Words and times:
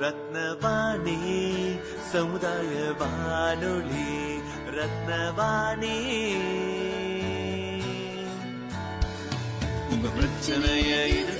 ரத்னவாணி 0.00 1.18
சமுதாய 2.12 2.92
வானொலி 2.98 4.38
ரத்னவாணி. 4.76 5.96
உங்க 9.90 10.08
பிரச்சனைய 10.16 11.06
இது 11.06 11.39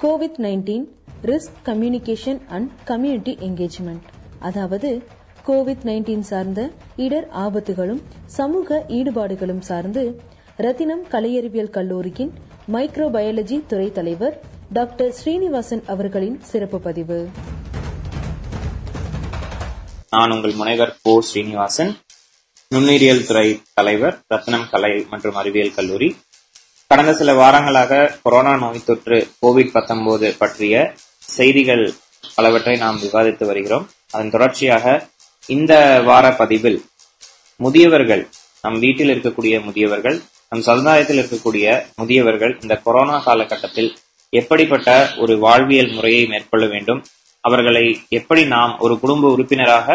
COVID 0.00 0.38
nineteen 0.38 0.84
risk 1.24 1.58
communication 1.64 2.40
and 2.48 2.70
community 2.84 3.32
engagement 3.40 4.04
அதாவது 4.40 4.90
கோவிட் 5.46 5.84
நைன்டீன் 5.84 6.20
சார்ந்த 6.20 6.60
இடர் 6.96 7.28
ஆபத்துகளும் 7.36 8.02
சமூக 8.26 8.84
ஈடுபாடுகளும் 8.88 9.60
சார்ந்து 9.60 10.02
ரத்தினம் 10.58 11.04
கலையறிவியல் 11.10 11.70
கல்லூரியின் 11.70 12.32
மைக்ரோபயாலஜி 12.72 13.66
துறை 13.66 13.92
தலைவர் 13.92 14.34
டாக்டர் 14.72 15.12
ஸ்ரீனிவாசன் 15.12 15.82
அவர்களின் 15.86 16.40
சிறப்பு 16.42 16.80
பதிவு. 16.80 17.18
நான் 20.10 20.30
உங்கள் 20.30 20.54
முனைவர் 20.54 20.96
கோ 21.02 21.20
ஸ்ரீனிவாசன் 21.20 21.92
நுண்ணுயிரியல் 22.70 23.26
துறை 23.26 23.46
தலைவர் 23.74 24.16
ரத்னம் 24.34 24.68
கலை 24.70 25.06
மற்றும் 25.10 25.34
அறிவியல் 25.34 25.74
கல்லூரி 25.74 26.08
கடந்த 26.90 27.12
சில 27.14 27.32
வாரங்களாக 27.34 27.94
கொரோனா 28.22 28.52
நோய் 28.56 28.86
தொற்று 28.86 29.18
கோவிட் 29.42 29.72
19 29.74 30.30
பற்றிய 30.40 30.74
செய்திகள் 31.28 31.84
பலவற்றை 32.36 32.74
நாம் 32.76 32.98
விவாதித்து 33.02 33.44
வருகிறோம். 33.46 33.84
அதன் 34.12 34.30
தொடர்ச்சியாக 34.30 34.86
இந்த 35.48 35.72
வார 36.08 36.26
பதிவில் 36.32 36.78
முதியவர்கள் 37.60 38.22
நம் 38.64 38.78
வீட்டில் 38.78 39.12
இருக்கக்கூடிய 39.14 39.54
முதியவர்கள் 39.66 40.16
நம் 40.52 40.64
சமுதாயத்தில் 40.68 41.20
இருக்கக்கூடிய 41.20 41.66
முதியவர்கள் 41.96 42.52
இந்த 42.62 42.74
கொரோனா 42.86 43.18
காலகட்டத்தில் 43.18 43.90
எப்படிப்பட்ட 44.32 44.90
ஒரு 45.16 45.36
வாழ்வியல் 45.38 45.94
முறையை 45.94 46.24
மேற்கொள்ள 46.26 46.66
வேண்டும் 46.66 47.00
அவர்களை 47.44 47.84
எப்படி 48.18 48.44
நாம் 48.56 48.74
ஒரு 48.78 48.96
குடும்ப 49.00 49.30
உறுப்பினராக 49.30 49.88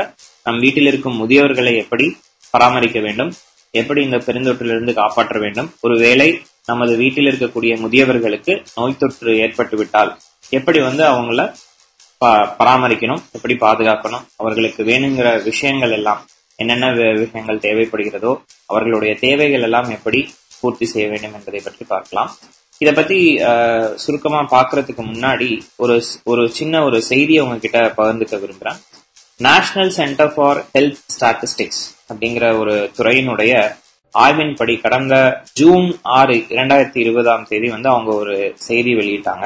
நம் 0.45 0.59
வீட்டில் 0.59 0.85
இருக்கும் 0.85 1.19
முதியவர்களை 1.21 1.75
எப்படி 1.83 2.05
பராமரிக்க 2.53 2.99
வேண்டும் 2.99 3.31
எப்படி 3.73 4.01
இந்த 4.03 4.17
பெருந்தொற்றிலிருந்து 4.25 4.93
காப்பாற்ற 4.93 5.37
வேண்டும் 5.39 5.71
ஒருவேளை 5.81 6.27
நமது 6.65 6.95
வீட்டில் 6.95 7.25
இருக்கக்கூடிய 7.25 7.79
முதியவர்களுக்கு 7.79 8.65
நோய் 8.75 8.97
தொற்று 8.97 9.37
ஏற்பட்டு 9.37 9.77
விட்டால் 9.77 10.19
எப்படி 10.49 10.79
வந்து 10.79 11.03
அவங்கள 11.03 11.55
ப- 12.17 12.55
பராமரிக்கணும்? 12.59 13.21
எப்படி 13.31 13.53
பாதுகாக்கணும்? 13.53 14.25
அவர்களுக்கு 14.35 14.83
வேணுங்கிற 14.83 15.43
விஷயங்கள் 15.43 15.91
எல்லாம் 15.91 16.27
என்னென்ன 16.55 16.85
வி- 16.85 17.19
விஷயங்கள் 17.19 17.57
தேவைப்படுகிறதோ 17.57 18.41
அவர்களுடைய 18.65 19.15
தேவைகள் 19.15 19.61
எல்லாம் 19.61 19.89
எப்படி 19.89 20.33
பூர்த்தி 20.59 20.85
செய்ய 20.85 21.07
வேண்டும் 21.07 21.33
என்பதை 21.33 21.61
பற்றி 21.63 21.85
பார்க்கலாம். 21.85 22.35
இத 22.77 22.91
பத்தி 22.91 23.39
சுருக்கமா 23.95 24.41
பாக்குறதுக்கு 24.41 25.01
முன்னாடி 25.01 25.61
ஒரு 25.75 26.03
ஒரு 26.23 26.49
சின்ன 26.49 26.83
ஒரு 26.83 27.01
செய்தியை 27.01 27.43
உங்ககிட்ட 27.43 27.93
பகிர்ந்துக்க 27.97 28.39
விரும்புறேன். 28.39 28.81
National 29.37 29.89
centre 29.89 30.33
for 30.33 30.65
health 30.73 30.97
statistics 31.19 31.81
அப்படிங்கிற 32.13 32.57
ஒரு 32.57 32.91
துறையினுடைய 32.97 33.77
ஆய்வின்படி 34.23 34.81
கடந்த 34.81 35.15
ஜூன் 35.53 35.99
ஆறு 36.01 36.35
இரண்டாயிரத்தி 36.49 36.97
இருபதாம் 36.97 37.45
தேதி 37.49 37.69
வந்து 37.69 37.89
அவங்க 37.89 38.15
ஒரு 38.15 38.53
செய்தி 38.55 38.93
வெளியிட்டாங்க. 38.93 39.45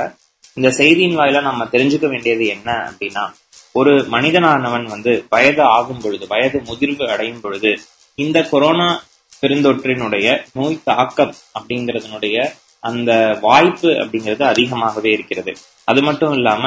இந்த 0.53 0.72
செய்தியின் 0.72 1.18
வாயில 1.18 1.41
நம்ம 1.41 1.66
தெரிஞ்சுக்க 1.66 2.07
வேண்டியது 2.09 2.46
என்ன 2.46 2.72
அப்படின்னா 2.72 3.24
ஒரு 3.72 4.07
மனிதனானவன் 4.12 4.84
வந்து 4.84 5.25
வயது 5.30 5.63
ஆகும் 5.63 6.02
பொழுது 6.02 6.28
வயது 6.28 6.59
முதிர்வு 6.59 7.06
அடையும் 7.07 7.41
பொழுது 7.41 7.80
இந்த 8.16 8.44
கொரோனா 8.44 9.02
பெருந்தொற்றினுடைய 9.41 10.28
நோய் 10.53 10.84
தாக்கம் 10.84 11.34
அப்படிங்கறதனுடைய 11.59 12.38
அந்த 12.80 13.38
வாய்ப்பு 13.41 13.90
அப்படிங்கிறது 13.90 14.44
அதிகமாகவே 14.44 15.12
இருக்கிறது. 15.12 15.56
அது 15.86 16.01
மட்டும் 16.01 16.34
இல்லாம 16.34 16.63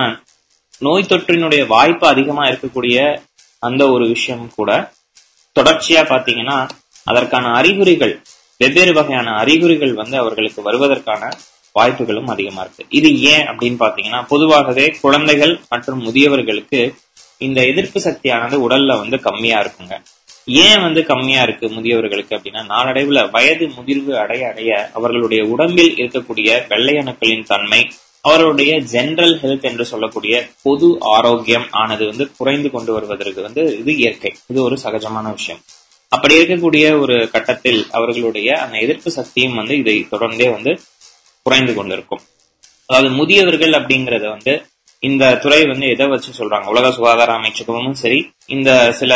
நோய் 0.79 1.07
தொற்றினுடைய 1.09 1.67
வாய்ப்பு 1.67 2.07
அதிகமா 2.07 2.45
இருக்கக்கூடிய 2.45 3.19
அந்த 3.59 3.91
ஒரு 3.91 4.09
விஷயம் 4.09 4.51
கூட 4.55 4.93
தொடர்ச்சியா 5.61 6.03
பாத்தீங்கன்னா 6.13 6.69
அதற்கான 7.05 7.53
அறிகுறிகள் 7.53 8.23
வெவ்வேறு 8.57 8.93
வகையான 8.93 9.31
அறிகுறிகள் 9.37 9.95
வந்து 9.95 10.19
அவர்களுக்கு 10.19 10.63
வருவதற்கான 10.63 11.31
வாய்ப்புகளும் 11.73 12.27
அதிகமா 12.27 12.61
இருக்கு. 12.61 12.85
இது 12.89 13.21
ஏன் 13.21 13.47
அப்படின்னு 13.47 13.79
பாத்தீங்கன்னா 13.85 14.25
பொதுவாகவே 14.29 14.97
குழந்தைகள் 15.01 15.61
மற்றும் 15.69 16.01
முதியவர்களுக்கு 16.05 16.95
இந்த 17.39 17.65
எதிர்ப்பு 17.67 18.01
சக்தியானது 18.01 18.57
உடல்ல 18.65 18.99
வந்து 18.99 19.21
கம்மியா 19.21 19.59
இருக்குங்க. 19.60 19.95
ஏன் 20.45 20.81
வந்து 20.81 21.04
கம்மியா 21.04 21.43
இருக்கு 21.43 21.66
முதியவர்களுக்கு 21.69 22.33
அப்படின்னா 22.37 22.63
நாளடைவுல 22.69 23.31
வயது 23.31 23.66
முதிர்வு 23.66 24.13
அடைய 24.15 24.48
அடைய 24.48 24.91
அவர்களுடைய 24.95 25.45
உடம்பில் 25.45 25.95
இருக்கக்கூடிய 25.95 26.48
வெள்ளையணுக்களின் 26.69 27.45
தன்மை 27.45 27.91
அவருடைய 28.21 28.78
ஜெனரல் 28.78 29.39
ஹெல்த் 29.41 29.63
என்று 29.63 29.84
சொல்லக்கூடிய 29.84 30.48
பொது 30.63 30.98
ஆரோக்கியம் 31.01 31.66
ஆனது 31.71 32.07
வந்து 32.07 32.31
குறைந்து 32.37 32.71
கொண்டு 32.71 32.93
வருவதற்கு 32.93 33.43
வந்து 33.43 33.78
இது 33.78 33.97
இயற்கை. 33.97 34.33
இது 34.47 34.63
ஒரு 34.63 34.78
சகஜமான 34.84 35.31
விஷயம். 35.31 35.60
அப்படி 36.12 36.34
இருக்கக்கூடிய 36.38 36.84
ஒரு 37.03 37.16
கட்டத்தில் 37.34 37.80
அவர்களுடைய 37.91 38.48
அந்த 38.64 38.76
எதிர்ப்பு 38.84 39.10
சக்தியும் 39.18 39.59
வந்து 39.60 39.74
இதை 39.82 39.97
தொடர்ந்தே 40.12 40.48
வந்து 40.56 40.72
குறைந்து 41.47 41.72
கொண்டிருக்கும். 41.74 42.22
அதாவது 42.88 43.09
முதியவர்கள் 43.20 43.74
அப்படிங்கறத 43.78 44.26
வந்து 44.34 44.54
இந்த 45.03 45.24
துறை 45.44 45.60
வந்து 45.70 45.86
எதை 45.94 46.06
வச்சு 46.06 46.30
சொல்றாங்க? 46.38 46.66
உலக 46.72 46.91
சுகாதார 46.97 47.30
அமைச்சகமும் 47.38 47.98
சரி 48.03 48.18
இந்த 48.47 48.70
சில 49.00 49.12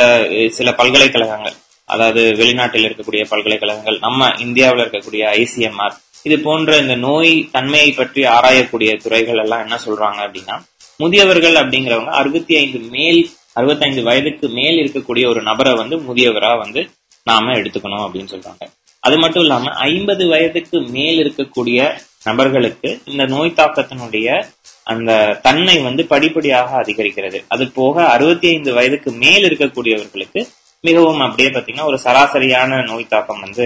சில 0.58 0.68
பல்கலைக்கழகங்கள் 0.72 1.56
அதாவது 1.88 2.22
வெளிநாட்டில் 2.40 2.86
இருக்கக்கூடிய 2.86 3.24
பல்கலைக்கழகங்கள் 3.32 3.98
நம்ம 3.98 4.30
இந்தியாவில் 4.46 4.82
இருக்கக்கூடிய 4.84 5.22
ஐசிஎம்ஆர் 5.42 5.94
இது 6.22 6.36
போன்ற 6.40 6.70
இந்த 6.82 6.94
நோய் 7.04 7.32
தன்மையை 7.52 7.90
பற்றி 7.92 8.22
ஆராயக்கூடிய 8.36 8.92
துறைகள் 9.04 9.42
எல்லாம் 9.44 9.62
என்ன 9.66 9.76
சொல்றாங்க 9.84 10.18
அப்படின்னா 10.26 10.56
முதியவர்கள் 11.00 11.56
அப்படிங்கிறவங்க 11.60 12.12
அறுபத்தி 12.20 12.54
ஐந்து 12.56 12.78
மேல் 12.94 13.20
அறுபத்தைந்து 13.58 14.02
வயதுக்கு 14.08 14.46
மேல் 14.58 14.78
இருக்கக்கூடிய 14.82 15.24
ஒரு 15.32 15.40
நபரை 15.48 15.72
வந்து 15.80 15.96
முதியவரா 16.08 16.50
வந்து 16.64 16.80
நாம 17.30 17.54
எடுத்துக்கணும் 17.60 18.04
அப்படின்னு 18.06 18.32
சொல்றாங்க. 18.34 18.64
அது 19.02 19.16
மட்டும் 19.22 19.44
இல்லாம 19.44 19.72
ஐம்பது 19.90 20.24
வயதுக்கு 20.32 20.76
மேல் 20.96 21.18
இருக்கக்கூடிய 21.22 21.80
நபர்களுக்கு 22.28 22.88
இந்த 23.10 23.24
நோய் 23.32 23.58
தாக்கத்தினுடைய 23.60 24.28
அந்த 24.92 25.10
தன்மை 25.46 25.76
வந்து 25.86 26.02
படிப்படியாக 26.12 26.70
அதிகரிக்கிறது. 26.82 27.38
அது 27.54 27.64
போக 27.78 27.96
அறுபத்தி 28.14 28.46
ஐந்து 28.54 28.70
வயதுக்கு 28.78 29.10
மேல் 29.22 29.46
இருக்கக்கூடியவர்களுக்கு 29.48 30.40
மிகவும் 30.84 31.22
அப்படியே 31.26 31.48
பாத்தீங்கன்னா 31.54 31.88
ஒரு 31.90 31.98
சராசரியான 32.04 32.80
நோய் 32.90 33.12
தாக்கம் 33.14 33.42
வந்து 33.46 33.64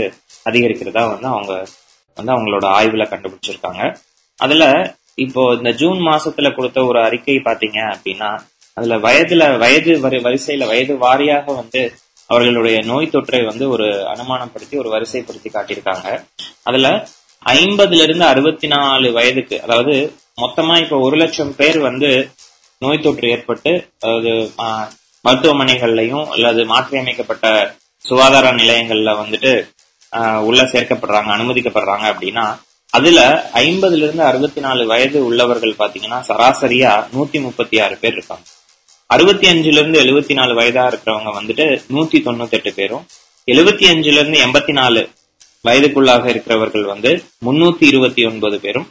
அதிகரிக்கிறதா 0.50 1.02
வந்து 1.12 1.28
அவங்க 1.34 1.52
வந்து 2.18 2.32
அவங்களோட 2.36 2.66
ஆய்வுல 2.78 3.04
கண்டுபிடிச்சிருக்காங்க. 3.12 3.82
அதுல 4.40 4.64
இப்போ 5.24 5.42
இந்த 5.58 5.70
ஜூன் 5.80 6.00
மாசத்துல 6.08 6.48
கொடுத்த 6.54 6.84
ஒரு 6.90 6.98
அறிக்கை 7.06 7.36
பாத்தீங்க 7.48 7.78
அப்படின்னா 7.94 8.30
அதுல 8.76 8.96
வயதுல 8.98 9.44
வயது 9.58 9.92
வரி- 10.02 10.22
வரிசையில 10.22 10.66
வயது 10.66 10.94
வாரியாக 11.00 11.46
வந்து 11.56 11.82
அவர்களுடைய 12.30 12.78
நோய் 12.86 13.12
தொற்றை 13.12 13.40
வந்து 13.46 13.64
ஒரு 13.70 13.86
அனுமானப்படுத்தி 14.12 14.74
ஒரு 14.78 14.88
வரிசைப்படுத்தி 14.90 15.48
காட்டியிருக்காங்க. 15.50 16.08
அதுல 16.64 16.88
ஐம்பதுல 17.52 18.02
இருந்து 18.02 18.24
அறுபத்தி 18.26 18.68
நாலு 18.68 19.08
வயதுக்கு 19.12 19.56
அதாவது 19.62 19.94
மொத்தமா 20.38 20.74
இப்ப 20.80 20.98
ஒரு 20.98 21.16
லட்சம் 21.16 21.56
பேர் 21.56 21.78
வந்து 21.80 22.10
நோய் 22.82 22.98
தொற்று 22.98 23.26
ஏற்பட்டு 23.30 23.72
அதாவது 23.98 24.30
ஆஹ், 24.64 24.86
மருத்துவமனைகள்லயும் 25.24 26.26
அல்லது 26.28 26.60
மாற்றியமைக்கப்பட்ட 26.66 27.46
சுகாதார 28.04 28.46
நிலையங்கள்ல 28.58 29.10
வந்துட்டு 29.20 29.52
ஆஹ், 30.12 30.40
உள்ள 30.42 30.60
சேர்க்கப்படுறாங்க 30.72 31.30
அனுமதிக்கப்படுறாங்க 31.34 32.06
அப்படின்னா 32.12 32.46
அதுல 32.92 33.18
ஐம்பதுல 33.60 34.04
இருந்து 34.04 34.24
அறுபத்தி 34.24 34.60
நாலு 34.60 34.82
வயது 34.86 35.18
உள்ளவர்கள் 35.26 35.78
பாத்தீங்கன்னா 35.78 36.18
சராசரியா 36.28 36.92
நூத்தி 37.12 37.38
முப்பத்தி 37.44 37.76
ஆறு 37.80 37.96
பேர் 38.00 38.12
இருக்காங்க. 38.12 38.46
அறுபத்தி 39.14 39.46
அஞ்சுல 39.50 39.80
இருந்து 39.82 39.98
எழுபத்தி 40.02 40.34
நாலு 40.38 40.52
வயதா 40.58 40.82
இருக்கிறவங்க 40.90 41.30
வந்துட்டு 41.38 41.64
நூத்தி 41.94 42.18
தொண்ணூத்தி 42.26 42.56
எட்டு 42.58 42.70
பேரும் 42.76 43.04
எழுபத்தி 43.48 43.84
அஞ்சுல 43.92 44.20
இருந்து 44.20 44.38
எண்பத்தி 44.46 44.72
நாலு 44.80 45.00
வயதுக்குள்ளாக 45.66 46.24
இருக்கிறவர்கள் 46.32 46.84
வந்து 46.92 47.10
முன்னூத்தி 47.46 47.84
இருபத்தி 47.92 48.22
ஒன்பது 48.30 48.56
பேரும் 48.64 48.86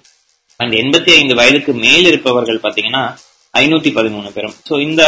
அண்ட் 0.60 0.74
எண்பத்தி 0.82 1.12
ஐந்து 1.20 1.36
வயதுக்கு 1.40 1.74
மேல் 1.86 2.08
இருப்பவர்கள் 2.12 2.64
பாத்தீங்கன்னா 2.66 3.04
ஐநூத்தி 3.54 3.92
பதிமூணு 3.98 4.30
பேரும். 4.36 4.56
சோ 4.70 4.74
இந்த 4.88 5.02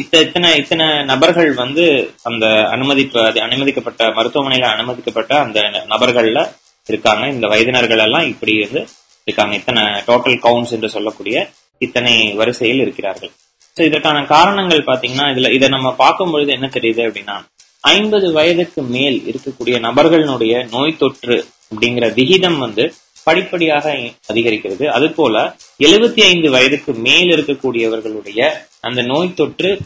இத்த 0.00 0.14
இத்தனை 0.26 0.48
இத்தனை 0.60 0.86
நபர்கள் 1.10 1.50
வந்து 1.62 1.84
அந்த 2.30 2.46
அனுமதிப்பு 2.74 3.20
அது 3.28 3.38
அனுமதிக்கப்பட்ட 3.46 4.08
மருத்துவமனையில 4.18 4.68
அனுமதிக்கப்பட்ட 4.76 5.32
அந்த 5.44 5.60
நபர்கள்ல 5.92 6.40
இருக்காங்க. 6.88 7.24
இந்த 7.34 7.46
வயதினர்கள் 7.52 8.04
எல்லாம் 8.06 8.28
இப்படி 8.32 8.54
வந்து 8.64 8.80
இருக்காங்க. 9.28 9.54
இத்தனை 9.60 9.82
டோட்டல் 10.08 10.38
கவுண்ட்ஸ் 10.46 10.74
என்று 10.76 10.90
சொல்லக்கூடிய 10.96 11.36
இத்தனை 11.86 12.14
வரிசையில் 12.40 12.84
இருக்கிறார்கள். 12.84 13.32
சோ 13.76 13.84
இதற்கான 13.84 14.24
காரணங்கள் 14.24 14.84
பாத்தீங்கன்னா 14.84 15.26
இதுல 15.34 15.52
இதை 15.52 15.68
நம்ம 15.68 15.94
பார்க்கும் 15.94 16.30
பொழுது 16.30 16.52
என்ன 16.52 16.66
தெரியுது 16.66 17.10
அப்படின்னா 17.10 17.44
ஐம்பது 17.80 18.32
வயதுக்கு 18.32 18.82
மேல் 18.82 19.22
இருக்கக்கூடிய 19.26 19.80
நபர்களுடைய 19.80 20.68
நோய் 20.70 20.96
தொற்று 20.96 21.46
அப்படிங்கிற 21.70 22.14
விகிதம் 22.14 22.58
வந்து 22.58 22.94
படிப்படியாக 23.24 23.92
அதிகரிக்கிறது. 24.32 24.86
அது 24.86 25.12
போல 25.12 25.56
எழுபத்தி 25.78 26.20
ஐந்து 26.20 26.50
வயதுக்கு 26.50 26.92
மேல் 26.92 27.28
இருக்கக்கூடியவர்களுடைய 27.28 28.52
அந்த 28.80 29.02
நோய் 29.02 29.34
தொற்று 29.34 29.78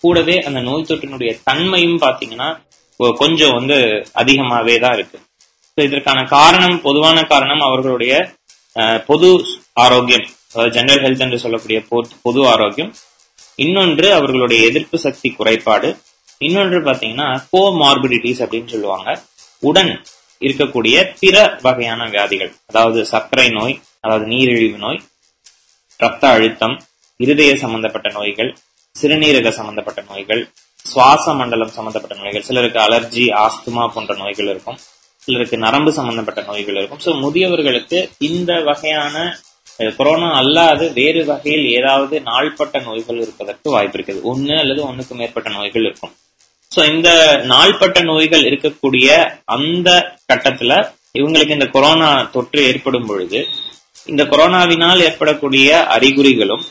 கூடவே 0.00 0.38
அந்த 0.38 0.60
நோய் 0.60 0.86
தொற்றினுடைய 0.88 1.40
தன்மையும் 1.44 2.00
பாத்தீங்கன்னா 2.00 2.60
கொஞ்சம் 2.96 3.54
வந்து 3.54 4.06
அதிகமாவே 4.14 4.80
தான் 4.80 4.94
இருக்கு. 4.94 5.20
இதற்கான 5.74 6.22
காரணம் 6.22 6.80
பொதுவான 6.80 7.24
காரணம் 7.24 7.60
அவர்களுடைய 7.60 8.30
பொது 9.06 9.44
ஆரோக்கியம் 9.72 10.26
ஜெனரல் 10.52 11.02
ஹெல்த் 11.04 11.18
என்று 11.18 11.38
சொல்லக்கூடிய 11.38 11.82
பொது- 11.90 12.10
பொது 12.22 12.48
ஆரோக்கியம். 12.48 12.94
இன்னொன்று 13.64 14.08
அவர்களுடைய 14.18 14.60
எதிர்ப்பு 14.70 14.96
சக்தி 15.04 15.28
குறைபாடு. 15.38 15.88
இன்னொன்று 16.46 16.78
பாத்தீங்கன்னா 16.88 17.28
கோமார்பிடிட்டிஸ் 17.52 18.42
அப்படின்னு 18.44 18.72
சொல்லுவாங்க. 18.74 19.10
உடன் 19.68 19.92
இருக்கக்கூடிய 20.40 20.96
பிற 21.20 21.36
வகையான 21.66 22.08
வியாதிகள். 22.14 22.52
அதாவது 22.70 23.00
சர்க்கரை 23.12 23.48
நோய் 23.58 23.74
அதாவது 24.00 24.26
நீரிழிவு 24.32 24.78
நோய் 24.84 25.00
ரத்த 26.00 26.24
அழுத்தம் 26.28 26.76
இருதய 27.20 27.52
சம்பந்தப்பட்ட 27.62 28.08
நோய்கள் 28.18 28.50
சிறுநீரக 28.94 29.48
சம்பந்தப்பட்ட 29.58 30.00
நோய்கள் 30.10 30.42
சுவாச 30.90 31.34
மண்டலம் 31.34 31.72
சம்பந்தப்பட்ட 31.78 32.16
நோய்கள் 32.22 32.44
சிலருக்கு 32.48 32.78
அலர்ஜி 32.78 33.24
ஆஸ்துமா 33.44 33.84
போன்ற 33.94 34.14
நோய்கள் 34.14 34.50
இருக்கும் 34.52 34.78
சிலருக்கு 35.24 35.56
நரம்பு 35.58 35.90
சம்பந்தப்பட்ட 35.92 36.40
நோய்கள் 36.42 36.78
இருக்கும். 36.80 37.02
சோ 37.04 37.10
முதியவர்களுக்கு 37.24 37.98
இந்த 38.28 38.52
வகையான 38.68 39.14
கொரோனா 39.96 40.28
அல்லாது 40.40 40.92
வேறு 40.92 41.24
வகையில் 41.24 41.66
ஏதாவது 41.70 42.20
நாள்பட்ட 42.20 42.82
நோய்கள் 42.82 43.20
இருப்பதற்கு 43.20 43.70
வாய்ப்பு 43.70 43.98
இருக்குது. 43.98 44.22
ஒன்னு 44.22 44.58
அல்லது 44.58 44.80
ஒண்ணுக்கு 44.88 45.14
மேற்பட்ட 45.14 45.50
நோய்கள் 45.50 45.82
இருக்கும். 45.82 46.12
சோ 46.76 46.94
இந்த 46.94 47.10
நாள்பட்ட 47.44 48.02
நோய்கள் 48.02 48.42
இருக்கக்கூடிய 48.42 49.08
அந்த 49.44 49.90
கட்டத்துல 50.32 50.90
இவங்களுக்கு 51.18 51.48
இந்த 51.48 51.66
கொரோனா 51.66 52.28
தொற்று 52.32 52.64
ஏற்படும் 52.64 53.06
பொழுது 53.06 53.46
இந்த 54.06 54.24
கொரோனாவினால் 54.24 55.00
ஏற்படக்கூடிய 55.00 55.86
அறிகுறிகளும் 55.96 56.64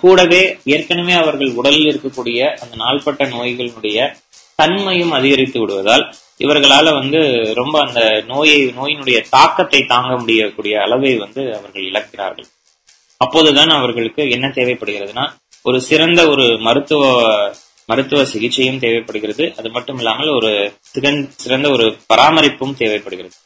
கூடவே 0.00 0.58
ஏற்கனவே 0.64 1.12
அவர்கள் 1.12 1.50
உடலில் 1.54 1.88
இருக்கக்கூடிய 1.90 2.38
அந்த 2.62 2.74
நாள்பட்ட 2.76 3.24
நோய்களுடைய 3.26 4.14
தன்மையும் 4.54 5.10
அதிகரித்து 5.10 5.60
விடுவதால் 5.60 6.14
இவர்களால 6.40 6.92
வந்து 6.98 7.20
ரொம்ப 7.54 7.76
அந்த 7.86 8.00
நோயை 8.26 8.58
நோயினுடைய 8.78 9.18
தாக்கத்தை 9.34 9.80
தாங்க 9.84 10.12
முடியக்கூடிய 10.20 10.74
அளவை 10.80 11.12
வந்து 11.16 11.42
அவர்கள் 11.58 11.88
இழக்கிறார்கள். 11.90 12.48
அப்போதுதான் 13.20 13.72
அவர்களுக்கு 13.78 14.22
என்ன 14.30 14.46
தேவைப்படுகிறதுனா 14.58 15.24
ஒரு 15.62 15.78
சிறந்த 15.88 16.20
ஒரு 16.28 16.46
மருத்துவ 16.58 17.02
மருத்துவ 17.90 18.20
சிகிச்சையும் 18.24 18.78
தேவைப்படுகிறது. 18.78 19.44
அது 19.58 19.68
மட்டும் 19.70 19.98
இல்லாமல் 20.00 20.28
ஒரு 20.28 20.50
சிறந்த 20.92 21.30
சிறந்த 21.36 21.66
ஒரு 21.70 21.86
பராமரிப்பும் 22.06 22.76
தேவைப்படுகிறது. 22.82 23.36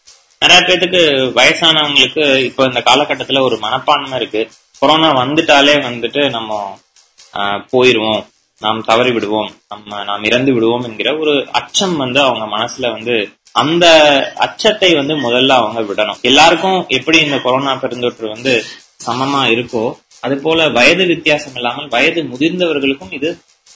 நிறைய 0.42 0.60
பேத்துக்கு 0.66 1.00
வயசானவங்களுக்கு 1.38 2.24
இப்போ 2.48 2.62
இந்த 2.64 2.80
காலகட்டத்தில் 2.80 3.46
ஒரு 3.48 3.58
மனப்பான்மை 3.58 4.18
இருக்கு. 4.20 4.42
கொரோனா 4.80 5.10
வந்துட்டாலே 5.22 5.74
வந்துட்டு 5.88 6.22
நம்ம 6.30 6.60
போயிடுவோம் 7.72 8.22
நாம் 8.62 8.80
தவறி 8.84 9.10
விடுவோம் 9.12 9.50
நம்ம 9.68 10.02
நாம் 10.04 10.24
இறந்து 10.24 10.52
விடுவோம் 10.52 10.84
என்கிற 10.84 11.10
ஒரு 11.18 11.34
அச்சம் 11.52 11.96
வந்து 11.96 12.20
அவங்க 12.22 12.44
மனசுல 12.56 12.90
வந்து 12.92 13.16
அந்த 13.54 13.86
அச்சத்தை 14.36 14.90
வந்து 14.94 15.14
முதல்ல 15.16 15.56
அவங்க 15.56 15.80
விடணும். 15.82 16.20
எல்லாருக்கும் 16.22 16.78
எப்படி 16.88 17.18
இந்த 17.18 17.36
கொரோனா 17.38 17.72
பெருந்தொற்று 17.74 18.26
வந்து 18.28 18.54
சமமா 19.04 19.42
இருக்கோ 19.54 19.84
அது 20.22 20.36
போல 20.38 20.68
வயது 20.68 21.04
வித்தியாசம் 21.06 21.56
இல்லாமல் 21.56 21.88
வயது 21.88 22.20
முதிர்ந்தவர்களுக்கும் 22.30 23.12
இது 23.12 23.30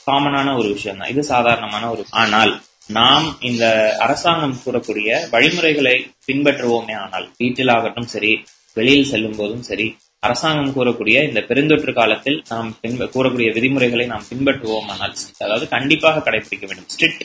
காமனான 0.07 0.55
ஒரு 0.57 0.69
விஷயம் 0.73 0.97
தான் 0.97 1.11
இது 1.11 1.23
சாதாரணமான 1.29 1.83
ஒரு 1.91 2.03
ஆனால் 2.21 2.51
நாம் 2.89 3.27
இந்த 3.41 3.63
அரசாங்கம் 3.99 4.61
கூறக்கூடிய 4.63 5.09
வழிமுறைகளை 5.33 5.95
பின்பற்றுவோமே 6.27 6.95
ஆனால் 6.97 7.27
வீட்டில் 7.37 7.73
ஆகட்டும் 7.75 8.11
சரி 8.13 8.31
வெளியில் 8.77 9.09
செல்லும் 9.11 9.37
போதும் 9.37 9.65
சரி 9.69 9.87
அரசாங்கம் 10.25 10.73
கூறக்கூடிய 10.77 11.17
இந்த 11.27 11.41
பெருந்தொற்று 11.49 11.91
காலத்தில் 11.93 12.37
நாம் 12.49 12.69
கூறக்கூடிய 13.15 13.49
விதிமுறைகளை 13.53 14.05
நாம் 14.05 14.25
பின்பற்றுவோமானால் 14.29 15.13
அதாவது 15.37 15.65
கண்டிப்பாக 15.75 16.23
கடைபிடிக்க 16.25 16.65
வேண்டும். 16.69 16.87
ஸ்ட்ரிக்ட் 16.93 17.23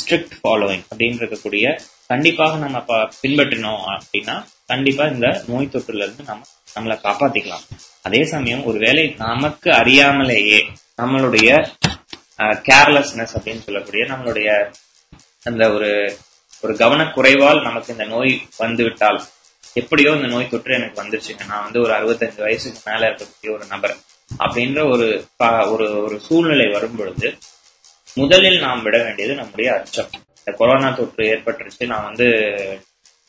ஸ்ட்ரிக்ட் 0.00 0.34
ஃபாலோவிங் 0.38 0.82
அப்படின்னு 0.90 1.20
இருக்கக்கூடிய 1.20 1.66
கண்டிப்பாக 2.06 2.56
நம்ம 2.64 2.96
பின்பற்றினோம் 3.22 3.84
அப்படின்னா 3.94 4.34
கண்டிப்பா 4.66 5.06
இந்த 5.14 5.28
நோய் 5.48 5.72
தொற்றுல 5.74 6.04
இருந்து 6.06 6.24
நம்ம 6.30 6.42
நம்மளை 6.74 6.96
காப்பாத்திக்கலாம். 7.06 7.64
அதே 8.02 8.22
சமயம் 8.24 8.64
ஒருவேளை 8.64 9.04
நமக்கு 9.18 9.70
அறியாமலேயே 9.70 10.60
நம்மளுடைய 11.02 11.48
கேர்லெஸ்னஸ் 12.68 13.36
அப்படின்னு 13.38 13.64
சொல்லக்கூடிய 13.66 14.04
நம்மளுடைய 14.12 14.48
அந்த 15.50 15.62
ஒரு 15.76 15.92
ஒரு 16.64 16.74
கவனக்குறைவால் 16.82 17.62
நமக்கு 17.62 17.92
இந்த 17.92 18.04
நோய் 18.14 18.34
வந்துவிட்டால் 18.58 19.20
எப்படியோ 19.80 20.10
இந்த 20.10 20.28
நோய் 20.34 20.48
தொற்று 20.48 20.74
எனக்கு 20.74 21.02
வந்துருச்சுங்க. 21.02 21.46
நான் 21.46 21.62
வந்து 21.62 21.80
ஒரு 21.80 21.92
அறுபத்தஞ்சு 21.92 22.40
வயசுக்கு 22.40 22.80
மேல 22.90 23.08
இருக்கக்கூடிய 23.08 23.50
ஒரு 23.56 23.66
நபர் 23.68 23.96
அப்படின்ற 24.38 24.80
ஒரு 24.90 25.08
ஒரு 25.74 25.86
ஒரு 26.04 26.20
சூழ்நிலை 26.20 26.66
வரும் 26.72 26.96
பொழுது 26.96 27.38
முதலில் 28.14 28.58
நாம் 28.60 28.82
விட 28.82 28.96
வேண்டியது 29.02 29.34
நம்முடைய 29.34 29.68
அச்சம். 29.74 30.10
இந்த 30.38 30.52
கொரோனா 30.58 30.90
தொற்று 30.90 31.24
ஏற்பட்டுருச்சு 31.34 31.86
நான் 31.86 32.04
வந்து 32.04 32.26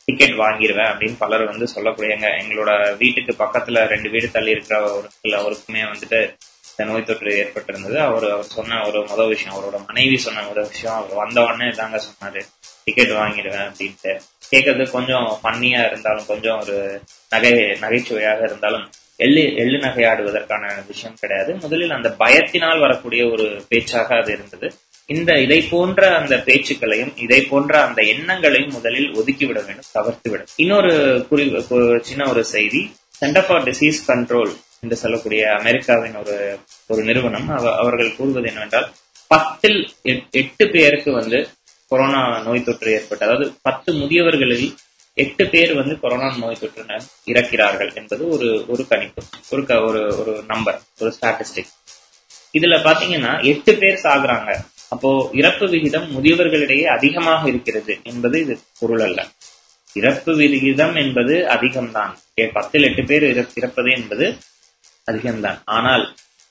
டிக்கெட் 0.04 0.38
வாங்கிடுவேன் 0.38 0.90
அப்படின்னு 0.92 1.14
பலர் 1.18 1.44
வந்து 1.44 1.66
சொல்லக்கூடியங்க. 1.74 2.26
எங்களோட 2.40 2.96
வீட்டுக்கு 2.96 3.44
பக்கத்துல 3.44 3.86
ரெண்டு 3.86 4.10
வீடு 4.10 4.30
தள்ளி 4.30 4.50
இருக்கிற 4.50 4.80
ஒரு 4.96 5.08
அவருக்குமே 5.24 5.82
வந்துட்டு 5.92 6.18
இந்த 6.70 6.92
நோய் 6.92 7.04
தொற்று 7.04 7.32
ஏற்பட்டிருந்தது. 7.42 7.96
அவர் 8.08 8.26
அவர் 8.30 8.52
சொன்ன 8.56 8.86
ஒரு 8.86 9.06
முதல் 9.06 9.28
விஷயம் 9.28 9.56
அவரோட 9.56 9.86
மனைவி 9.86 10.18
சொன்ன 10.18 10.42
முதல் 10.42 10.68
விஷயம். 10.68 10.96
அவர் 10.96 11.14
வந்த 11.14 11.44
உடனே 11.44 11.68
தாங்க 11.70 12.00
சொன்னாரு. 12.08 12.42
டிக்கெட் 12.84 13.10
வாங்கிடுவேன் 13.10 13.70
அப்படின்ட்டு. 13.70 14.20
கேட்கறது 14.50 14.90
கொஞ்சம் 14.90 15.38
ஃபன்னியா 15.42 15.86
இருந்தாலும் 15.86 16.26
கொஞ்சம் 16.26 16.60
ஒரு 16.60 17.00
நகை 17.30 17.52
நகைச்சுவையாக 17.52 18.40
இருந்தாலும் 18.44 18.90
எள்ளு 19.16 19.54
எள்ளு 19.54 19.78
நகையாடுவதற்கான 19.78 20.86
விஷயம் 20.86 21.16
கிடையாது. 21.20 21.54
முதலில் 21.54 21.90
அந்த 21.90 22.14
பயத்தினால் 22.18 22.80
வரக்கூடிய 22.80 23.26
ஒரு 23.26 23.64
பேச்சாக 23.68 24.16
அது 24.16 24.32
இருந்தது. 24.32 24.74
இந்த 25.06 25.40
இதை 25.40 25.62
போன்ற 25.70 26.16
அந்த 26.16 26.36
பேச்சுக்களையும் 26.36 27.12
இதை 27.16 27.42
போன்ற 27.42 27.84
அந்த 27.84 28.02
எண்ணங்களையும் 28.02 28.72
முதலில் 28.72 29.12
ஒதுக்கிவிட 29.12 29.64
வேண்டும் 29.64 29.84
தவிர்த்து 29.92 30.30
விடும் 30.30 30.46
இன்னொரு 30.56 31.26
குறி 31.28 31.64
சின்ன 32.00 32.28
ஒரு 32.28 32.44
செய்தி. 32.44 32.96
சென்டர் 33.08 33.46
ஃபார் 33.46 33.62
டிசீஸ் 33.62 33.94
கண்ட்ரோல் 34.06 34.56
என்று 34.80 34.96
சொல்லக்கூடிய 34.96 35.52
அமெரிக்காவின் 35.52 36.16
ஒரு 36.16 36.58
ஒரு 36.86 37.02
நிறுவனம். 37.02 37.48
அவ- 37.48 37.76
அவர்கள் 37.76 38.16
கூறுவது 38.16 38.46
என்னவென்றால் 38.46 38.92
பத்தில் 39.28 39.90
எட்- 40.04 40.30
எட்டு 40.30 40.68
பேருக்கு 40.68 41.12
வந்து 41.12 41.48
கொரோனா 41.94 42.22
நோய் 42.38 42.64
தொற்று 42.64 42.92
ஏற்பட்டு 42.92 43.26
அதாவது 43.26 43.46
பத்து 43.62 43.92
முதியவர்களில் 43.92 44.66
எட்டு 45.16 45.44
பேர் 45.46 45.72
வந்து 45.74 45.94
கொரோனா 46.00 46.28
நோய் 46.36 46.62
தொற்றினர் 46.62 47.04
இறக்கிறார்கள் 47.26 47.92
என்பது 47.94 48.22
ஒரு 48.28 48.48
ஒரு 48.68 48.84
கணிப்பு 48.86 49.22
ஒரு 49.50 49.64
ஒரு 49.88 50.02
ஒரு 50.18 50.34
நம்பர் 50.46 50.80
ஒரு 50.98 51.10
ஸ்டாட்டிஸ்டிக் 51.18 51.72
இதுல 52.58 52.74
பாத்தீங்கன்னா 52.82 53.30
எட்டு 53.42 53.72
பேர் 53.74 54.02
சாகுறாங்க. 54.02 54.50
அப்போ 54.88 55.10
இறப்பு 55.32 55.66
விகிதம் 55.68 56.06
முதியவர்களிடையே 56.16 56.84
அதிகமாக 56.96 57.48
இருக்கிறது 57.48 57.94
என்பது 58.02 58.36
இது 58.40 58.54
பொருள் 58.80 59.00
அல்ல. 59.00 59.20
இறப்பு 59.96 60.32
விகிதம் 60.36 60.94
என்பது 60.94 61.34
அதிகம்தான். 61.54 62.12
பத்தில் 62.52 62.82
எட்டு 62.82 63.04
பேர் 63.04 63.26
இறப்பது 63.54 63.90
என்பது 63.96 64.26
அதிகம்தான். 65.10 65.58
ஆனால் 65.64 66.04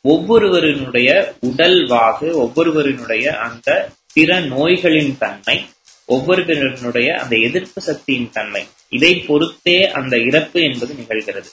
ஒவ்வொருவரினுடைய 0.05 1.09
உடல் 1.39 1.79
வாகு 1.87 2.29
ஒவ்வொருவரினுடைய 2.43 3.25
அந்த 3.37 3.69
பிற 4.13 4.39
நோய்களின் 4.53 5.17
தன்மை 5.17 5.57
ஒவ்வொருவருடைய 6.05 7.09
அந்த 7.21 7.35
எதிர்ப்பு 7.47 7.81
சக்தியின் 7.81 8.31
தன்மை. 8.31 8.67
இதை 8.89 9.11
பொறுத்தே 9.27 9.77
அந்த 9.91 10.17
இறப்பு 10.17 10.59
என்பது 10.61 10.93
நிகழ்கிறது. 10.93 11.49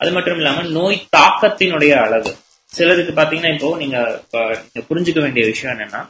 அது 0.00 0.10
மட்டும் 0.12 0.36
இல்லாம 0.36 0.62
நோய் 0.62 1.06
தாக்கத்தினுடைய 1.16 1.92
அளவு. 2.06 2.32
சிலருக்கு 2.72 3.12
பாத்தீங்கன்னா 3.20 3.52
இப்போ 3.52 3.76
நீங்க 3.76 3.98
நீங்க 4.38 4.82
புரிஞ்சுக்க 4.88 5.20
வேண்டிய 5.20 5.46
விஷயம் 5.46 5.78
என்னன்னா 5.78 6.00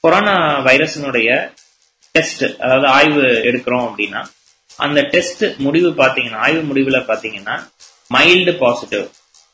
கொரோனா 0.00 0.34
வைரஸினுடைய 0.64 1.28
டெஸ்ட் 2.14 2.44
அதாவது 2.58 2.86
ஆய்வு 2.86 3.22
எடுக்கிறோம் 3.22 3.86
அப்படின்னா 3.88 4.22
அந்த 4.76 5.00
டெஸ்ட் 5.02 5.44
முடிவு 5.58 5.90
பாத்தீங்கன்னா 5.90 6.40
ஆய்வு 6.46 6.62
முடிவுல 6.70 6.98
பாத்தீங்கன்னா 7.10 7.56
mild 8.14 8.54
positive 8.58 9.04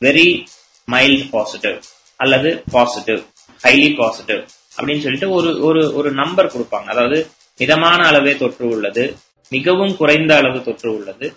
very 0.01 0.27
mild 0.91 1.27
positive 1.31 1.77
அல்லது 2.15 2.63
பாசிட்டிவ் 2.71 3.21
ஹைலி 3.63 3.95
பாசிட்டிவ். 3.97 4.41
அப்படின்னு 4.77 5.03
சொல்லிட்டு 5.05 5.29
ஒரு 5.37 5.49
ஒரு 5.61 5.81
ஒரு 5.95 6.11
நம்பர் 6.11 6.53
கொடுப்பாங்க. 6.55 6.87
அதாவது 6.93 7.17
மிதமான 7.59 7.99
அளவே 8.07 8.33
தொற்று 8.37 8.65
உள்ளது 8.75 9.03
மிகவும் 9.51 9.95
குறைந்த 9.97 10.31
அளவு 10.35 10.59
தொற்று 10.63 10.89
உள்ளது 10.97 11.27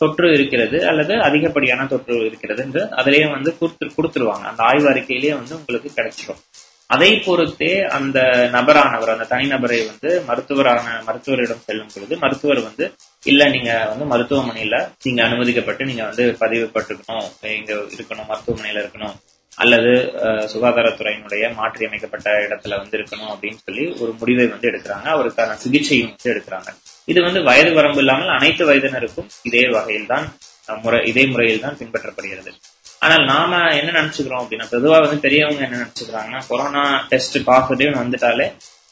தொற்று 0.00 0.26
இருக்கிறது 0.32 0.78
அல்லது 0.90 1.14
அதிகப்படியான 1.20 1.86
தொற்று 1.86 2.14
இருக்கிறது 2.26 2.60
என்று 2.62 2.82
அதிலேயே 2.90 3.26
வந்து 3.26 3.50
கொடுத்து 3.58 3.86
கொடுத்துருவாங்க. 3.96 4.44
அந்த 4.50 4.62
ஆய்வு 4.62 4.88
அறிக்கையிலேயே 4.92 5.34
வந்து 5.40 5.56
உங்களுக்கு 5.58 5.90
கிடைச்சிடும் 5.98 6.42
அதை 6.90 7.10
பொறுத்தே 7.26 7.70
அந்த 7.96 8.18
நபரானவர் 8.52 9.12
அந்த 9.12 9.26
தனிநபரை 9.30 9.78
வந்து 9.90 10.10
மருத்துவரான 10.28 10.86
மருத்துவரிடம் 11.06 11.62
செல்லும் 11.66 11.92
பொழுது 11.94 12.14
மருத்துவர் 12.18 12.60
வந்து 12.62 12.84
இல்ல 13.22 13.48
நீங்க 13.48 13.70
வந்து 13.90 14.06
மருத்துவமனையில 14.12 14.78
நீங்க 15.02 15.20
அனுமதிக்கப்பட்டு 15.22 15.84
நீங்க 15.84 16.04
வந்து 16.04 16.24
பதிவு 16.42 16.66
பட்டுக்கணும் 16.74 17.28
இங்க 17.58 17.72
இருக்கணும் 17.96 18.28
மருத்துவமனையில 18.32 18.82
இருக்கணும். 18.84 19.14
அல்லது 19.62 19.90
சுகாதாரத்துறையினுடைய 20.52 21.44
மாற்றி 21.58 21.82
அமைக்கப்பட்ட 21.88 22.30
இடத்துல 22.44 22.78
வந்து 22.80 22.96
இருக்கணும் 22.98 23.30
அப்படின்னு 23.34 23.60
சொல்லி 23.66 23.84
ஒரு 24.02 24.12
முடிவை 24.20 24.46
வந்து 24.54 24.68
எடுக்கிறாங்க. 24.70 25.06
அவருக்கான 25.16 25.56
சிகிச்சையும் 25.64 26.10
வந்து 26.12 26.32
எடுக்கிறாங்க. 26.34 26.70
இது 27.12 27.20
வந்து 27.26 27.40
வயது 27.48 27.72
வரம்பு 27.78 28.00
இல்லாமல் 28.04 28.34
அனைத்து 28.38 28.64
வயதினருக்கும் 28.70 29.30
இதே 29.50 29.64
வகையில் 29.76 30.10
தான் 30.12 30.26
முறை 30.84 30.98
இதே 31.10 31.24
முறையில் 31.32 31.64
தான் 31.64 31.78
பின்பற்றப்படுகிறது. 31.80 32.52
ஆனால் 33.04 33.24
நாம 33.32 33.52
என்ன 33.78 33.90
நினைச்சுக்கிறோம் 34.00 34.42
அப்படின்னா 34.42 34.66
பொதுவாக 34.74 35.00
வந்து 35.06 35.18
பெரியவங்க 35.24 35.62
என்ன 35.66 35.80
நினைச்சுக்கிறாங்கன்னா 35.82 36.40
கொரோனா 36.50 36.84
டெஸ்ட் 37.10 37.36
பாசிட்டிவ் 37.48 37.98
வந்துட்டாலே 38.02 38.46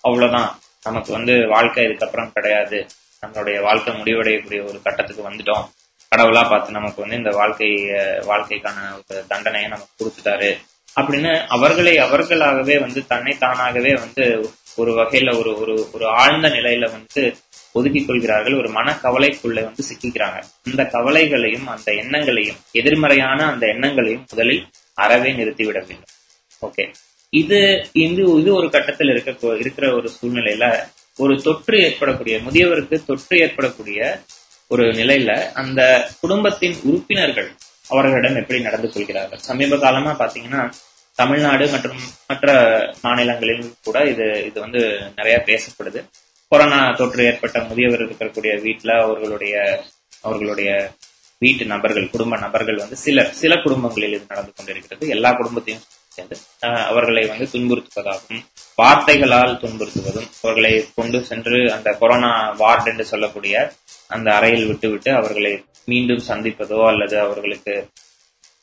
அவ்வளவுதான். 0.08 0.50
நமக்கு 0.88 1.10
வந்து 1.16 1.34
வாழ்க்கை 1.54 1.82
இதுக்கப்புறம் 1.88 2.32
கிடையாது. 2.36 2.78
நம்மளுடைய 3.22 3.56
வாழ்க்கை 3.66 3.92
முடிவடையக்கூடிய 4.00 4.60
ஒரு 4.68 4.78
கட்டத்துக்கு 4.86 5.22
வந்துட்டோம். 5.28 5.66
கடவுளா 6.12 6.48
பார்த்து 6.48 6.72
நமக்கு 6.72 7.00
வந்து 7.00 7.16
இந்த 7.16 7.30
வாழ்க்கை 7.30 7.68
வாழ்க்கைக்கான 8.30 8.78
ஒரு 8.98 9.24
தண்டனையை 9.28 9.70
நமக்கு 9.70 9.92
கொடுத்துட்டாரு. 10.00 10.50
அப்படின்னு 11.00 11.32
அவர்களை 11.48 11.98
அவர்களாகவே 11.98 12.78
வந்து 12.78 13.06
தன்னை 13.06 13.38
தானாகவே 13.38 13.92
வந்து 13.94 14.24
ஒரு 14.76 14.90
வகையில 14.98 15.38
ஒரு 15.38 15.60
ஒரு 15.60 15.88
ஒரு 15.92 16.06
ஆழ்ந்த 16.06 16.48
நிலையில 16.48 16.90
வந்து 16.90 17.22
ஒதுக்கிக் 17.74 18.06
கொள்கிறார்கள். 18.06 18.56
ஒரு 18.56 18.68
மனக்கவலைக்குள்ள 18.68 19.58
வந்து 19.68 19.84
சிக்கிக்கிறாங்க. 19.90 20.38
அந்த 20.64 20.82
கவலைகளையும் 20.84 21.66
அந்த 21.66 21.92
எண்ணங்களையும் 21.92 22.60
எதிர்மறையான 22.72 23.46
அந்த 23.46 23.66
எண்ணங்களையும் 23.66 24.26
முதலில் 24.30 24.66
அறவே 24.94 25.32
நிறுத்திவிட 25.32 25.78
வேண்டும் 25.88 26.12
ஓகே. 26.66 26.84
இது 27.30 27.58
இது 27.92 28.22
இது 28.40 28.50
ஒரு 28.54 28.70
கட்டத்தில் 28.70 29.08
இருக்க 29.08 29.56
இருக்கிற 29.56 29.94
ஒரு 29.94 30.10
சூழ்நிலையில 30.18 30.64
ஒரு 31.16 31.42
தொற்று 31.42 31.78
ஏற்படக்கூடிய 31.78 32.38
முதியவருக்கு 32.38 33.04
தொற்று 33.04 33.38
ஏற்படக்கூடிய 33.38 34.20
ஒரு 34.68 34.84
நிலையில 34.92 35.52
அந்த 35.52 36.10
குடும்பத்தின் 36.20 36.76
உறுப்பினர்கள் 36.82 37.50
அவர்களிடம் 37.88 38.36
எப்படி 38.36 38.60
நடந்து 38.60 38.92
கொள்கிறார்கள்? 38.92 39.38
சமீப 39.38 39.78
காலமா 39.78 40.10
பாத்தீங்கன்னா 40.10 40.72
தமிழ்நாடு 41.14 41.70
மற்றும் 41.70 41.98
மற்ற 42.26 42.52
மாநிலங்களிலும் 43.02 43.74
கூட 43.82 44.04
இது 44.04 44.44
இது 44.46 44.60
வந்து 44.60 45.00
நிறைய 45.16 45.42
பேசப்படுது. 45.46 46.04
கொரோனா 46.48 46.90
தொற்று 46.90 47.24
ஏற்பட்ட 47.24 47.60
முதியவர் 47.60 48.00
இருக்கக்கூடிய 48.00 48.52
வீட்டுல 48.66 49.00
அவர்களுடைய 49.00 49.84
அவர்களுடைய 50.20 50.90
வீட்டு 51.38 51.64
நபர்கள் 51.64 52.10
குடும்ப 52.10 52.36
நபர்கள் 52.36 52.76
வந்து 52.76 52.96
சில 52.96 53.24
சில 53.24 53.56
குடும்பங்களில் 53.56 54.12
இது 54.12 54.24
நடந்து 54.28 54.52
கொண்டிருக்கிறது. 54.56 55.08
எல்லா 55.08 55.32
குடும்பத்தையும் 55.32 55.82
அவர்களை 56.88 57.22
வந்து 57.26 57.46
துன்புறுத்துவதாகவும் 57.52 58.42
வார்த்தைகளால் 58.78 59.60
துன்புறுத்துவதும் 59.62 60.28
அவர்களை 60.42 60.72
கொண்டு 60.94 61.24
சென்று 61.24 61.72
அந்த 61.72 61.92
கொரோனா 61.92 62.30
வார்டு 62.56 62.90
என்று 62.90 63.04
சொல்லக்கூடிய 63.04 63.56
அந்த 64.08 64.34
அறையில் 64.34 64.66
விட்டுவிட்டு 64.66 65.10
அவர்களை 65.12 65.52
மீண்டும் 65.84 66.24
சந்திப்பதோ 66.28 66.86
அல்லது 66.86 67.20
அவர்களுக்கு 67.20 67.74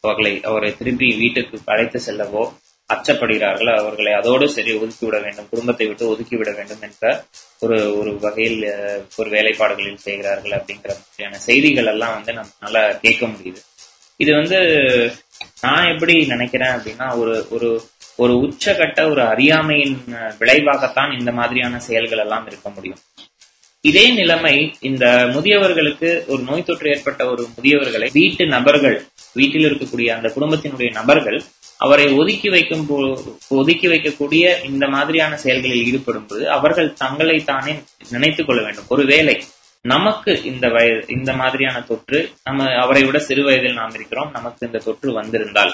அவர்களை 0.04 0.42
அவரை 0.42 0.78
திருப்பி 0.78 1.08
வீட்டுக்கு 1.18 1.58
அழைத்து 1.66 2.00
செல்லவோ 2.08 2.44
அச்சப்படுகிறார்கள் 2.90 3.72
அவர்களை 3.76 4.14
அதோடு 4.14 4.50
சரி 4.50 4.72
ஒதுக்கி 4.74 5.06
விட 5.06 5.20
வேண்டும் 5.20 5.50
குடும்பத்தை 5.50 5.88
விட்டு 5.88 6.10
ஒதுக்கி 6.10 6.36
விட 6.36 6.52
வேண்டும் 6.52 6.82
என்ற 6.82 7.26
ஒரு 7.60 8.00
ஒரு 8.00 8.20
வகையில் 8.20 8.62
ஒரு 9.18 9.30
வேலைப்பாடுகளில் 9.30 9.96
செய்கிறார்கள் 9.98 10.52
அப்படிங்கிற 10.52 10.92
மாதிரியான 10.94 11.40
செய்திகள் 11.40 11.86
எல்லாம் 11.86 12.14
வந்து 12.14 12.34
நம்மளால 12.34 13.00
கேட்க 13.00 13.26
முடியுது. 13.26 13.62
இது 14.20 14.32
வந்து 14.34 14.58
நான் 15.62 15.92
எப்படி 15.92 16.26
நினைக்கிறேன் 16.26 16.70
அப்படின்னா 16.70 17.18
ஒரு 17.18 17.48
ஒரு 17.50 17.82
ஒரு 18.16 18.34
உச்சகட்ட 18.34 19.10
ஒரு 19.10 19.22
அறியாமையின் 19.24 20.04
விளைவாகத்தான் 20.40 21.20
இந்த 21.20 21.32
மாதிரியான 21.32 21.80
செயல்கள் 21.80 22.18
எல்லாம் 22.18 22.48
இருக்க 22.48 22.70
முடியும். 22.70 22.98
இதே 23.82 24.12
நிலைமை 24.12 24.76
இந்த 24.80 25.06
முதியவர்களுக்கு 25.06 26.26
ஒரு 26.26 26.44
நோய் 26.44 26.64
தொற்று 26.64 26.90
ஏற்பட்ட 26.90 27.30
ஒரு 27.30 27.48
முதியவர்களை 27.62 28.10
வீட்டு 28.12 28.46
நபர்கள் 28.46 29.06
வீட்டில் 29.34 29.64
இருக்கக்கூடிய 29.64 30.06
அந்த 30.06 30.34
குடும்பத்தினுடைய 30.36 30.92
நபர்கள் 30.92 31.44
அவரை 31.78 32.08
ஒதுக்கி 32.14 32.50
வைக்கும் 32.50 32.88
போ- 32.90 33.38
ஒதுக்கி 33.50 33.88
வைக்கக்கூடிய 33.88 34.64
இந்த 34.64 34.88
மாதிரியான 34.88 35.38
செயல்களில் 35.38 35.86
ஈடுபடும் 35.86 36.26
போது 36.26 36.50
அவர்கள் 36.50 36.94
தங்களை 36.94 37.44
தானே 37.44 37.76
நினைத்துக் 38.10 38.48
கொள்ள 38.48 38.62
வேண்டும். 38.64 38.86
ஒருவேளை 38.88 39.44
நமக்கு 39.86 40.32
இந்த 40.44 40.68
வயது 40.68 41.04
இந்த 41.08 41.34
மாதிரியான 41.34 41.82
தொற்று 41.82 42.20
நம்ம 42.44 42.66
அவரை 42.76 43.04
விட 43.04 43.20
சிறு 43.20 43.44
வயதில் 43.44 43.74
நாம் 43.74 43.94
இருக்கிறோம் 43.94 44.32
நமக்கு 44.32 44.66
இந்த 44.66 44.80
தொற்று 44.80 45.12
வந்திருந்தால் 45.14 45.72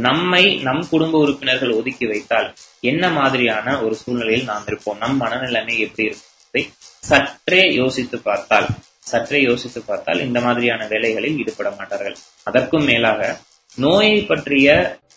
நம்மை 0.00 0.44
நம் 0.62 0.88
குடும்ப 0.88 1.18
உறுப்பினர்கள் 1.18 1.70
ஒதுக்கி 1.70 2.06
வைத்தால் 2.06 2.48
என்ன 2.80 3.10
மாதிரியான 3.10 3.82
ஒரு 3.82 3.94
சூழ்நிலையில் 3.94 4.44
நாம் 4.44 4.66
இருப்போம்? 4.66 4.98
நம் 4.98 5.20
மனநிலைமை 5.20 5.74
எப்படி 5.78 6.06
இருப்பதை 6.08 6.62
சற்றே 7.00 7.74
யோசித்து 7.74 8.18
பார்த்தால் 8.20 8.68
சற்றே 9.00 9.40
யோசித்து 9.42 9.82
பார்த்தால் 9.82 10.20
இந்த 10.20 10.40
மாதிரியான 10.40 10.86
வேலைகளில் 10.86 11.38
ஈடுபட 11.38 11.70
மாட்டார்கள். 11.70 12.16
அதற்கும் 12.44 12.84
மேலாக 12.84 13.36
நோயை 13.76 14.16
பற்றிய 14.22 14.68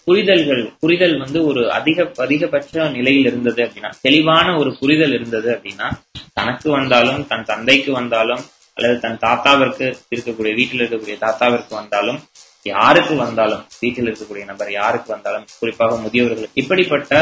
புரிதல்கள் 0.08 0.63
புரிதல் 0.79 1.17
வந்து 1.17 1.39
ஒரு 1.46 1.72
அதிக 1.72 2.12
அதிகபட்ச 2.17 2.88
நிலையில் 2.89 3.25
இருந்தது 3.25 3.62
அப்படின்னா 3.63 3.91
தெளிவான 4.01 4.48
ஒரு 4.58 4.72
புரிதல் 4.79 5.13
இருந்தது 5.13 5.50
அப்படின்னா 5.55 5.88
தனக்கு 6.34 6.70
வந்தாலும் 6.70 7.27
தன் 7.27 7.46
தந்தைக்கு 7.46 7.91
வந்தாலும் 7.91 8.43
அல்லது 8.77 9.00
தன் 9.00 9.17
தாத்தாவிற்கு 9.17 9.86
இருக்கக்கூடிய 10.12 10.53
வீட்டில் 10.55 10.81
இருக்கக்கூடிய 10.81 11.17
தாத்தாவிற்கு 11.20 11.74
வந்தாலும் 11.75 12.20
யாருக்கு 12.65 13.15
வந்தாலும் 13.15 13.63
வீட்டில் 13.79 14.08
இருக்கக்கூடிய 14.08 14.46
நபர் 14.46 14.72
யாருக்கு 14.72 15.10
வந்தாலும் 15.12 15.46
குறிப்பாக 15.60 15.96
முதியவர்கள் 15.96 16.51
இப்படிப்பட்ட 16.53 17.13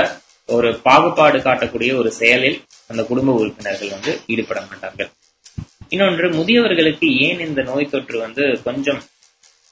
ஒரு 0.49 0.69
பாகுபாடு 0.83 1.37
காட்டக்கூடிய 1.39 1.91
ஒரு 1.95 2.11
செயலில் 2.11 2.57
அந்த 2.87 3.01
குடும்ப 3.03 3.31
உறுப்பினர்கள் 3.31 3.89
வந்து 3.89 4.11
ஈடுபட 4.27 4.59
மாட்டார்கள். 4.61 5.09
இன்னொன்று 5.89 6.27
முதியவர்களுக்கு 6.29 7.07
ஏன் 7.27 7.39
இந்த 7.39 7.61
நோய் 7.61 7.91
தொற்று 7.91 8.17
வந்து 8.19 8.45
கொஞ்சம் 8.63 9.01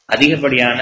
அதிகப்படியான 0.09 0.79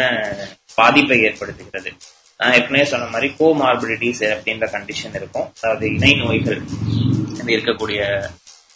பாதிப்பை 0.75 1.17
ஏற்படுத்துகிறது. 1.22 1.91
நான் 2.39 2.53
ஏற்கனவே 2.53 2.86
சொன்ன 2.86 3.05
மாதிரி 3.05 3.27
கோ 3.38 3.48
மார்பிலிட்டிஸ் 3.62 4.24
அப்படின்ற 4.34 4.65
கண்டிஷன் 4.77 5.15
இருக்கும். 5.20 5.48
அதாவது 5.62 5.86
இணை 5.94 6.13
நோய்கள் 6.13 6.62
இருக்கக்கூடிய 7.55 8.01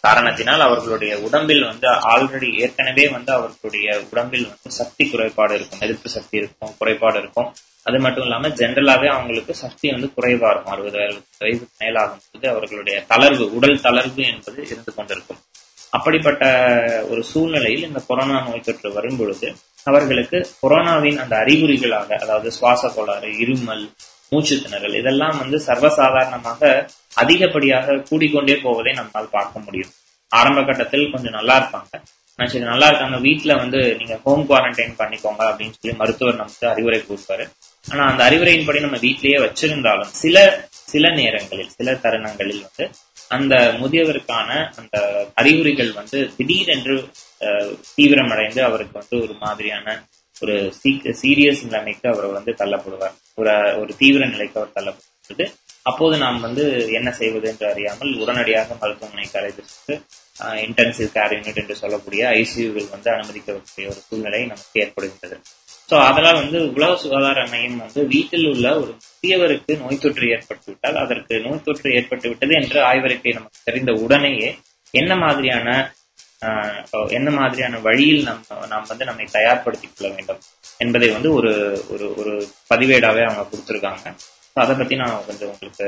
காரணத்தினால் 0.00 0.60
அவர்களுடைய 0.60 1.12
உடம்பில் 1.18 1.64
வந்து 1.64 1.88
ஆல்ரெடி 2.12 2.48
ஏற்கனவே 2.60 3.04
வந்து 3.08 3.32
அவர்களுடைய 3.32 3.88
உடம்பில் 4.10 4.46
வந்து 4.46 4.70
சக்தி 4.70 5.04
குறைபாடு 5.10 5.54
இருக்கும். 5.54 5.80
எதிர்ப்பு 5.80 6.08
சக்தி 6.08 6.36
இருக்கும் 6.36 6.72
குறைபாடு 6.78 7.18
இருக்கும். 7.18 7.48
அது 7.82 7.98
மட்டும் 7.98 8.24
இல்லாம 8.24 8.48
ஜென்ரலாவே 8.48 9.08
அவங்களுக்கு 9.16 9.54
சக்தி 9.54 9.86
வந்து 9.90 10.08
குறைவா 10.16 10.48
இருக்கும். 10.52 10.72
அறுபது 10.74 10.98
அறுபது 11.04 11.26
வயது 11.38 11.66
மேலாகும் 11.80 12.24
போது 12.32 12.46
அவர்களுடைய 12.48 12.96
தளர்வு 13.08 13.44
உடல் 13.58 13.82
தளர்வு 13.86 14.22
என்பது 14.32 14.60
இருந்து 14.70 14.94
கொண்டிருக்கும். 14.94 15.40
அப்படிப்பட்ட 15.90 16.44
ஒரு 17.08 17.22
சூழ்நிலையில் 17.24 17.86
இந்த 17.86 18.00
கொரோனா 18.08 18.36
நோய் 18.48 18.66
தொற்று 18.66 18.92
வரும் 18.92 19.16
பொழுது 19.16 19.48
அவர்களுக்கு 19.84 20.38
கொரோனாவின் 20.62 21.20
அந்த 21.22 21.34
அறிகுறிகளாக 21.44 22.18
அதாவது 22.18 22.50
சுவாச 22.52 22.92
கோளாறு 22.94 23.28
இருமல் 23.44 23.84
மூச்சு 24.32 24.56
திணறல் 24.56 24.96
இதெல்லாம் 24.98 25.38
வந்து 25.38 25.58
சர்வசாதாரணமாக 25.66 26.88
அதிகப்படியாக 27.14 27.96
கூடிக்கொண்டே 28.10 28.56
போவதை 28.62 28.92
நம்மால் 28.92 29.30
பார்க்க 29.30 29.58
முடியும். 29.58 29.92
ஆரம்ப 30.32 30.62
கட்டத்தில் 30.62 31.10
கொஞ்சம் 31.10 31.36
நல்லா 31.38 31.54
இருப்பாங்க. 31.60 32.02
சரி 32.38 32.64
நல்லா 32.64 32.86
இருக்காங்க 32.86 33.16
வீட்டுல 33.16 33.56
வந்து 33.56 33.80
நீங்க 33.98 34.14
ஹோம் 34.24 34.44
குவாரண்டைன் 34.48 34.94
பண்ணிக்கோங்க 35.00 35.42
அப்படின்னு 35.50 35.74
சொல்லி 35.78 35.96
மருத்துவர் 35.96 36.36
நமக்கு 36.36 36.68
அறிவுரை 36.68 37.00
கொடுப்பாரு. 37.00 37.44
ஆனா 37.86 38.02
அந்த 38.10 38.22
அறிவுரையின்படி 38.30 38.80
நம்ம 38.80 38.98
வீட்டிலேயே 38.98 39.38
வச்சிருந்தாலும் 39.46 40.12
சில 40.22 40.36
சில 40.92 41.10
நேரங்களில் 41.10 41.74
சில 41.78 41.94
தருணங்களில் 41.94 42.62
வந்து 42.66 42.84
அந்த 43.28 43.54
முதியவருக்கான 43.80 44.48
அந்த 44.76 44.96
அறிகுறிகள் 45.34 45.92
வந்து 45.92 46.30
திடீரென்று 46.36 46.96
தீவிரமடைந்து 47.96 48.60
அவருக்கு 48.68 48.96
வந்து 49.00 49.16
ஒரு 49.24 49.34
மாதிரியான 49.44 49.96
ஒரு 50.36 50.54
சீரியஸ் 51.20 51.64
நிலைமைக்கு 51.66 52.06
அவர் 52.12 52.26
வந்து 52.36 52.52
தள்ளப்படுவார். 52.60 53.16
ஒரு 53.40 53.54
ஒரு 53.80 53.92
தீவிர 54.00 54.22
நிலைக்கு 54.34 54.58
அவர் 54.60 54.76
தள்ளப்படுவது 54.78 55.46
அப்போது 55.90 56.14
நாம் 56.22 56.38
வந்து 56.46 56.64
என்ன 56.98 57.08
செய்வது 57.18 57.46
என்று 57.50 57.66
அறியாமல் 57.70 58.10
உடனடியாக 58.22 58.76
மருத்துவமனைக்கு 58.80 59.38
அழைத்து 59.40 59.94
இன்டென்சிவ் 60.66 61.10
கேர் 61.14 61.34
யூனிட் 61.36 61.60
என்று 61.62 61.74
சொல்லக்கூடிய 61.80 62.22
ஐசியூவில் 62.42 62.90
வந்து 62.94 63.08
அனுமதிக்கக்கூடிய 63.14 63.86
ஒரு 63.92 64.00
சூழ்நிலை 64.08 64.40
நமக்கு 64.52 64.80
ஏற்படுகின்றது. 64.84 65.36
ஸோ 65.90 65.96
அதனால் 66.08 66.40
வந்து 66.42 66.58
உலக 66.76 66.90
சுகாதார 67.04 67.38
மையம் 67.52 67.80
வந்து 67.84 68.00
வீட்டில் 68.12 68.46
உள்ள 68.50 68.66
ஒரு 68.82 68.92
முதியவருக்கு 69.04 69.72
நோய் 69.82 70.02
தொற்று 70.02 70.26
ஏற்பட்டு 70.34 70.68
விட்டால் 70.70 70.98
அதற்கு 71.04 71.40
நோய் 71.46 71.64
தொற்று 71.68 71.94
ஏற்பட்டு 72.00 72.28
விட்டது 72.32 72.54
என்று 72.60 72.78
ஆய்வறிக்கை 72.90 73.32
நமக்கு 73.38 73.66
தெரிந்த 73.68 73.92
உடனேயே 74.04 74.50
என்ன 74.94 75.14
மாதிரியான 75.24 75.68
என்ன 77.10 77.30
மாதிரியான 77.30 77.78
வழியில் 77.78 78.22
நம் 78.22 78.44
நாம் 78.68 78.84
வந்து 78.88 79.04
நம்மை 79.04 79.28
தயார்படுத்திக் 79.32 79.92
கொள்ள 79.96 80.14
வேண்டும் 80.14 80.40
என்பதை 80.78 81.08
வந்து 81.08 81.32
ஒரு 81.32 81.52
ஒரு 81.90 82.14
ஒரு 82.16 82.32
பதிவேடாவே 82.70 83.24
அவங்க 83.24 83.46
கொடுத்துருக்காங்க. 83.48 84.06
அதை 84.56 84.76
பத்தி 84.76 84.96
நான் 84.96 85.26
கொஞ்சம் 85.26 85.48
உங்களுக்கு 85.48 85.86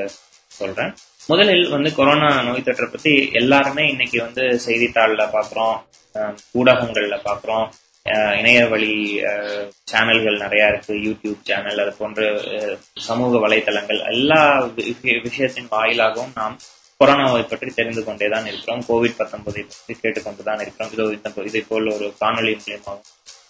சொல்றேன். 0.50 0.92
முதலில் 1.26 1.68
வந்து 1.68 1.94
கொரோனா 1.94 2.42
நோய் 2.42 2.60
தொற்றை 2.60 2.90
பத்தி 2.90 3.30
எல்லாருமே 3.32 3.88
இன்னைக்கு 3.88 4.22
வந்து 4.22 4.42
செய்தித்தாள்ல 4.66 5.24
பாக்குறோம் 5.32 5.76
அஹ் 6.14 6.34
ஊடகங்கள்ல 6.54 7.16
பாக்குறோம். 7.24 7.66
அஹ் 8.06 8.38
இணைய 8.38 8.66
வழி 8.66 8.94
அஹ், 9.22 9.64
சேனல்கள் 9.84 10.36
நிறைய 10.36 10.68
இருக்கு. 10.68 10.94
யூடியூப் 10.98 11.42
சேனல் 11.42 11.78
அது 11.78 11.92
போன்ற 11.92 12.22
அஹ், 12.52 12.76
சமூக 13.00 13.48
வலைத்தளங்கள் 13.48 14.10
எல்லா 14.10 14.42
வி- 14.76 14.96
விஷயத்தின் 15.22 15.68
வாயிலாகவும் 15.70 16.32
நாம் 16.34 16.56
கொரோனாவை 17.02 17.42
பற்றி 17.42 17.70
தெரிந்து 17.70 18.04
கொண்டேதான் 18.04 18.46
இருக்கிறோம். 18.46 18.82
கோவிட் 18.88 19.20
பத்தொன்பதை 19.20 19.62
பற்றி 19.68 19.94
கேட்டுக்கொண்டுதான் 20.02 20.60
இருக்கிறோம். 20.60 20.92
இதோ 20.92 21.04
இந்த 21.16 21.48
இதை 21.50 21.64
போல் 21.68 21.92
ஒரு 21.92 22.14
காணொலி 22.20 22.52
மூலியமாகவும் 22.60 23.06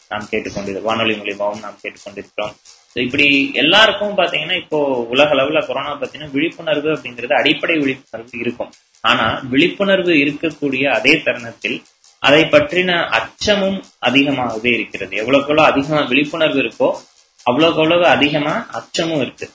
நாம் 0.09 0.29
கேட்டுக்கொண்டு 0.31 0.81
வானொலி 0.83 1.15
மூலியமாகவும் 1.15 1.65
நாம் 1.65 1.79
கேட்டுக்கொண்டிருக்கிறோம். 1.83 2.55
இப்படி 2.93 3.27
எல்லாருக்கும் 3.55 4.17
பாத்தீங்கன்னா 4.19 4.57
இப்போ 4.57 4.79
உலக 5.09 5.35
அளவுல 5.35 5.67
கொரோனா 5.67 5.93
பத்தின 6.01 6.31
விழிப்புணர்வு 6.31 6.91
அப்படிங்கிறது 6.95 7.35
அடிப்படை 7.35 7.77
விழிப்புணர்வு 7.79 8.39
இருக்கும். 8.39 8.73
ஆனா 9.01 9.41
விழிப்புணர்வு 9.53 10.13
இருக்கக்கூடிய 10.25 10.85
அதே 10.89 11.15
தருணத்தில் 11.23 11.79
அதை 12.19 12.43
பற்றின 12.43 12.91
அச்சமும் 13.19 13.79
அதிகமாகவே 13.99 14.73
இருக்கிறது. 14.73 15.17
எவ்வளவுக்கு 15.17 15.53
எவ்வளவு 15.53 15.73
அதிகமா 15.73 16.03
விழிப்புணர்வு 16.11 16.61
இருக்கோ 16.61 16.91
அவ்வளவுக்கு 17.47 17.83
அவ்வளவு 17.83 18.07
அதிகமா 18.07 18.67
அச்சமும் 18.71 19.21
இருக்கு. 19.21 19.49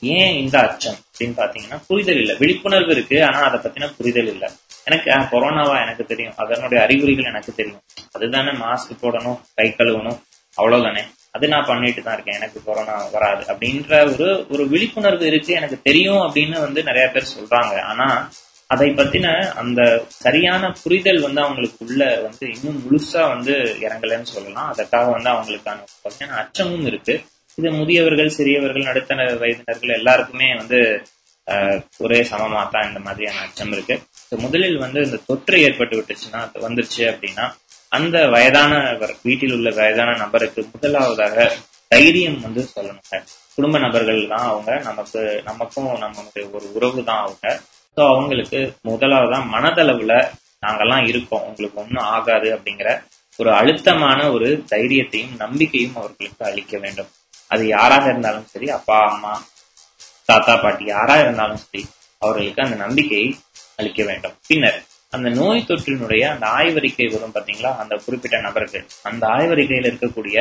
ஏன் 0.00 0.34
இந்த 0.34 0.56
அச்சம்? 0.60 0.98
அப்படின்னு 1.20 1.32
பாத்தீங்கன்னா 1.36 1.80
புரிதல் 1.86 2.16
இல்ல. 2.16 2.34
விழிப்புணர்வு 2.34 2.90
இருக்கு 2.90 3.24
ஆனா 3.24 3.38
அதை 3.40 3.60
பத்தின 3.60 3.92
புரிதல் 3.96 4.26
இல்ல. 4.26 4.50
எனக்கு 4.84 5.10
கொரோனாவா 5.10 5.82
எனக்கு 5.82 6.04
தெரியும். 6.04 6.32
அதனுடைய 6.36 6.84
அறிகுறிகள் 6.84 7.24
எனக்கு 7.24 7.54
தெரியும். 7.54 7.80
அதுதானே 8.12 8.48
மாஸ்க் 8.48 9.02
போடணும் 9.02 9.40
கை 9.54 9.74
கழுவணும் 9.78 10.20
அவ்வளவுதானே. 10.56 11.00
அது 11.30 11.48
நான் 11.48 11.64
பண்ணிட்டு 11.66 12.02
தான் 12.02 12.14
இருக்கேன். 12.14 12.34
எனக்கு 12.34 12.64
கொரோனா 12.64 13.04
வராது. 13.12 13.54
அப்படின்ற 13.54 14.12
ஒரு 14.12 14.46
ஒரு 14.48 14.68
விழிப்புணர்வு 14.68 15.26
இருக்கு 15.26 15.54
எனக்கு 15.54 15.82
தெரியும் 15.82 16.16
அப்படின்னு 16.16 16.60
வந்து 16.60 16.82
நிறைய 16.82 17.08
பேர் 17.08 17.28
சொல்றாங்க. 17.38 17.80
ஆனா 17.80 18.30
அதை 18.66 18.90
பத்தின 18.90 19.48
அந்த 19.48 20.04
சரியான 20.08 20.72
புரிதல் 20.82 21.20
வந்து 21.20 21.40
அவங்களுக்கு 21.40 21.86
உள்ள 21.86 22.20
வந்து 22.20 22.50
இன்னும் 22.50 22.82
முழுசா 22.82 23.28
வந்து 23.28 23.76
இறங்கலைன்னு 23.80 24.22
சொல்லலாம். 24.22 24.68
அதற்காக 24.68 25.10
வந்து 25.10 25.30
அவங்களுக்கான 25.30 26.28
அச்சமும் 26.28 26.86
இருக்கு. 26.86 27.22
இது 27.58 27.70
முதியவர்கள் 27.78 28.36
சிறியவர்கள் 28.36 28.88
நடுத்தர 28.88 29.26
வயதினர்கள் 29.42 29.96
எல்லாருக்குமே 29.98 30.50
வந்து 30.56 30.80
ஆஹ், 31.48 31.78
ஒரே 32.04 32.18
சமமா 32.28 32.60
தான் 32.70 32.86
இந்த 32.88 33.00
மாதிரியான 33.04 33.40
அச்சம் 33.44 33.72
இருக்கு. 33.74 33.94
முதலில் 34.44 34.76
வந்து 34.82 35.00
இந்த 35.06 35.18
தொற்று 35.28 35.56
ஏற்பட்டு 35.66 35.94
விட்டுச்சுன்னா 35.98 36.40
வந்துருச்சு 36.64 37.02
அப்படின்னா 37.10 37.44
அந்த 37.92 38.16
வயதானவர் 38.34 39.14
வீட்டில் 39.22 39.54
உள்ள 39.56 39.70
வயதான 39.78 40.10
நபருக்கு 40.22 40.60
முதலாவதாக 40.74 41.46
தைரியம் 41.90 42.38
வந்து 42.44 42.62
சொல்லணுங்க 42.70 43.18
குடும்ப 43.56 43.78
நபர்கள் 43.84 44.20
தான் 44.32 44.46
அவங்க 44.50 44.70
நமக்கு 44.88 45.20
நமக்கும் 45.48 45.88
நமக்கு 46.04 46.42
ஒரு 46.56 46.66
உறவு 46.76 47.00
தான் 47.04 47.22
அவங்க. 47.24 47.46
ஸோ 47.96 48.02
அவங்களுக்கு 48.12 48.60
முதலாவதான் 48.90 49.48
மனதளவுல 49.54 50.14
நாங்கெல்லாம் 50.64 51.06
இருக்கோம். 51.10 51.46
உங்களுக்கு 51.48 51.80
ஒன்றும் 51.82 52.08
ஆகாது 52.14 52.48
அப்படிங்கிற 52.56 52.90
ஒரு 53.38 53.50
அழுத்தமான 53.58 54.20
ஒரு 54.32 54.48
தைரியத்தையும் 54.72 55.34
நம்பிக்கையும் 55.38 55.98
அவர்களுக்கு 56.00 56.44
அளிக்க 56.50 56.74
வேண்டும். 56.78 57.10
அது 57.50 57.62
யாராக 57.70 58.04
இருந்தாலும் 58.08 58.48
சரி 58.52 58.68
அப்பா 58.76 58.98
அம்மா 59.08 59.32
தாத்தா 60.28 60.54
பாட்டி 60.58 60.84
யாரா 60.88 61.16
இருந்தாலும் 61.20 61.62
சரி 61.64 61.82
அவர்களுக்கு 62.22 62.64
அந்த 62.64 62.76
நம்பிக்கையை 62.82 63.28
அளிக்க 63.78 64.00
வேண்டும். 64.04 64.34
பின்னர் 64.48 64.78
அந்த 65.12 65.28
நோய் 65.38 65.68
தொற்றினுடைய 65.68 66.24
அந்த 66.32 66.46
ஆய்வறிக்கை 66.56 67.06
வரும் 67.08 67.34
பாத்தீங்களா 67.36 67.70
அந்த 67.82 67.94
குறிப்பிட்ட 68.04 68.36
நபருக்கு 68.44 68.80
அந்த 69.04 69.22
ஆய்வறிக்கையில் 69.36 69.88
இருக்கக்கூடிய 69.90 70.36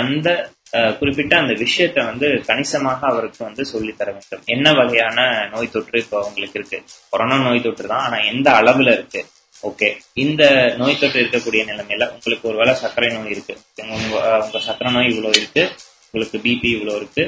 அந்த 0.00 0.28
அஹ், 0.72 0.94
குறிப்பிட்ட 0.94 1.34
அந்த 1.36 1.52
விஷயத்தை 1.60 2.02
வந்து 2.04 2.28
கணிசமாக 2.46 3.00
அவருக்கு 3.06 3.40
வந்து 3.44 3.62
சொல்லித் 3.64 3.98
தர 3.98 4.08
வேண்டும். 4.10 4.42
என்ன 4.48 4.66
வகையான 4.72 5.18
நோய் 5.52 5.70
தொற்று 5.70 5.98
இப்போ 6.00 6.16
அவங்களுக்கு 6.20 6.58
இருக்கு? 6.58 6.78
கொரோனா 7.12 7.36
நோய் 7.44 7.62
தொற்று 7.62 7.86
தான் 7.86 8.04
ஆனா 8.06 8.18
எந்த 8.30 8.48
அளவுல 8.60 8.92
இருக்கு? 8.96 9.20
ஓகே. 9.62 9.88
இந்த 10.16 10.42
நோய் 10.76 10.98
தொற்று 11.00 11.22
இருக்கக்கூடிய 11.22 11.62
நிலைமையில 11.68 12.08
உங்களுக்கு 12.10 12.48
ஒருவேளை 12.50 12.74
சர்க்கரை 12.76 13.10
நோய் 13.14 13.34
இருக்கு. 13.34 13.54
உங்க 13.96 14.14
உங்க 14.40 14.60
சர்க்கரை 14.60 14.92
நோய் 14.92 15.10
இவ்வளவு 15.12 15.38
இருக்கு. 15.40 15.64
உங்களுக்கு 16.14 16.38
பிபி 16.44 16.70
இவ்வளவு 16.74 16.98
இருக்கு. 17.00 17.24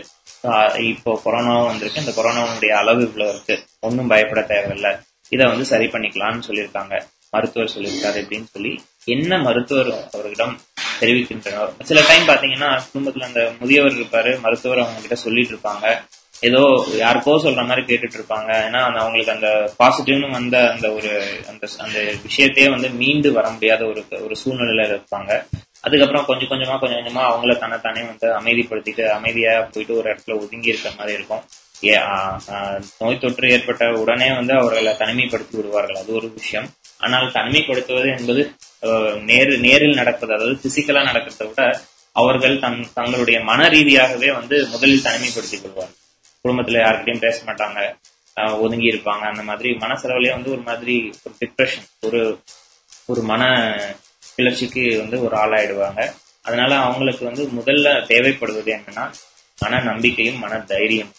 இப்போ 0.91 1.21
கொரோனாவும் 1.25 1.67
வந்திருக்கு. 1.67 2.03
இந்த 2.05 2.13
கொரோனாவுடைய 2.17 2.73
அளவு 2.83 3.03
இவ்வளவு 3.03 3.33
இருக்கு. 3.35 3.57
ஒன்றும் 3.81 4.11
பயப்பட 4.13 4.43
தேவையில்லை. 4.43 4.93
இதை 5.29 5.47
வந்து 5.47 5.65
சரி 5.65 5.87
பண்ணிக்கலாம்னு 5.87 6.43
சொல்லியிருக்காங்க. 6.49 6.95
மருத்துவர் 7.31 7.73
சொல்லியிருக்காரு 7.75 8.19
அப்படின்னு 8.23 8.47
சொல்லி 8.53 8.73
என்ன 9.05 9.39
மருத்துவர் 9.47 9.89
அவர்களிடம் 10.13 10.55
தெரிவிக்கின்றனர்? 11.01 11.73
சில 11.89 12.03
டைம் 12.11 12.29
பாத்தீங்கன்னா 12.29 12.69
குடும்பத்துல 12.93 13.27
அந்த 13.31 13.41
முதியவர் 13.61 13.99
இருப்பாரு. 14.01 14.41
மருத்துவர் 14.45 14.83
அவங்க 14.83 15.01
கிட்ட 15.01 15.15
சொல்லிட்டு 15.25 15.55
இருப்பாங்க. 15.55 15.87
ஏதோ 16.41 16.63
யாருக்கோ 17.03 17.35
சொல்ற 17.43 17.63
மாதிரி 17.67 17.83
கேட்டுட்டு 17.89 18.17
இருப்பாங்க. 18.19 18.51
ஏன்னா 18.67 18.81
அந்த 18.87 18.99
அவங்களுக்கு 19.03 19.35
அந்த 19.37 19.51
பாசிட்டிவ்னு 19.81 20.31
வந்த 20.31 20.57
அந்த 20.73 20.87
ஒரு 20.99 21.13
அந்த 21.51 21.69
அந்த 21.85 21.99
விஷயத்தையே 22.27 22.71
வந்து 22.71 22.89
மீண்டு 23.03 23.33
வர 23.33 23.47
முடியாத 23.57 23.85
ஒரு 23.93 24.03
ஒரு 24.25 24.37
சூழ்நிலையில 24.45 24.87
இருப்பாங்க. 24.95 25.31
அதுக்கப்புறம் 25.85 26.25
கொஞ்சம் 26.25 26.51
கொஞ்சமா 26.51 26.77
கொஞ்சம் 26.79 26.99
கொஞ்சமா 26.99 27.23
அவங்கள 27.29 27.53
தன்னைத்தானே 27.59 28.03
வந்து 28.03 28.27
அமைதிப்படுத்திட்டு 28.39 29.05
அமைதியா 29.11 29.53
போயிட்டு 29.67 29.95
ஒரு 29.97 30.09
இடத்துல 30.13 30.39
ஒதுங்கி 30.41 30.73
இருக்கிற 30.73 30.93
மாதிரி 30.97 31.17
இருக்கும். 31.19 31.43
நோய் 33.01 33.19
தொற்று 33.19 33.51
ஏற்பட்ட 33.51 33.85
உடனே 34.01 34.29
வந்து 34.33 34.53
அவர்களை 34.55 34.93
தனிமைப்படுத்தி 34.95 35.55
விடுவார்கள். 35.57 35.99
அது 35.99 36.11
ஒரு 36.15 36.29
விஷயம். 36.35 36.69
ஆனால் 37.01 37.27
தனிமைப்படுத்துவது 37.33 38.09
என்பது 38.17 38.43
நேரு 39.31 39.55
நேரில் 39.59 39.95
நடப்பது 39.95 40.35
அதாவது 40.35 40.57
பிசிக்கலா 40.65 41.03
நடக்கிறத 41.09 41.47
விட 41.49 41.63
அவர்கள் 42.17 42.57
தன் 42.59 42.79
தங்களுடைய 42.95 43.39
மன 43.43 43.69
ரீதியாகவே 43.69 44.29
வந்து 44.33 44.59
முதலில் 44.73 45.05
தனிமைப்படுத்திக் 45.05 45.65
கொள்வார்கள். 45.65 45.99
குடும்பத்துல 46.45 46.81
யார்கிட்டையும் 46.81 47.25
பேச 47.25 47.39
மாட்டாங்க 47.47 47.79
அஹ், 48.37 48.57
ஒதுங்கி 48.61 48.89
இருப்பாங்க. 48.91 49.25
அந்த 49.31 49.43
மாதிரி 49.43 49.69
மனசளவுலயே 49.81 50.33
வந்து 50.35 50.51
ஒரு 50.51 50.63
மாதிரி 50.63 50.95
ஒரு 51.21 51.35
டிப்ரெஷன் 51.41 51.87
ஒரு 52.03 52.21
ஒரு 53.09 53.21
மன 53.25 53.43
கிளர்ச்சிக்கு 54.37 54.85
வந்து 54.99 55.17
ஒரு 55.25 55.35
ஆளாயிடுவாங்க. 55.37 56.01
அதனால 56.43 56.73
அவங்களுக்கு 56.79 57.25
வந்து 57.25 57.45
முதல்ல 57.59 57.89
தேவைப்படுவது 58.13 58.71
என்னன்னா 58.79 59.05
மன 59.59 59.81
நம்பிக்கையும் 59.83 60.39
மன 60.39 60.59
தைரியம். 60.73 61.13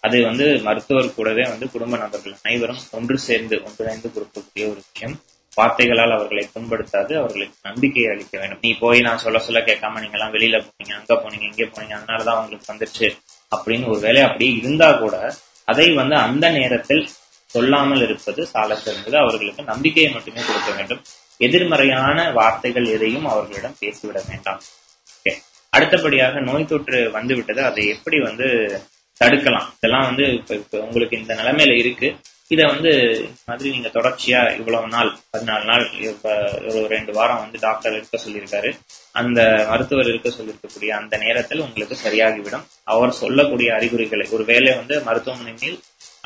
அது 0.00 0.16
வந்து 0.22 0.46
மருத்துவர் 0.66 1.14
கூடவே 1.14 1.44
வந்து 1.48 1.66
குடும்ப 1.70 1.96
நபர்கள் 1.96 2.36
அனைவரும் 2.42 2.82
ஒன்று 2.90 3.18
சேர்ந்து 3.18 3.56
ஒன்றிணைந்து 3.66 4.08
கொடுக்கக்கூடிய 4.08 4.64
ஒரு 4.72 4.80
விஷயம். 4.84 5.16
வார்த்தைகளால் 5.56 6.14
அவர்களை 6.16 6.42
புண்படுத்தாது 6.54 7.12
அவர்களுக்கு 7.20 7.56
நம்பிக்கையை 7.62 8.08
அளிக்க 8.12 8.34
வேண்டும். 8.38 8.60
நீ 8.60 8.70
போய் 8.78 9.00
நான் 9.00 9.18
சொல்ல 9.18 9.38
சொல்ல 9.38 9.60
கேட்காம 9.60 10.00
நீங்க 10.00 10.16
எல்லாம் 10.18 10.34
வெளியில 10.34 10.56
போனீங்க 10.66 10.92
அங்க 10.98 11.14
போனீங்க 11.14 11.46
இங்கே 11.50 11.66
போனீங்க 11.74 11.94
அதனாலதான் 11.98 12.38
அவங்களுக்கு 12.38 12.70
வந்துருச்சு 12.72 13.08
அப்படின்னு 13.52 13.88
ஒரு 13.88 14.00
வேலை 14.00 14.22
அப்படியே 14.22 14.52
இருந்தா 14.60 14.88
கூட 14.92 15.16
அதை 15.64 15.86
வந்து 15.92 16.16
அந்த 16.16 16.46
நேரத்தில் 16.50 17.02
சொல்லாமல் 17.50 18.02
இருப்பது 18.02 18.40
சால 18.46 18.76
சிறந்தது. 18.76 19.16
அவர்களுக்கு 19.18 19.62
நம்பிக்கையை 19.62 20.12
மட்டுமே 20.12 20.40
கொடுக்க 20.46 20.70
வேண்டும். 20.70 21.02
எதிர்மறையான 21.38 22.30
வார்த்தைகள் 22.38 22.86
எதையும் 22.96 23.26
அவர்களிடம் 23.26 23.76
பேசிவிட 23.80 24.20
வேண்டாம். 24.28 24.60
ஓகே 25.18 25.32
அடுத்தபடியாக 25.70 26.40
நோய் 26.40 26.70
தொற்று 26.72 27.00
வந்துவிட்டது 27.10 27.62
அதை 27.62 27.82
எப்படி 27.94 28.18
வந்து 28.20 28.48
தடுக்கலாம்? 29.20 29.68
இதெல்லாம் 29.76 30.08
வந்து 30.08 30.24
இப்போ 30.34 30.78
உங்களுக்கு 30.78 31.18
இந்த 31.18 31.34
நிலைமையில 31.34 31.76
இருக்கு. 31.78 32.08
இதை 32.54 32.64
வந்து 32.66 32.92
மாதிரி 33.46 33.68
நீங்க 33.70 33.88
தொடர்ச்சியா 33.88 34.40
இவ்வளவு 34.58 34.88
நாள் 34.88 35.10
பதினாலு 35.32 35.64
நாள் 35.64 35.84
இப்போ 36.10 36.32
ஒரு 36.68 36.86
ரெண்டு 36.88 37.12
வாரம் 37.12 37.40
வந்து 37.40 37.58
டாக்டர் 37.60 37.92
இருக்க 37.92 38.18
சொல்லியிருக்காரு. 38.24 38.70
அந்த 39.20 39.40
மருத்துவர் 39.70 40.08
இருக்க 40.08 40.28
சொல்லியிருக்கக்கூடிய 40.28 40.88
அந்த 41.00 41.16
நேரத்தில் 41.16 41.64
உங்களுக்கு 41.66 41.96
சரியாகிவிடும். 42.04 42.64
அவர் 42.84 43.18
சொல்லக்கூடிய 43.22 43.74
அறிகுறிகளை 43.74 44.26
ஒருவேளை 44.30 44.72
வந்து 44.76 44.96
மருத்துவமனையில் 45.08 45.78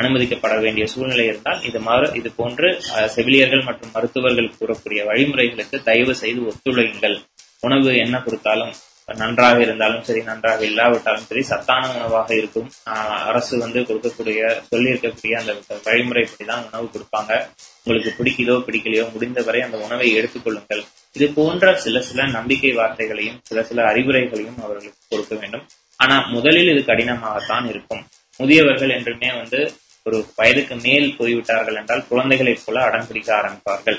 அனுமதிக்கப்பட 0.03 0.55
வேண்டிய 0.65 0.87
சூழ்நிலை 0.93 1.27
இருந்தால் 1.29 1.65
இது 1.69 1.81
மாறு 1.87 2.07
இது 2.21 2.31
போன்று 2.38 2.69
செவிலியர்கள் 3.17 3.67
மற்றும் 3.69 3.93
மருத்துவர்கள் 3.97 4.57
கூறக்கூடிய 4.57 5.03
வழிமுறைகளுக்கு 5.11 5.79
தயவு 5.88 6.15
செய்து 6.23 6.41
ஒத்துழையுங்கள். 6.51 7.19
உணவு 7.62 7.91
என்ன 8.05 8.17
கொடுத்தாலும் 8.23 8.73
நன்றாக 9.21 9.57
இருந்தாலும் 9.65 10.05
சரி 10.09 10.21
நன்றாக 10.29 10.61
இல்லாவிட்டாலும் 10.69 11.27
சரி 11.29 11.43
சத்தான 11.49 11.88
உணவாக 11.95 12.29
இருக்கும். 12.35 12.69
ஆஹ், 12.91 13.21
அரசு 13.29 13.55
வந்து 13.62 13.81
கொடுக்கக்கூடிய 13.88 14.41
சொல்லி 14.69 14.93
இருக்கக்கூடிய 14.93 15.33
அந்த 15.41 15.53
வழிமுறைப்படி 15.87 16.45
தான் 16.51 16.65
உணவு 16.69 16.87
கொடுப்பாங்க. 16.88 17.33
உங்களுக்கு 17.79 18.11
பிடிக்குதோ 18.19 18.57
பிடிக்கலையோ 18.67 19.05
முடிந்தவரை 19.15 19.61
அந்த 19.65 19.79
உணவை 19.87 20.09
எடுத்துக்கொள்ளுங்கள் 20.19 20.83
இது 21.15 21.29
போன்ற 21.33 21.75
சில 21.85 22.01
சில 22.09 22.27
நம்பிக்கை 22.37 22.73
வார்த்தைகளையும் 22.79 23.41
சில 23.49 23.62
சில 23.71 23.81
அறிவுரைகளையும் 23.91 24.61
அவர்களுக்கு 24.65 25.03
கொடுக்க 25.11 25.35
வேண்டும். 25.43 25.65
ஆனா 26.01 26.17
முதலில் 26.35 26.73
இது 26.75 26.83
கடினமாகத்தான் 26.87 27.67
இருக்கும். 27.69 28.03
முதியவர்கள் 28.41 28.95
என்றுமே 28.97 29.29
வந்து 29.37 29.59
ஒரு 30.07 30.19
வயதுக்கு 30.37 30.75
மேல் 30.85 31.09
போய்விட்டார்கள் 31.19 31.77
என்றால் 31.81 32.07
குழந்தைகளைப் 32.09 32.62
போல 32.65 32.83
அடம் 32.85 33.09
பிடிக்க 33.09 33.29
ஆரம்பிப்பார்கள். 33.41 33.99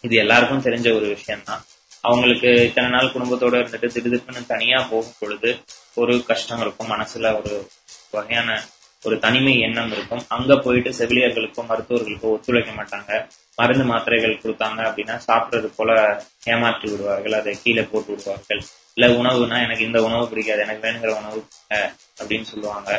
இது 0.00 0.14
எல்லாருக்கும் 0.16 0.64
தெரிஞ்ச 0.66 0.88
ஒரு 0.98 1.06
விஷயம்தான். 1.16 1.64
அவங்களுக்கு 2.00 2.50
இத்தனை 2.68 2.88
நாள் 2.90 3.12
குடும்பத்தோட 3.14 3.54
இருந்துட்டு 3.60 3.88
திடுதிப்புன்னு 3.94 4.42
தனியா 4.46 4.78
போகும் 4.90 5.18
பொழுது 5.18 5.50
ஒரு 5.94 6.14
கஷ்டம் 6.24 6.60
இருக்கும். 6.60 6.90
மனசுல 6.94 7.32
ஒரு 7.40 7.54
வகையான 8.10 8.50
ஒரு 9.02 9.16
தனிமை 9.18 9.54
எண்ணம் 9.60 9.92
இருக்கும். 9.92 10.22
அங்க 10.28 10.52
போயிட்டு 10.56 10.90
செவிலியர்களுக்கோ 10.90 11.62
மருத்துவர்களுக்கோ 11.70 12.30
ஒத்துழைக்க 12.36 12.70
மாட்டாங்க. 12.70 13.10
மருந்து 13.56 13.84
மாத்திரைகள் 13.84 14.40
கொடுத்தாங்க 14.44 14.80
அப்படின்னா 14.88 15.16
சாப்பிடுறது 15.26 15.68
போல 15.76 15.90
ஏமாற்றி 16.44 16.86
விடுவார்கள். 16.90 17.32
அதை 17.32 17.54
கீழே 17.62 17.82
போட்டு 17.82 18.10
விடுவார்கள். 18.14 18.62
இல்ல 18.94 19.06
உணவுனா 19.20 19.56
எனக்கு 19.64 19.84
இந்த 19.84 20.00
உணவு 20.02 20.24
பிடிக்காது. 20.28 20.60
எனக்கு 20.60 20.84
வேணுங்கிற 20.86 21.12
உணவு 21.20 21.40
அப்படின்னு 22.20 22.48
சொல்லுவாங்க. 22.52 22.90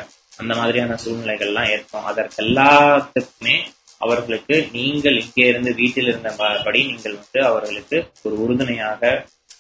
அந்த 0.41 0.53
மாதிரியான 0.59 0.97
சூழ்நிலைகள்லாம் 1.03 1.71
ஏற்படும். 1.73 2.07
அதற்கு 2.11 2.37
எல்லாத்துக்குமே 2.45 3.55
அவர்களுக்கு 4.05 4.55
நீங்கள் 4.71 5.17
இங்கே 5.23 5.45
இருந்து 5.51 5.71
வீட்டில் 5.81 6.09
இருந்தபடி 6.11 6.81
நீங்கள் 6.91 7.17
வந்து 7.21 7.39
அவர்களுக்கு 7.49 7.97
ஒரு 8.25 8.35
உறுதுணையாக 8.43 9.11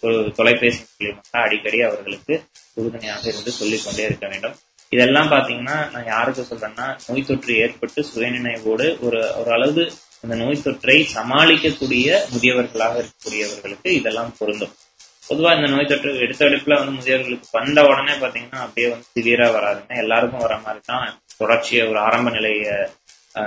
ஒரு 0.05 0.17
தொலைபேசி 0.37 0.81
மூலியமாக 0.89 1.43
அடிக்கடி 1.45 1.79
அவர்களுக்கு 1.81 2.33
உறுதுணையாக 2.79 3.23
இருந்து 3.31 3.51
சொல்லிக்கொண்டே 3.59 4.03
இருக்க 4.03 4.25
வேண்டும். 4.27 4.57
இதெல்லாம் 4.95 5.31
பாத்தீங்கன்னா 5.31 5.77
நான் 5.93 6.11
யாருக்கு 6.13 6.43
சொல்றேன்னா 6.49 6.85
நோய் 7.07 7.25
தொற்று 7.29 7.53
ஏற்பட்டு 7.63 8.01
சுயநினைவோடு 8.11 8.85
ஒரு 9.05 9.21
ஒரு 9.39 9.49
அளவு 9.55 9.83
அந்த 10.23 10.35
நோய் 10.35 10.63
தொற்றை 10.65 10.97
சமாளிக்கக்கூடிய 11.15 12.05
முதியவர்களாக 12.33 12.95
இருக்கக்கூடியவர்களுக்கு 13.01 13.89
இதெல்லாம் 13.99 14.31
பொருந்தும். 14.39 14.75
பொதுவா 15.29 15.49
இந்த 15.57 15.67
நோய் 15.71 15.89
தொற்று 15.91 16.11
எடுத்தடுப்புல 16.25 16.75
வந்து 16.79 16.93
முதியவர்களுக்கு 16.97 17.47
வந்த 17.57 17.79
உடனே 17.89 18.13
பாத்தீங்கன்னா 18.21 18.59
அப்படியே 18.65 18.87
வந்து 18.93 19.07
சிவியரா 19.15 19.47
வராதுங்க. 19.55 19.93
எல்லாருக்கும் 20.03 20.43
வர 20.45 20.55
மாதிரி 20.65 20.81
தான் 20.91 21.07
தொடர்ச்சிய 21.39 21.81
ஒரு 21.89 21.99
ஆரம்ப 22.07 22.29
நிலைய 22.37 22.75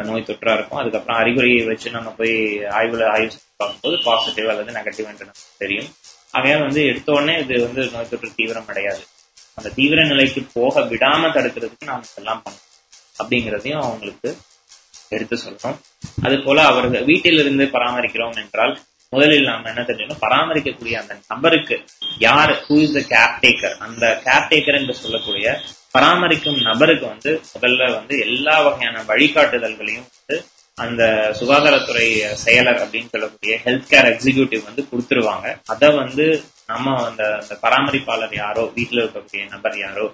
நோய் 0.09 0.27
தொற்றா 0.29 0.53
இருக்கும். 0.57 0.81
அதுக்கப்புறம் 0.81 1.21
அறிகுறியை 1.21 1.63
வச்சு 1.71 1.89
நம்ம 1.97 2.09
போய் 2.19 2.35
ஆய்வுல 2.79 3.07
ஆய்வு 3.15 3.31
செஞ்சு 3.35 3.49
பார்க்கும்போது 3.63 3.97
பாசிட்டிவ் 4.09 4.51
அல்லது 4.53 4.77
நெகட்டிவ் 4.79 5.09
என்று 5.13 5.29
நமக்கு 5.29 5.57
தெரியும். 5.63 5.89
ஆகையால் 6.37 6.67
வந்து 6.67 6.83
எடுத்த 6.91 7.09
உடனே 7.17 7.35
இது 7.45 7.55
வந்து 7.67 7.83
நோய் 7.95 8.11
தொற்று 8.11 8.29
தீவிரம் 8.39 8.69
அடையாது. 8.73 9.03
அந்த 9.59 9.73
தீவிர 9.79 10.01
நிலைக்கு 10.13 10.41
போக 10.59 10.83
விடாம 10.93 11.23
தடுக்கிறதுக்கு 11.37 11.91
நாம 11.91 12.07
இதெல்லாம் 12.11 12.43
பண்ணணும். 12.45 12.67
அப்படிங்கிறதையும் 13.21 13.83
அவங்களுக்கு 13.87 14.29
எடுத்து 15.17 15.37
சொல்றோம் 15.45 15.79
அது 16.27 16.37
போல 16.45 16.59
அவர்கள் 16.71 17.09
வீட்டில் 17.09 17.41
இருந்து 17.43 17.65
பராமரிக்கிறோம் 17.75 18.37
என்றால் 18.43 18.75
முதலில் 19.13 19.45
நாம் 19.45 19.65
என்ன 19.65 19.83
தெரிஞ்சுக்கணும்? 19.83 20.23
பராமரிக்கக்கூடிய 20.27 20.95
அந்த 21.01 21.15
நபருக்கு 21.29 21.77
யார் 22.19 22.53
ஹூ 22.67 22.77
இஸ் 22.85 22.95
த 22.97 23.01
கேர்டேக்கர் 23.15 23.75
அந்த 23.79 24.05
கேர்டேக்கர் 24.25 24.79
என்று 24.81 24.95
சொல்லக்கூடிய 24.95 25.47
பராமரிக்கும் 25.93 26.61
நபருக்கு 26.61 27.07
வந்து 27.07 27.31
முதல்ல 27.55 27.89
வந்து 27.93 28.15
எல்லா 28.27 28.57
வகையான 28.63 29.03
வழிகாட்டுதல்களையும் 29.09 30.07
வந்து 30.11 30.37
அந்த 30.77 31.03
சுகாதாரத்துறை 31.41 32.07
செயலர் 32.45 32.81
அப்படின்னு 32.83 33.13
சொல்லக்கூடிய 33.15 33.55
ஹெல்த் 33.65 33.91
கேர் 33.91 34.11
எக்ஸிக்யூட்டிவ் 34.13 34.63
வந்து 34.69 34.83
கொடுத்துருவாங்க. 34.91 35.47
அதை 35.67 35.89
வந்து 35.97 36.27
நம்ம 36.67 36.95
அந்த 37.09 37.23
அந்த 37.41 37.55
பராமரிப்பாளர் 37.63 38.35
யாரோ 38.35 38.65
வீட்டில் 38.77 39.03
இருக்கக்கூடிய 39.05 39.49
நபர் 39.49 39.79
யாரோ 39.79 40.07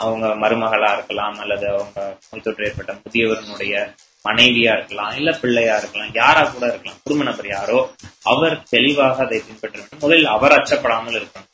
அவங்க 0.00 0.26
மருமகளா 0.42 0.90
இருக்கலாம் 0.92 1.38
அல்லது 1.38 1.66
அவங்க 1.68 2.00
நோய் 2.30 2.42
தொற்று 2.42 2.66
ஏற்பட்ட 2.66 2.92
முதியவரனுடைய 3.04 3.74
மனைவியா 4.24 4.72
இருக்கலாம் 4.72 5.16
இல்ல 5.16 5.30
பிள்ளையா 5.32 5.76
இருக்கலாம் 5.76 6.14
யாரா 6.14 6.42
கூட 6.46 6.66
இருக்கலாம் 6.66 7.00
குடும்ப 7.04 7.24
நபர் 7.24 7.46
யாரோ 7.48 7.78
அவர் 8.24 8.62
தெளிவாக 8.68 9.24
அதை 9.24 9.38
பின்பற்ற 9.40 9.78
வேண்டும். 9.78 10.00
முதலில் 10.00 10.26
அவர் 10.26 10.52
அச்சப்படாமல் 10.52 11.14
இருக்கணும். 11.14 11.50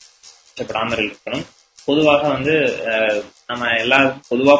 அச்சப்படாமல் 0.48 1.02
இருக்கணும். 1.04 1.44
பொதுவாக 1.84 2.28
வந்து 2.28 2.54
நம்ம 3.46 3.76
எல்லா 3.76 3.98
பொதுவா 4.28 4.54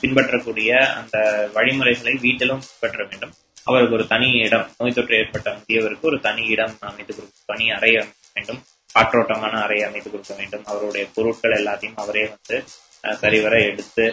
பின்பற்றக்கூடிய 0.00 0.70
அந்த 0.94 1.16
வழிமுறைகளை 1.54 2.14
வீட்டிலும் 2.20 2.62
பின்பற்ற 2.70 3.04
வேண்டும். 3.04 3.32
அவருக்கு 3.64 3.94
ஒரு 3.94 4.06
தனி 4.06 4.30
இடம் 4.38 4.70
நோய் 4.78 4.92
தொற்று 4.92 5.16
ஏற்பட்ட 5.16 5.50
முதியவருக்கு 5.50 6.02
ஒரு 6.02 6.20
தனி 6.20 6.44
இடம் 6.46 6.76
அமைத்து 6.80 7.14
கொடுக்க 7.14 7.38
தனி 7.46 7.70
அறை 7.70 7.92
அமைக்க 7.94 8.32
வேண்டும். 8.34 8.60
காற்றோட்டமான 8.94 9.60
அறையை 9.62 9.88
அமைத்து 9.88 10.10
கொடுக்க 10.10 10.34
வேண்டும். 10.34 10.64
அவருடைய 10.64 11.06
பொருட்கள் 11.14 11.52
எல்லாத்தையும் 11.52 11.96
அவரே 11.96 12.24
வந்து 12.26 12.56
அஹ், 13.04 13.14
சரிவர 13.14 13.54
எடுத்து 13.62 14.04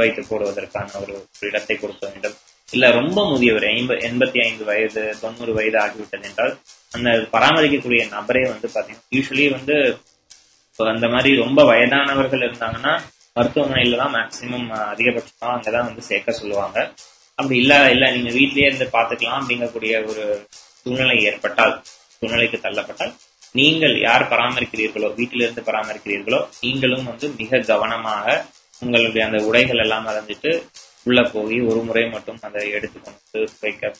வைத்து 0.00 0.22
போடுவதற்கான 0.30 0.94
ஒரு 1.02 1.14
இடத்தை 1.48 1.76
கொடுக்க 1.76 2.02
வேண்டும். 2.10 2.36
இல்ல 2.68 2.86
ரொம்ப 2.98 3.18
முதியவர் 3.30 3.66
ஐம்பது 3.74 4.00
எண்பத்தி 4.08 4.38
ஐந்து 4.46 4.64
வயது 4.70 5.02
தொண்ணூறு 5.20 5.52
வயது 5.58 5.78
ஆகிவிட்டது 5.84 6.26
என்றால் 6.30 6.54
அந்த 6.96 7.10
பராமரிக்கக்கூடிய 7.34 8.00
நபரே 8.16 8.42
வந்து 8.52 8.68
பாத்தீங்கன்னா 8.74 9.06
யூஸ்வலி 9.16 9.46
வந்து 9.56 9.76
அந்த 10.78 11.06
மாதிரி 11.14 11.30
ரொம்ப 11.44 11.60
வயதானவர்கள் 11.70 12.44
இருந்தாங்கன்னா 12.46 12.92
மருத்துவமனையில 13.36 13.98
தான் 14.02 14.14
மேக்சிமம் 14.16 14.68
அதிகபட்சமா 14.92 15.48
அங்கதான் 15.54 15.88
வந்து 15.88 16.02
சேர்க்க 16.10 16.40
சொல்லுவாங்க. 16.40 16.78
அப்படி 17.38 17.56
இல்ல 17.62 17.74
இல்ல 17.94 18.04
நீங்க 18.14 18.30
வீட்லயே 18.36 18.68
இருந்து 18.68 18.86
பாத்துக்கலாம் 18.96 19.40
அப்படிங்கக்கூடிய 19.40 19.92
ஒரு 20.10 20.24
சூழ்நிலை 20.80 21.16
ஏற்பட்டால் 21.30 21.74
சூழ்நிலைக்கு 22.16 22.58
தள்ளப்பட்டால் 22.62 23.12
நீங்கள் 23.58 23.94
யார் 24.06 24.24
பராமரிக்கிறீர்களோ 24.32 25.08
வீட்டிலிருந்து 25.18 25.62
பராமரிக்கிறீர்களோ 25.68 26.40
நீங்களும் 26.64 27.06
வந்து 27.10 27.26
மிக 27.40 27.60
கவனமாக 27.70 28.34
உங்களுடைய 28.80 29.26
அந்த 29.26 29.44
உடைகள் 29.44 29.78
எல்லாம் 29.78 30.06
அலைஞ்சிட்டு 30.06 30.68
உள்ள 31.02 31.22
போய் 31.22 31.60
ஒரு 31.60 31.82
முறை 31.82 32.08
மட்டும் 32.08 32.38
அதை 32.40 32.70
எடுத்துக்கொண்டு 32.70 33.48
வைக்க 33.60 33.94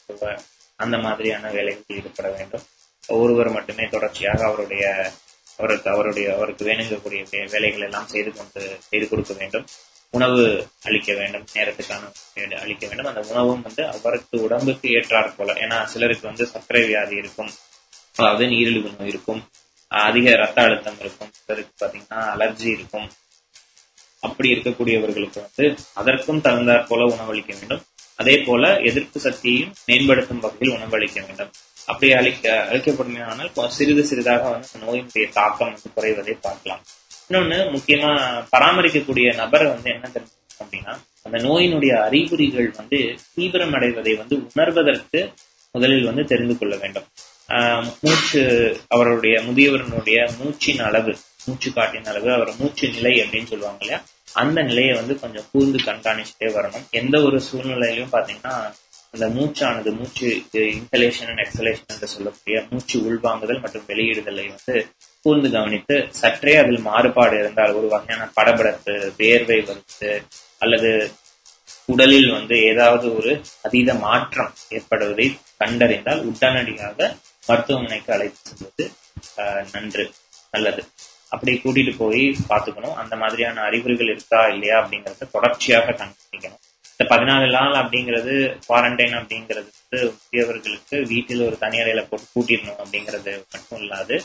அந்த 0.77 0.99
மாதிரியான 0.99 1.51
வேலைகளில் 1.51 1.85
ஈடுபட 1.87 2.31
வேண்டும். 2.31 2.62
ஒருவர் 3.07 3.51
மட்டுமே 3.51 3.87
தொடர்ச்சியாக 3.87 4.45
அவருடைய 4.45 5.11
அவருக்கு 5.57 5.91
அவருடைய 5.91 6.35
அவருக்கு 6.35 6.64
வேணுங்கக்கூடிய 6.64 7.51
வேலைகள் 7.51 7.81
எல்லாம் 7.81 8.07
செய்து 8.07 8.33
கொண்டு 8.33 8.79
செய்து 8.88 9.09
கொடுக்க 9.09 9.35
வேண்டும். 9.35 9.67
உணவு 10.11 10.67
அளிக்க 10.83 11.14
வேண்டும். 11.14 11.47
நேரத்துக்கான 11.55 12.61
அளிக்க 12.61 12.87
வேண்டும். 12.87 13.07
அந்த 13.07 13.21
உணவும் 13.21 13.62
வந்து 13.62 13.87
அவருக்கு 13.87 14.43
உடம்புக்கு 14.43 14.88
ஏற்றாற் 14.88 15.35
போல. 15.37 15.53
ஏன்னா 15.53 15.85
சிலருக்கு 15.85 16.27
வந்து 16.27 16.47
சர்க்கரை 16.47 16.87
வியாதி 16.87 17.17
இருக்கும். 17.17 17.51
அதாவது 18.14 18.47
நீரிழிவு 18.47 18.91
நோய் 18.99 19.09
இருக்கும். 19.09 19.49
அதிக 19.88 20.37
ரத்த 20.37 20.62
அழுத்தம் 20.62 20.99
இருக்கும். 21.01 21.31
சிலருக்கு 21.33 21.87
பாத்தீங்கன்னா 21.87 22.14
அலர்ஜி 22.14 22.67
இருக்கும். 22.67 23.11
அப்படி 24.20 24.52
இருக்கக்கூடியவர்களுக்கு 24.52 25.38
வந்து 25.40 25.74
அதற்கும் 25.94 26.40
தகுந்தாற் 26.40 26.87
போல 26.87 27.14
உணவளிக்க 27.14 27.54
வேண்டும். 27.59 27.83
அதே 28.16 28.38
போல 28.38 28.78
எதிர்ப்பு 28.81 29.20
சக்தியையும் 29.20 29.72
மேம்படுத்தும் 29.87 30.40
வகையில் 30.40 30.78
உணவளிக்க 30.78 31.26
வேண்டும். 31.26 31.50
அப்படி 31.87 32.12
அளிக்க 32.12 32.68
அளிக்கப்படுமையானால் 32.72 33.68
சிறிது 33.68 34.04
சிறிதாக 34.04 34.48
வந்து 34.48 34.68
அந்த 34.74 34.87
நோயினுடைய 34.87 35.28
தாக்கம் 35.28 35.76
வந்து 35.83 35.90
குறைவதை 35.96 36.38
பார்க்கலாம். 36.40 36.83
இன்னொன்னு 37.28 37.76
முக்கியமா 37.76 38.44
பராமரிக்கக்கூடிய 38.57 39.35
நபரை 39.35 39.66
வந்து 39.66 39.90
என்ன 39.90 40.11
தெரிஞ்சுக்கணும் 40.14 40.62
அப்படின்னா 40.64 40.98
அந்த 41.22 41.38
நோயினுடைய 41.38 42.02
அறிகுறிகள் 42.02 42.70
வந்து 42.70 43.14
தீவிரம் 43.35 43.72
அடைவதை 43.72 44.14
வந்து 44.14 44.37
உணர்வதற்கு 44.54 45.33
முதலில் 45.72 46.04
வந்து 46.04 46.24
தெரிந்து 46.24 46.59
கொள்ள 46.59 46.76
வேண்டும். 46.76 47.04
ஆஹ் 47.48 47.87
மூச்சு 48.00 48.76
அவருடைய 48.88 49.40
முதியவரனுடைய 49.40 50.31
மூச்சின் 50.42 50.83
அளவு 50.83 51.16
மூச்சு 51.49 51.71
காட்டின் 51.73 52.11
அளவு 52.11 52.31
அவர் 52.35 52.51
மூச்சு 52.59 52.87
நிலை 52.95 53.15
அப்படின்னு 53.23 53.51
சொல்லுவாங்க 53.51 53.81
இல்லையா? 53.81 54.01
அந்த 54.35 54.59
நிலையை 54.65 54.93
வந்து 54.97 55.15
கொஞ்சம் 55.21 55.49
கூர்ந்து 55.51 55.79
கண்காணிச்சுட்டே 55.85 56.49
வரணும். 56.55 56.87
எந்த 57.01 57.17
ஒரு 57.27 57.39
சூழ்நிலையிலும் 57.47 58.15
பாத்தீங்கன்னா 58.15 58.55
அந்த 59.15 59.27
மூச்சானது 59.35 59.91
மூச்சு 59.99 60.27
இன்ஹலேஷன் 60.73 61.31
அண்ட் 61.31 61.43
எக்ஸலேஷன் 61.45 61.93
என்று 61.93 62.09
சொல்லக்கூடிய 62.11 62.57
மூச்சு 62.71 62.97
உள்வாங்குதல் 63.07 63.63
மற்றும் 63.63 63.87
வெளியிடுதலை 63.89 64.45
வந்து 64.49 64.75
கூர்ந்து 65.25 65.49
கவனித்து 65.55 65.95
சற்றே 66.19 66.55
அதில் 66.61 66.87
மாறுபாடு 66.87 67.37
இருந்தால் 67.39 67.77
ஒரு 67.79 67.89
வகையான 67.95 68.29
படபடப்பு 68.37 68.93
வேர்வை 69.21 69.59
வருது 69.69 70.13
அல்லது 70.61 70.91
உடலில் 71.89 72.31
வந்து 72.33 72.57
ஏதாவது 72.71 73.07
ஒரு 73.15 73.33
அதீத 73.67 73.91
மாற்றம் 74.03 74.53
ஏற்படுவதை 74.73 75.27
கண்டறிந்தால் 75.61 76.21
உடனடியாக 76.29 76.99
மருத்துவமனைக்கு 77.49 78.11
அழைத்து 78.15 78.41
செல்வது 78.51 78.85
ஆஹ், 79.39 79.65
நன்று 79.73 80.05
நல்லது. 80.55 80.83
அப்படி 81.29 81.53
கூட்டிட்டு 81.64 81.95
போய் 81.99 82.23
பார்த்துக்கணும். 82.49 82.97
அந்த 83.03 83.17
மாதிரியான 83.17 83.61
அறிகுறிகள் 83.61 84.12
இருக்கா 84.14 84.47
இல்லையா 84.47 84.77
அப்படிங்கறத 84.85 85.31
தொடர்ச்சியாக 85.33 85.93
கண்காணிக்கணும் 85.93 86.62
இந்த 87.01 87.17
பதினாலு 87.17 87.51
நாள் 87.51 87.75
அப்படிங்கிறது 87.81 88.33
குவாரண்டைன் 88.69 89.17
அப்படிங்கிறது 89.19 89.69
வந்து 89.75 89.99
முதியவர்களுக்கு 90.14 90.97
வீட்டில் 91.07 91.47
ஒரு 91.47 91.59
தனி 91.59 91.79
அறையில 91.79 92.03
போட்டு 92.09 92.27
கூட்டிடணும் 92.35 92.81
அப்படிங்கிறது 92.85 93.33
மட்டும் 93.53 93.81
இல்லாது 93.81 94.23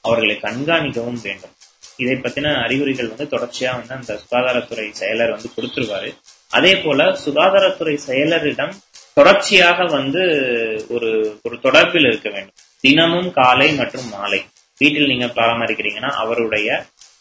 அவர்களை 0.00 0.34
கண்காணிக்கவும் 0.42 1.20
வேண்டும். 1.22 1.54
இதை 1.96 2.14
பத்தின 2.14 2.62
அறிகுறிகள் 2.64 3.08
வந்து 3.08 3.26
தொடர்ச்சியா 3.36 3.70
வந்து 3.78 3.94
அந்த 3.94 4.20
சுகாதாரத்துறை 4.22 4.86
செயலர் 5.00 5.30
வந்து 5.30 5.50
கொடுத்துருவாரு. 5.56 6.10
அதே 6.50 6.76
போல 6.76 7.04
சுகாதாரத்துறை 7.24 7.98
செயலரிடம் 8.06 8.74
தொடர்ச்சியாக 9.14 9.84
வந்து 9.84 10.22
ஒரு 10.88 11.10
ஒரு 11.42 11.56
தொடர்பில் 11.56 12.06
இருக்க 12.06 12.28
வேண்டும். 12.30 12.54
தினமும் 12.80 13.32
காலை 13.32 13.74
மற்றும் 13.74 14.08
மாலை. 14.08 14.46
வீட்டில் 14.80 15.10
நீங்க 15.10 15.26
பராமரிக்கிறீங்கன்னா 15.36 16.10
அவருடைய 16.18 16.68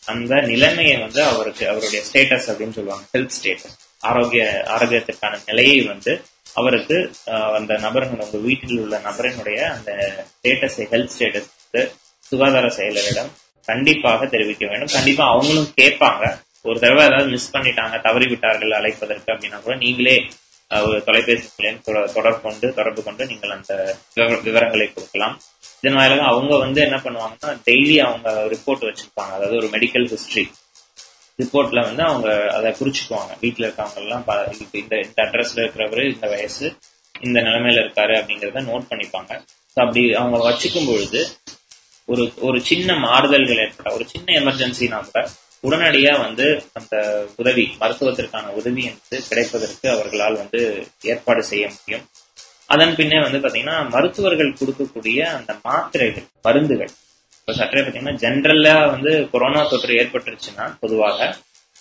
அந்த 0.07 0.33
நிலைமையை 0.47 0.95
வந்து 0.99 1.21
அவருக்கு 1.25 1.63
அவருடைய 1.69 2.01
ஸ்டேட்டஸ் 2.03 2.47
அப்படின்னு 2.49 2.71
சொல்லுவாங்க 2.71 3.05
ஹெல்த் 3.13 3.35
ஸ்டேட்டஸ் 3.37 3.75
ஆரோக்கிய 4.03 4.43
ஆரோக்கியத்திற்கான 4.73 5.39
நிலையை 5.45 5.79
வந்து 5.85 6.11
அவருக்கு 6.55 6.97
ஆஹ், 7.31 7.53
அந்த 7.55 7.73
நபரினுடைய 7.77 8.25
உங்க 8.25 8.39
வீட்டில் 8.45 8.79
உள்ள 8.79 8.95
நபரினுடைய 9.05 9.59
அந்த 9.71 9.91
ஸ்டேட்டஸை 10.31 10.85
ஹெல்த் 10.91 11.13
ஸ்டேட்டஸ் 11.15 11.49
வந்து 11.57 11.81
சுகாதார 12.25 12.67
செயலரிடம் 12.77 13.31
கண்டிப்பாக 13.67 14.27
தெரிவிக்க 14.27 14.63
வேண்டும். 14.65 14.91
கண்டிப்பா 14.91 15.23
அவங்களும் 15.29 15.71
கேட்பாங்க. 15.77 16.23
ஒரு 16.65 16.77
தடவை 16.79 17.03
ஏதாவது 17.05 17.29
மிஸ் 17.29 17.53
பண்ணிட்டாங்க 17.53 17.95
தவறி 18.01 18.25
விட்டார்கள் 18.25 18.73
அழைப்பதற்கு 18.73 19.29
அப்படின்னா 19.33 19.59
கூட 19.61 19.75
நீங்களே 19.75 20.15
ஒரு 20.71 20.97
தொலைபேசி 21.03 21.47
தொடர்பு 22.15 22.41
கொண்டு 22.41 22.67
தொடர்பு 22.73 23.01
கொண்டு 23.03 23.25
நீங்கள் 23.25 23.51
அந்த 23.51 23.73
விவரங்களை 24.45 24.87
கொடுக்கலாம். 24.87 25.35
இதன் 25.83 25.97
வாயிலாக 25.97 26.29
அவங்க 26.31 26.57
வந்து 26.57 26.81
என்ன 26.81 26.97
பண்ணுவாங்கன்னா 26.97 27.49
டெய்லி 27.65 27.97
அவங்க 28.05 28.29
ரிப்போர்ட் 28.55 28.87
வச்சிருப்பாங்க. 28.87 29.31
அதாவது 29.37 29.55
ஒரு 29.55 29.67
மெடிக்கல் 29.67 30.07
ஹிஸ்டரி 30.13 30.45
ரிப்போர்ட்ல 31.39 31.81
வந்து 31.81 32.03
அவங்க 32.03 32.51
அதை 32.51 32.69
குறிச்சுக்குவாங்க 32.71 33.33
வீட்டுல 33.41 33.65
இருக்கவங்க 33.67 33.95
எல்லாம் 33.95 34.23
இந்த 34.71 34.95
இந்த 34.99 35.23
அட்ரஸ்ல 35.23 35.63
இருக்கிறவரு 35.63 36.13
இந்த 36.13 36.27
வயசு 36.27 36.65
இந்த 37.21 37.41
நிலைமையில 37.41 37.81
இருக்காரு 37.83 38.13
அப்படிங்கறத 38.21 38.63
நோட் 38.71 38.89
பண்ணிப்பாங்க. 38.89 39.31
அப்படி 39.73 40.13
அவங்க 40.13 40.37
வச்சுக்கும் 40.49 40.87
பொழுது 40.87 41.27
ஒரு 42.05 42.33
ஒரு 42.41 42.61
சின்ன 42.61 42.95
மாறுதல்கள் 42.95 43.57
ஏற்பட்ட 43.57 43.93
ஒரு 43.93 44.05
சின்ன 44.07 44.39
எமர்ஜென்சினா 44.39 44.99
கூட 45.05 45.21
உடனடியா 45.63 46.19
வந்து 46.19 46.63
அந்த 46.73 46.95
உதவி 47.37 47.77
மருத்துவத்திற்கான 47.79 48.47
உதவி 48.49 48.83
என்பது 48.83 49.27
கிடைப்பதற்கு 49.29 49.89
அவர்களால் 49.89 50.35
வந்து 50.35 50.87
ஏற்பாடு 51.01 51.43
செய்ய 51.43 51.65
முடியும். 51.67 52.05
அதன் 52.69 52.95
பின்னே 52.95 53.19
வந்து 53.21 53.39
பாத்தீங்கன்னா 53.39 53.89
மருத்துவர்கள் 53.89 54.57
கொடுக்கக்கூடிய 54.59 55.19
அந்த 55.33 55.51
மாத்திரைகள் 55.65 56.25
மருந்துகள். 56.41 56.91
இப்ப 57.39 57.53
சற்றே 57.53 57.81
பாத்தீங்கன்னா 57.81 58.17
ஜென்ரலா 58.17 58.73
வந்து 58.91 59.11
கொரோனா 59.31 59.61
தொற்று 59.65 59.99
ஏற்பட்டுருச்சுன்னா 59.99 60.65
பொதுவாக 60.79 61.19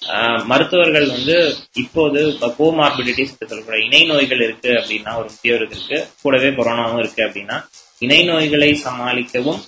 ஆஹ், 0.02 0.42
மருத்துவர்கள் 0.44 1.06
வந்து 1.08 1.36
இப்போது 1.74 2.20
கோமார்பிடிட்டிஸ் 2.56 3.32
சொல்லக்கூடிய 3.40 3.86
இணை 3.86 4.02
நோய்கள் 4.06 4.42
இருக்கு 4.42 4.70
அப்படின்னா 4.72 5.12
ஒரு 5.16 5.28
முதியவருக்கு 5.30 5.76
இருக்கு. 5.76 5.98
கூடவே 6.22 6.48
கொரோனாவும் 6.50 6.98
இருக்கு 6.98 7.22
அப்படின்னா 7.26 7.56
இணை 8.02 8.20
நோய்களை 8.24 8.70
சமாளிக்கவும் 8.84 9.60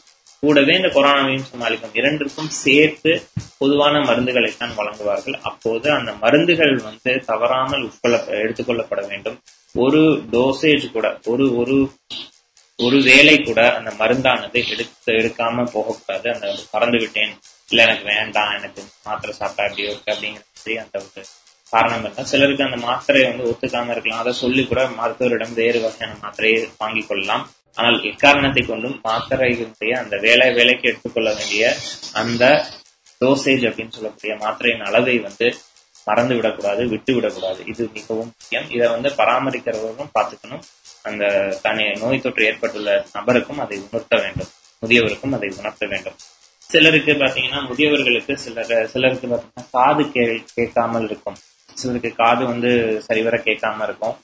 கூடவே 0.43 0.75
இந்த 0.77 0.89
கொரோனாவையும் 0.89 1.49
சமாளிக்கும் 1.49 1.95
இரண்டிற்கும் 1.95 2.51
சேர்த்து 2.59 3.13
பொதுவான 3.59 3.95
மருந்துகளைத்தான் 4.01 4.77
வழங்குவார்கள். 4.77 5.37
அப்போது 5.43 5.87
அந்த 5.93 6.11
மருந்துகள் 6.23 6.75
வந்து 6.83 7.13
தவறாமல் 7.27 7.87
உட்கொள்ள 7.89 8.17
எடுத்துக்கொள்ளப்பட 8.43 9.03
வேண்டும். 9.09 9.39
ஒரு 9.75 10.23
டோசேஜ் 10.33 10.91
கூட 10.91 11.19
ஒரு 11.27 11.57
ஒரு 11.57 11.91
ஒரு 12.79 13.03
வேலை 13.03 13.43
கூட 13.43 13.75
அந்த 13.77 13.91
மருந்தானது 13.91 14.59
எடுத்து 14.73 15.13
எடுக்காம 15.13 15.65
போகக்கூடாது. 15.73 16.35
அந்த 16.35 16.55
பறந்து 16.71 16.99
விட்டேன் 16.99 17.39
இல்ல 17.69 17.83
எனக்கு 17.83 18.05
வேண்டாம். 18.05 18.53
எனக்கு 18.59 18.83
மாத்திரை 19.05 19.37
சாப்பிட்டா 19.37 19.65
அப்படி 19.65 19.83
இருக்கு 19.83 20.13
அப்படிங்கிற 20.13 20.45
மாதிரி 20.57 20.77
அந்த 20.77 20.99
ஒரு 20.99 21.25
காரணம் 21.71 22.01
இருந்தா 22.01 22.23
சிலருக்கு 22.23 22.65
அந்த 22.65 22.77
மாத்திரை 22.77 23.23
வந்து 23.25 23.45
ஒத்துக்காம 23.51 23.91
இருக்கலாம். 23.91 24.21
அதை 24.21 24.33
சொல்லி 24.33 24.67
கூட 24.67 24.89
மருத்துவரிடம் 24.89 25.55
வேறு 25.55 25.81
வகையான 25.81 26.17
மாத்திரையை 26.23 26.69
வாங்கிக் 26.79 27.09
கொள்ளலாம். 27.09 27.51
ஆனால் 27.75 28.03
எக்காரணத்தை 28.03 28.63
கொண்டும் 28.67 29.01
மாத்திரைகளுடைய 29.05 29.93
அந்த 29.97 30.17
வேலை 30.17 30.53
வேலைக்கு 30.53 30.89
எடுத்துக்கொள்ள 30.89 31.35
வேண்டிய 31.35 31.77
அந்த 32.13 32.67
டோசேஜ் 33.21 33.67
அப்படின்னு 33.69 33.91
சொல்லக்கூடிய 33.91 34.37
மாத்திரையின் 34.37 34.81
அளவை 34.81 35.19
வந்து 35.19 35.55
மறந்து 36.11 36.35
விடக்கூடாது 36.39 36.83
விட்டு 36.93 37.13
விடக்கூடாது 37.17 37.61
இது 37.73 37.83
மிகவும் 37.97 38.31
முக்கியம். 38.33 38.69
இதை 38.77 38.87
வந்து 38.95 39.11
பராமரிக்கிறவர்களும் 39.21 40.15
பார்த்துக்கணும். 40.17 40.65
அந்த 41.09 41.25
தனி 41.65 41.85
நோய் 42.03 42.25
தொற்று 42.25 42.47
ஏற்பட்டுள்ள 42.51 42.91
நபருக்கும் 43.17 43.63
அதை 43.65 43.77
உணர்த்த 43.87 44.17
வேண்டும். 44.25 44.51
முதியவருக்கும் 44.83 45.37
அதை 45.37 45.49
உணர்த்த 45.61 45.85
வேண்டும். 45.93 46.17
சிலருக்கு 46.71 47.13
பாத்தீங்கன்னா 47.21 47.61
முதியவர்களுக்கு 47.69 48.33
சிலர் 48.45 48.73
சிலருக்கு 48.95 49.27
பாத்தீங்கன்னா 49.31 49.67
காது 49.77 50.03
கே 50.15 50.25
கேட்காமல் 50.59 51.07
இருக்கும். 51.09 51.39
சிலருக்கு 51.81 52.11
காது 52.23 52.43
வந்து 52.53 52.71
சரிவர 53.07 53.37
கேட்காம 53.47 53.85
இருக்கும். 53.89 54.17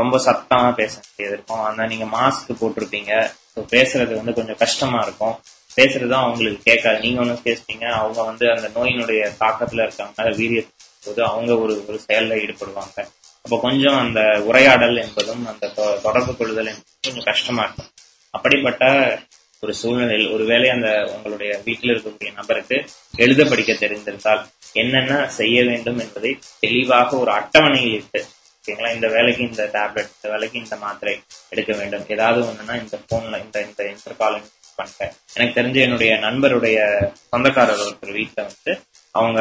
ரொம்ப 0.00 0.16
சத்தமா 0.26 0.68
பேச 0.80 0.94
வேண்டியது 1.02 1.34
இருக்கும். 1.36 1.62
ஆனா 1.66 1.82
நீங்க 1.92 2.06
மாஸ்க் 2.16 2.50
போட்டிருப்பீங்க. 2.60 3.12
ஸோ 3.52 3.60
பேசுறது 3.74 4.12
வந்து 4.18 4.32
கொஞ்சம் 4.38 4.60
கஷ்டமா 4.64 4.98
இருக்கும். 5.06 5.34
பேசுறதும் 5.76 6.22
அவங்களுக்கு 6.22 6.62
கேட்காது. 6.70 6.98
நீங்க 7.04 7.18
ஒன்றும் 7.24 7.44
பேசுறீங்க 7.48 7.86
அவங்க 7.98 8.20
வந்து 8.30 8.46
அந்த 8.54 8.66
நோயினுடைய 8.76 9.20
தாக்கத்துல 9.42 9.84
இருக்காங்க 9.86 10.28
வீரிய 10.40 10.62
போது 11.04 11.24
அவங்க 11.24 11.58
ஒரு 11.58 11.84
ஒரு 11.88 12.00
செயல்ல 12.08 12.38
ஈடுபடுவாங்க. 12.38 13.08
அப்போ 13.42 13.58
கொஞ்சம் 13.60 13.98
அந்த 13.98 14.42
உரையாடல் 14.44 14.96
என்பதும் 14.96 15.46
அந்த 15.46 15.66
தொ- 15.66 16.00
தொடர்பு 16.00 16.36
கொள்ளுதல் 16.36 16.66
என்பதும் 16.66 16.84
கொஞ்சம் 17.02 17.24
கஷ்டமா 17.24 17.62
இருக்கும். 17.62 17.86
அப்படிப்பட்ட 18.30 19.18
ஒரு 19.60 19.74
சூழ்நிலையில் 19.74 20.30
ஒருவேளை 20.30 20.70
அந்த 20.70 21.12
உங்களுடைய 21.16 21.60
வீட்டில் 21.64 21.96
இருக்கக்கூடிய 21.96 22.32
நபருக்கு 22.34 22.84
எழுத 23.16 23.44
படிக்க 23.44 23.72
தெரிந்திருந்தால் 23.72 24.46
என்னென்ன 24.72 25.28
செய்ய 25.28 25.64
வேண்டும் 25.64 25.98
என்பதை 25.98 26.38
தெளிவாக 26.60 27.16
ஒரு 27.16 27.30
அட்டவணையில் 27.30 27.92
இட்டு 27.92 28.24
ஓகேங்களா 28.66 28.94
இந்த 28.94 29.08
வேலைக்கு 29.08 29.44
இந்த 29.44 29.70
டேப்லெட் 29.72 30.10
இந்த 30.14 30.28
வேலைக்கு 30.28 30.58
இந்த 30.58 30.76
மாத்திரை 30.76 31.20
எடுக்க 31.48 31.76
வேண்டும். 31.76 32.04
ஏதாவது 32.08 32.46
ஒண்ணுன்னா 32.46 32.80
இந்த 32.80 32.98
போன்ல 33.14 33.44
இந்த 33.44 33.62
இந்த 33.62 33.88
இன்டர் 33.88 34.16
கால் 34.18 34.42
பண்ணிட்டேன் 34.78 35.12
எனக்கு 35.34 35.60
தெரிஞ்ச 35.60 35.74
என்னுடைய 35.74 36.14
நண்பருடைய 36.14 37.10
சொந்தக்காரர் 37.28 37.78
ஒருத்தர் 37.78 38.06
வீட்டுல 38.06 38.32
வந்து 38.34 38.80
அவங்க 39.10 39.40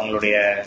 அவங்களுடைய 0.00 0.64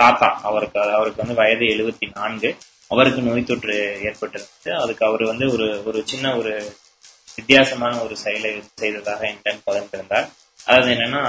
தாத்தா 0.00 0.28
அவருக்கு 0.48 0.78
அவருக்கு 0.98 1.22
வந்து 1.22 1.38
வயது 1.40 1.64
எழுபத்தி 1.74 2.06
நான்கு. 2.14 2.50
அவருக்கு 2.92 3.20
நோய் 3.28 3.48
தொற்று 3.48 3.76
ஏற்பட்டிருந்தது 4.08 4.70
அதுக்கு 4.82 5.02
அவர் 5.08 5.24
வந்து 5.30 5.46
ஒரு 5.54 5.66
ஒரு 5.88 6.00
சின்ன 6.10 6.34
ஒரு 6.40 6.52
வித்தியாசமான 7.38 7.94
ஒரு 8.04 8.14
செயலை 8.24 8.52
செய்ததாக 8.82 9.20
என்கிட்ட 9.30 9.56
பகிர்ந்திருந்தார். 9.68 10.28
அதாவது 10.68 10.88
என்னன்னா 10.94 11.22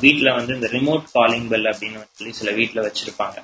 வீட்டில் 0.00 0.36
வந்து 0.38 0.54
இந்த 0.56 0.68
ரிமோட் 0.76 1.04
காலிங் 1.12 1.48
பெல் 1.52 1.68
அப்படின்னு 1.72 2.00
சொல்லி 2.18 2.32
சில 2.40 2.50
வீட்டில் 2.58 2.86
வச்சிருப்பாங்க. 2.88 3.38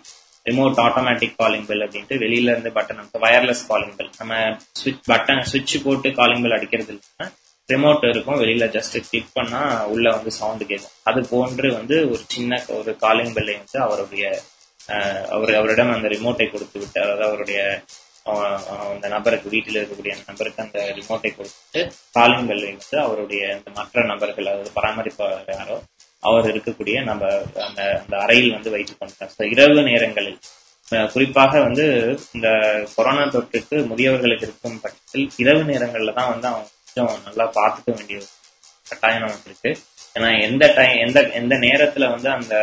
ரிமோட் 0.49 0.81
ஆட்டோமேட்டிக் 0.87 1.39
காலிங் 1.41 1.69
பெல் 1.71 1.85
அப்படின்ட்டு 1.87 2.19
வெளியில 2.25 2.53
இருந்து 2.55 2.71
பட்டன் 2.77 3.01
வயர்லெஸ் 3.25 3.67
காலிங் 3.71 3.97
பெல் 3.97 4.13
நம்ம 4.19 4.35
சுவிட்ச் 4.81 5.09
பட்டன் 5.11 5.43
சுவிட்ச் 5.53 5.77
போட்டு 5.85 6.11
காலிங் 6.21 6.43
பெல் 6.43 6.57
அடிக்கிறது 6.59 6.93
இல்லைன்னா 6.95 7.27
ரிமோட் 7.69 8.05
இருக்கும் 8.09 8.41
வெளியில 8.41 8.65
ஜஸ்ட் 8.75 8.97
கிளிக் 9.07 9.33
பண்ணா 9.35 9.61
உள்ள 9.85 10.07
வந்து 10.11 10.31
சவுண்ட் 10.33 10.65
கேட்கும் 10.67 10.97
அது 11.03 11.21
போன்று 11.31 11.69
வந்து 11.73 11.97
ஒரு 12.11 12.23
சின்ன 12.27 12.59
ஒரு 12.77 12.91
காலிங் 12.97 13.33
பெல்லை 13.33 13.55
வந்து 13.57 13.79
அவருடைய 13.81 14.25
அவர் 15.29 15.53
அவரிடம் 15.55 15.95
அந்த 15.95 16.09
ரிமோட்டை 16.09 16.47
கொடுத்து 16.51 16.77
விட்டு 16.81 16.99
அதாவது 17.01 17.25
அவருடைய 17.25 17.61
அந்த 18.93 19.07
நபருக்கு 19.09 19.49
வீட்டில் 19.49 19.79
இருக்கக்கூடிய 19.79 20.13
அந்த 20.13 20.27
நபருக்கு 20.29 20.63
அந்த 20.63 20.79
ரிமோட்டை 20.93 21.31
கொடுத்துட்டு 21.33 21.81
காலிங் 22.13 22.49
பெல்லை 22.49 22.71
வந்து 22.73 22.97
அவருடைய 23.01 23.43
அந்த 23.57 23.71
மற்ற 23.71 24.05
நபர்கள் 24.05 24.51
அதாவது 24.53 24.71
பராமரிப்பாளர் 24.75 25.53
யாரோ 25.57 25.79
அவர் 26.23 26.51
இருக்கக்கூடிய 26.53 27.03
நம்ம 27.03 27.25
அந்த 27.67 27.81
அந்த 27.99 28.15
அறையில் 28.19 28.55
வந்து 28.55 28.71
வைத்துக் 28.71 29.01
கொண்டார். 29.01 29.51
இரவு 29.55 29.83
நேரங்களில் 29.83 30.39
குறிப்பாக 31.13 31.61
வந்து 31.61 31.85
இந்த 32.33 32.49
கொரோனா 32.97 33.23
தொற்றுக்கு 33.27 33.77
முதியவர்களுக்கு 33.91 34.47
இருக்கும் 34.49 34.81
பட்சத்தில் 34.81 35.31
இரவு 35.37 35.63
நேரங்கள்ல 35.65 36.13
தான் 36.13 36.33
வந்து 36.33 36.49
அவங்க 36.49 36.73
கொஞ்சம் 36.97 37.25
நல்லா 37.25 37.45
பார்த்துக்க 37.57 37.95
வேண்டிய 37.97 38.19
கட்டாயம் 38.89 39.25
நமக்கு 39.25 39.49
இருக்கு 39.51 39.71
ஏன்னா 40.15 40.29
எந்த 40.41 40.65
டைம் 40.77 40.99
எந்த 41.07 41.19
எந்த 41.31 41.55
நேரத்துல 41.65 42.09
வந்து 42.11 42.29
அந்த 42.31 42.55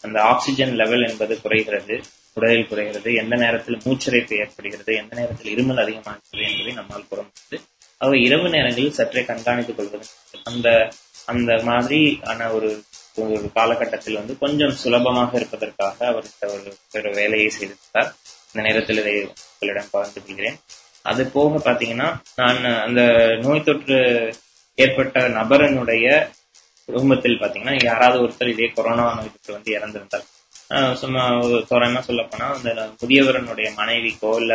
அந்த 0.00 0.18
ஆக்சிஜன் 0.22 0.72
லெவல் 0.74 1.04
என்பது 1.08 1.34
குறைகிறது 1.40 1.96
உடலில் 2.34 2.68
குறைகிறது 2.68 3.10
எந்த 3.14 3.34
நேரத்தில் 3.36 3.82
மூச்சிறைப்பு 3.84 4.34
ஏற்படுகிறது 4.42 4.92
எந்த 4.94 5.12
நேரத்தில் 5.20 5.50
இருமல் 5.54 5.82
அதிகமாகிறது 5.82 6.44
என்பதை 6.48 6.72
நம்மால் 6.72 7.08
கூற 7.08 7.20
முடியுது. 7.22 7.58
அவை 8.00 8.16
இரவு 8.22 8.48
நேரங்களில் 8.48 8.96
சற்றே 8.98 9.22
கண்காணித்துக் 9.22 9.74
கொள்வது 9.74 10.06
அந்த 10.44 10.68
அந்த 11.26 11.52
மாதிரி 11.62 12.00
ஆன 12.22 12.48
ஒரு 12.52 12.70
ஒரு 13.16 13.50
காலகட்டத்தில் 13.54 14.14
வந்து 14.14 14.34
கொஞ்சம் 14.38 14.74
சுலபமாக 14.74 15.36
இருப்பதற்காக 15.36 16.06
அவர் 16.06 16.26
ஒரு 16.54 16.72
ஒரு 16.92 17.10
வேலையை 17.10 17.50
செய்திருந்தார் 17.50 18.10
இந்த 18.48 18.62
நேரத்தில் 18.68 19.00
இதை 19.02 19.14
உங்களிடம் 19.30 19.92
பகிர்ந்து 19.92 20.22
கொள்கிறேன். 20.24 20.58
அது 21.04 21.22
போக 21.32 21.58
பாத்தீங்கன்னா 21.60 22.08
நான் 22.38 22.58
அந்த 22.84 23.00
நோய் 23.42 23.64
தொற்று 23.64 23.98
ஏற்பட்ட 24.78 25.18
நபரனுடைய 25.36 26.06
குடும்பத்தில் 26.88 27.40
பாத்தீங்கன்னா 27.40 27.76
யாராவது 27.84 28.22
ஒருத்தர் 28.24 28.52
இதே 28.52 28.68
கொரோனா 28.72 29.04
நோய் 29.12 29.34
தொற்று 29.34 29.56
வந்து 29.56 29.70
இறந்திருந்தார் 29.76 30.24
சும்மா 30.96 31.22
தோராயமா 31.68 32.00
சொல்ல 32.02 32.22
போனா 32.24 32.46
அந்த 32.54 32.70
முதியவரனுடைய 33.00 33.68
மனைவிக்கோ 33.76 34.30
இல்ல 34.40 34.54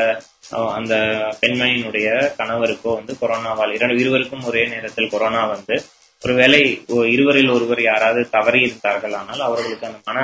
அந்த 0.73 0.93
பெண்மணியினுடைய 1.41 2.07
கணவருக்கோ 2.39 2.91
வந்து 2.95 3.13
கொரோனாவால் 3.19 3.75
இரண்டு 3.77 4.01
இருவருக்கும் 4.01 4.47
ஒரே 4.47 4.63
நேரத்தில் 4.71 5.11
கொரோனா 5.11 5.41
வந்து 5.47 5.75
ஒருவேளை 6.21 6.61
இருவரில் 7.09 7.53
ஒருவர் 7.53 7.81
யாராவது 7.83 8.21
தவறி 8.29 8.61
இருந்தார்கள் 8.65 9.15
ஆனால் 9.19 9.41
அவர்களுக்கு 9.41 9.87
அந்த 9.87 9.99
மன 10.07 10.19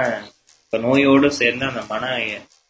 நோயோடு 0.73 1.27
சேர்ந்து 1.35 1.65
அந்த 1.67 1.83
மன 1.89 2.05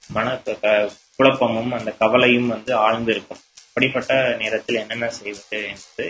மன 0.09 0.27
க- 0.57 0.73
குழப்பமும் 1.19 1.71
அந்த 1.73 1.91
கவலையும் 2.01 2.49
வந்து 2.49 2.71
ஆழ்ந்து 2.81 3.11
இருக்கும் 3.11 3.41
அப்படிப்பட்ட 3.75 4.13
நேரத்தில் 4.41 4.77
என்னென்ன 4.81 5.07
செய்வது 5.15 5.57
என்பது 5.71 6.05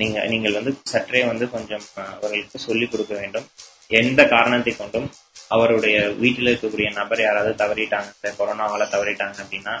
நீங்க 0.00 0.16
நீங்கள் 0.32 0.56
வந்து 0.56 0.72
சற்றே 0.92 1.20
வந்து 1.28 1.44
கொஞ்சம் 1.52 1.84
அவர்களுக்கு 2.14 2.58
சொல்லிக் 2.64 2.90
கொடுக்க 2.92 3.12
வேண்டும். 3.20 3.46
எந்த 4.00 4.20
காரணத்தை 4.32 4.72
கொண்டும் 4.78 5.06
அவருடைய 5.56 5.96
வீட்டில் 6.22 6.50
இருக்கக்கூடிய 6.50 6.88
நபர் 6.96 7.22
யாராவது 7.26 7.52
தவறிட்டாங்க 7.62 8.10
சார் 8.22 8.36
கொரோனாவால 8.40 8.88
தவறிட்டாங்க 8.94 9.38
அப்படின்னா 9.44 9.74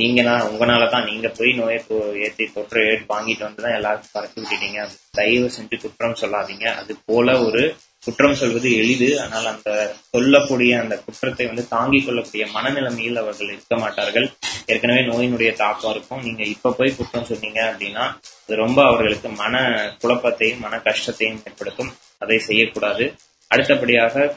நீங்க 0.00 0.22
தான் 0.28 0.44
உங்களால 0.50 0.90
தான் 0.94 1.08
நீங்க 1.10 1.30
போய் 1.38 1.52
நோயை 1.60 1.78
ஏற்றி 2.26 2.46
தொற்று 2.56 2.82
ஏற்று 2.90 3.10
வாங்கிட்டு 3.14 3.46
வந்து 3.46 3.64
தான் 3.66 3.76
எல்லாருக்கும் 3.78 4.14
பரப்பி 4.16 4.38
விட்டுட்டீங்க. 4.40 4.80
தயவு 5.18 5.48
செஞ்சு 5.56 5.78
குற்றம் 5.84 6.20
சொல்லாதீங்க. 6.22 6.66
அது 6.80 6.94
போல 7.08 7.38
ஒரு 7.46 7.62
குற்றம் 8.06 8.34
சொல்வது 8.34 8.76
எளிது. 8.76 9.22
ஆனால் 9.22 9.46
அந்த 9.46 9.94
சொல்லக்கூடிய 10.10 10.80
அந்த 10.80 10.98
குற்றத்தை 10.98 11.46
வந்து 11.46 11.68
தாங்கிக் 11.68 12.06
கொள்ளக்கூடிய 12.06 12.46
மனநிலைமையில் 12.46 13.16
அவர்கள் 13.16 13.46
இருக்க 13.46 13.76
மாட்டார்கள். 13.76 14.30
ஏற்கனவே 14.66 15.00
நோயினுடைய 15.00 15.52
தாக்கம் 15.52 15.90
இருக்கும். 15.90 16.22
நீங்க 16.22 16.42
இப்ப 16.42 16.72
போய் 16.72 16.96
குற்றம் 16.96 17.24
சொன்னீங்க 17.24 17.76
அப்படின்னா 17.76 18.14
அது 18.44 18.56
ரொம்ப 18.56 18.86
அவர்களுக்கு 18.86 19.28
மன 19.28 19.58
குழப்பத்தையும் 20.02 20.58
மன 20.58 20.78
கஷ்டத்தையும் 20.78 21.42
ஏற்படுத்தும். 21.46 21.94
அதை 22.18 22.38
செய்யக்கூடாது. 22.38 23.14
அடுத்தபடியாக 23.48 24.36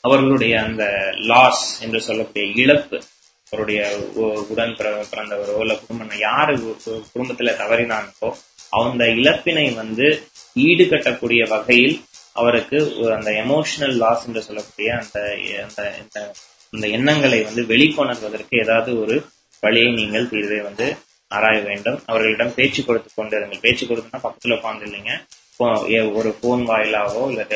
அவர்களுடைய 0.00 0.62
அந்த 0.62 1.10
லாஸ் 1.20 1.82
என்று 1.82 2.00
சொல்லக்கூடிய 2.00 2.52
இழப்பு 2.54 3.02
அவருடைய 3.50 3.98
உ- 4.14 4.46
உடன் 4.48 4.74
பிற- 4.76 5.06
பிறந்தவரோ 5.10 5.60
இல்ல 5.60 5.74
குடும்பம் 5.74 6.18
யாரு 6.18 6.76
குடும்பத்துல 6.86 7.50
தவறினாங்களோ 7.50 8.36
அந்த 8.70 9.04
இழப்பினை 9.04 9.74
வந்து 9.74 10.28
ஈடுகட்டக்கூடிய 10.56 11.48
வகையில் 11.48 12.04
அவருக்கு 12.32 13.12
அந்த 13.14 13.30
எமோஷனல் 13.30 13.96
லாஸ் 13.96 14.26
என்று 14.26 14.42
சொல்லக்கூடிய 14.42 14.94
அந்த 14.94 15.38
அந்த 15.68 16.32
இந்த- 16.70 16.86
எண்ணங்களை 16.86 17.42
வந்து 17.42 17.62
வெளிக்கொணர்வதற்கு 17.62 18.60
ஏதாவது 18.60 19.00
ஒரு 19.00 19.24
வழியை 19.60 19.92
நீங்கள் 19.92 20.26
தீர்வை 20.26 20.62
வந்து 20.62 20.96
ஆராய 21.28 21.60
வேண்டும். 21.60 22.02
அவர்களிடம் 22.06 22.54
பேச்சு 22.54 22.84
கொடுத்து 22.84 23.10
கொண்டு 23.14 23.38
இருங்கள் 23.38 23.60
பேச்சு 23.60 23.86
கொடுத்துனா 23.86 24.20
பக்கத்துல 24.22 24.54
உட்கார்ந்து 24.54 24.84
இல்லைங்க. 24.84 26.12
ஒரு 26.12 26.32
போன் 26.40 26.68
வாயிலாவோ 26.68 27.28
இல்ல 27.28 27.46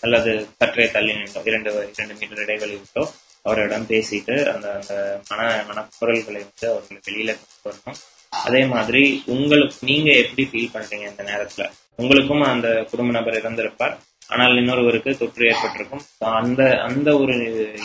அல்லது 0.00 0.48
சற்றே 0.56 0.90
தள்ளி 0.90 1.14
நின்றோ 1.14 1.40
இரண்டு 1.44 1.92
இரண்டு 1.92 2.14
மீட்டர் 2.14 2.38
இடைவெளி 2.38 2.74
விட்டோ 2.74 3.10
அவரிடம் 3.42 3.86
பேசிட்டு 3.86 4.52
அந்த 4.54 4.72
அந்த 4.72 5.20
மன 5.28 5.64
மனக்குரல்களை 5.68 6.46
வந்து 6.48 6.70
அவர்களை 6.70 7.02
வெளியில 7.10 7.38
கொண்டு 7.62 7.78
வரணும். 7.78 7.94
அதே 8.30 8.64
மாதிரி 8.64 9.22
உங்களுக்கு 9.26 9.76
நீங்க 9.80 10.12
எப்படி 10.12 10.48
ஃபீல் 10.52 10.76
பண்றீங்க 10.76 11.10
இந்த 11.10 11.22
நேரத்துல? 11.22 11.70
உங்களுக்கும் 11.96 12.40
அந்த 12.40 12.86
குடும்ப 12.90 13.12
நபர் 13.12 13.34
இறந்திருப்பார். 13.34 13.96
ஆனால் 14.30 14.56
இன்னொருவருக்கு 14.56 15.10
தொற்று 15.16 15.44
ஏற்பட்டிருக்கும். 15.46 16.04
அந்த 16.32 16.60
அந்த 16.82 17.08
ஒரு 17.18 17.34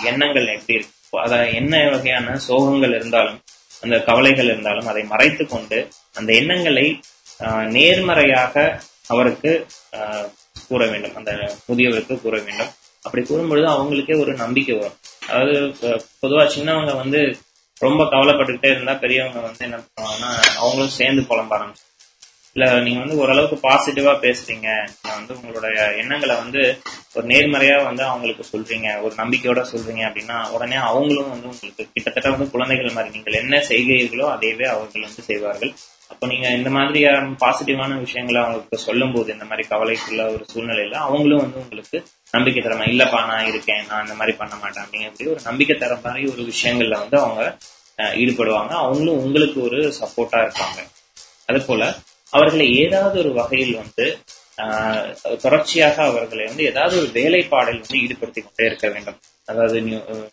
எண்ணங்கள் 0.06 0.54
எப்படி 0.54 0.78
இருக்கு? 0.78 0.96
அத 1.22 1.36
என்ன 1.54 1.74
வகையான 1.90 2.38
சோகங்கள் 2.48 2.96
இருந்தாலும் 2.96 3.40
அந்த 3.84 3.96
கவலைகள் 4.02 4.46
இருந்தாலும் 4.46 4.88
அதை 4.88 5.04
மறைத்து 5.06 5.44
கொண்டு 5.48 5.78
அந்த 6.16 6.30
எண்ணங்களை 6.34 6.86
ஆஹ், 7.40 7.68
நேர்மறையாக 7.72 8.56
அவருக்கு 9.08 9.52
ஆஹ், 9.98 10.28
கூற 10.68 10.82
வேண்டும். 10.86 11.16
அந்த 11.16 11.32
முதியவருக்கு 11.68 12.16
கூற 12.22 12.36
வேண்டும். 12.40 12.72
அப்படி 13.06 13.22
கூறும்பொழுது 13.24 13.68
அவங்களுக்கே 13.72 14.16
ஒரு 14.20 14.34
நம்பிக்கை 14.36 14.76
வரும். 14.76 14.98
அதாவது 15.28 15.56
பொதுவா 16.22 16.44
சின்னவங்க 16.56 16.94
வந்து 16.96 17.22
ரொம்ப 17.82 18.04
கவலைப்பட்டுக்கிட்டே 18.06 18.72
இருந்தா 18.72 18.94
பெரியவங்க 18.96 19.40
வந்து 19.40 19.64
என்ன 19.66 19.78
பண்ணுவாங்கன்னா 19.80 20.32
அவங்களும் 20.60 20.98
சேர்ந்து 20.98 21.22
புலம்ப 21.30 21.56
ஆரம்பிச்சு 21.58 21.86
இல்ல 22.56 22.66
நீங்க 22.82 23.00
வந்து 23.00 23.18
ஓரளவுக்கு 23.18 23.58
பாசிட்டிவா 23.62 24.14
பேசுறீங்க. 24.24 24.68
நீங்க 24.94 25.12
வந்து 25.14 25.34
உங்களுடைய 25.38 25.76
எண்ணங்களை 26.02 26.36
வந்து 26.36 26.62
ஒரு 27.16 27.26
நேர்மறையா 27.28 27.78
வந்து 27.84 28.04
அவங்களுக்கு 28.06 28.44
சொல்றீங்க. 28.50 28.88
ஒரு 29.02 29.14
நம்பிக்கையோட 29.18 29.62
சொல்றீங்க 29.70 30.04
அப்படின்னா 30.08 30.38
உடனே 30.52 30.78
அவங்களும் 30.88 31.32
வந்து 31.32 31.48
உங்களுக்கு 31.48 31.84
கிட்டத்தட்ட 31.88 32.34
வந்து 32.34 32.48
குழந்தைகள் 32.54 32.96
மாதிரி 32.96 33.16
நீங்கள் 33.16 33.40
என்ன 33.42 33.62
செய்கிறீர்களோ 33.70 34.28
அதையவே 34.34 34.68
அவர்கள் 34.74 35.08
வந்து 35.08 35.24
செய்வார்கள். 35.24 35.72
அப்போ 36.10 36.26
நீங்க 36.28 36.48
இந்த 36.52 36.70
மாதிரியான 36.70 37.32
பாசிட்டிவான 37.42 37.98
விஷயங்களை 38.02 38.40
அவங்களுக்கு 38.42 38.78
சொல்லும் 38.86 39.14
போது 39.14 39.30
இந்த 39.34 39.46
மாதிரி 39.46 39.64
கவலைக்குள்ள 39.70 40.24
ஒரு 40.34 40.44
சூழ்நிலையில 40.52 40.96
அவங்களும் 41.06 41.44
வந்து 41.44 41.62
உங்களுக்கு 41.62 41.98
நம்பிக்கை 42.34 42.62
தரமா 42.62 42.86
இல்லப்பா 42.90 43.20
நான் 43.28 43.48
இருக்கேன் 43.48 43.84
நான் 43.90 44.06
இந்த 44.06 44.16
மாதிரி 44.16 44.36
பண்ண 44.38 44.56
மாட்டேன் 44.58 44.84
அப்படிங்கிற 44.86 45.32
ஒரு 45.34 45.42
நம்பிக்கை 45.46 45.76
தர 45.78 45.96
மாதிரி 46.04 46.24
ஒரு 46.34 46.44
விஷயங்கள்ல 46.52 46.98
வந்து 47.00 47.18
அவங்க 47.22 47.42
அஹ், 48.00 48.16
ஈடுபடுவாங்க. 48.18 48.74
அவங்களும் 48.84 49.20
உங்களுக்கு 49.22 49.60
ஒரு 49.64 49.80
சப்போர்ட்டா 49.98 50.40
இருப்பாங்க. 50.44 50.80
அது 51.50 51.60
போல 51.66 51.84
அவர்களை 52.34 52.68
ஏதாவது 52.84 53.18
ஒரு 53.24 53.32
வகையில் 53.40 53.76
வந்து 53.82 54.06
ஆஹ், 54.64 55.06
தொடர்ச்சியாக 55.44 55.98
அவர்களை 56.10 56.44
வந்து 56.48 56.64
ஏதாவது 56.68 56.96
ஒரு 57.00 57.10
வேலைப்பாடில் 57.16 57.80
வந்து 57.80 58.02
ஈடுபடுத்தி 58.02 58.42
கொண்டே 58.42 58.66
இருக்க 58.68 58.88
வேண்டும். 58.90 59.18
அதாவது 59.48 59.78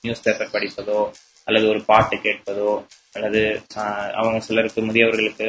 நியூஸ் 0.03 0.25
பேப்பர் 0.25 0.55
படிப்பதோ 0.55 0.99
அல்லது 1.47 1.67
ஒரு 1.71 1.81
பாட்டு 1.87 2.17
கேட்பதோ 2.25 2.71
அல்லது 3.15 3.41
ஆஹ், 3.83 4.11
அவங்க 4.19 4.41
சிலருக்கு 4.47 4.83
முதியவர்களுக்கு 4.89 5.49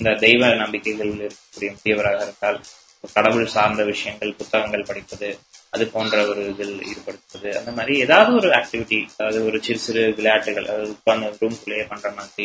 இந்த 0.00 0.12
தெய்வ 0.22 0.42
நம்பிக்கைகள் 0.62 1.10
இருக்கக்கூடிய 1.16 1.70
முதியவராக 1.74 2.20
இருந்தால் 2.24 2.58
கடவுள் 3.14 3.52
சார்ந்த 3.54 3.82
விஷயங்கள் 3.88 4.36
புத்தகங்கள் 4.38 4.88
படிப்பது 4.88 5.28
அது 5.72 5.84
போன்ற 5.92 6.16
ஒரு 6.30 6.42
இதில் 6.50 6.76
ஈடுபடுத்துவது 6.88 7.50
அந்த 7.58 7.70
மாதிரி 7.76 7.94
ஏதாவது 8.04 8.30
ஒரு 8.38 8.48
ஆக்டிவிட்டி 8.58 8.98
அதாவது 9.12 9.40
ஒரு 9.48 9.58
சிறு 9.66 9.80
சிறு 9.84 10.02
விளையாட்டுகள் 10.18 10.68
அதாவது 10.68 10.92
உட்கார்ந்து 10.94 11.38
ரூம்குள்ளேயே 11.40 11.84
பண்ற 11.90 12.10
மாதிரி 12.14 12.44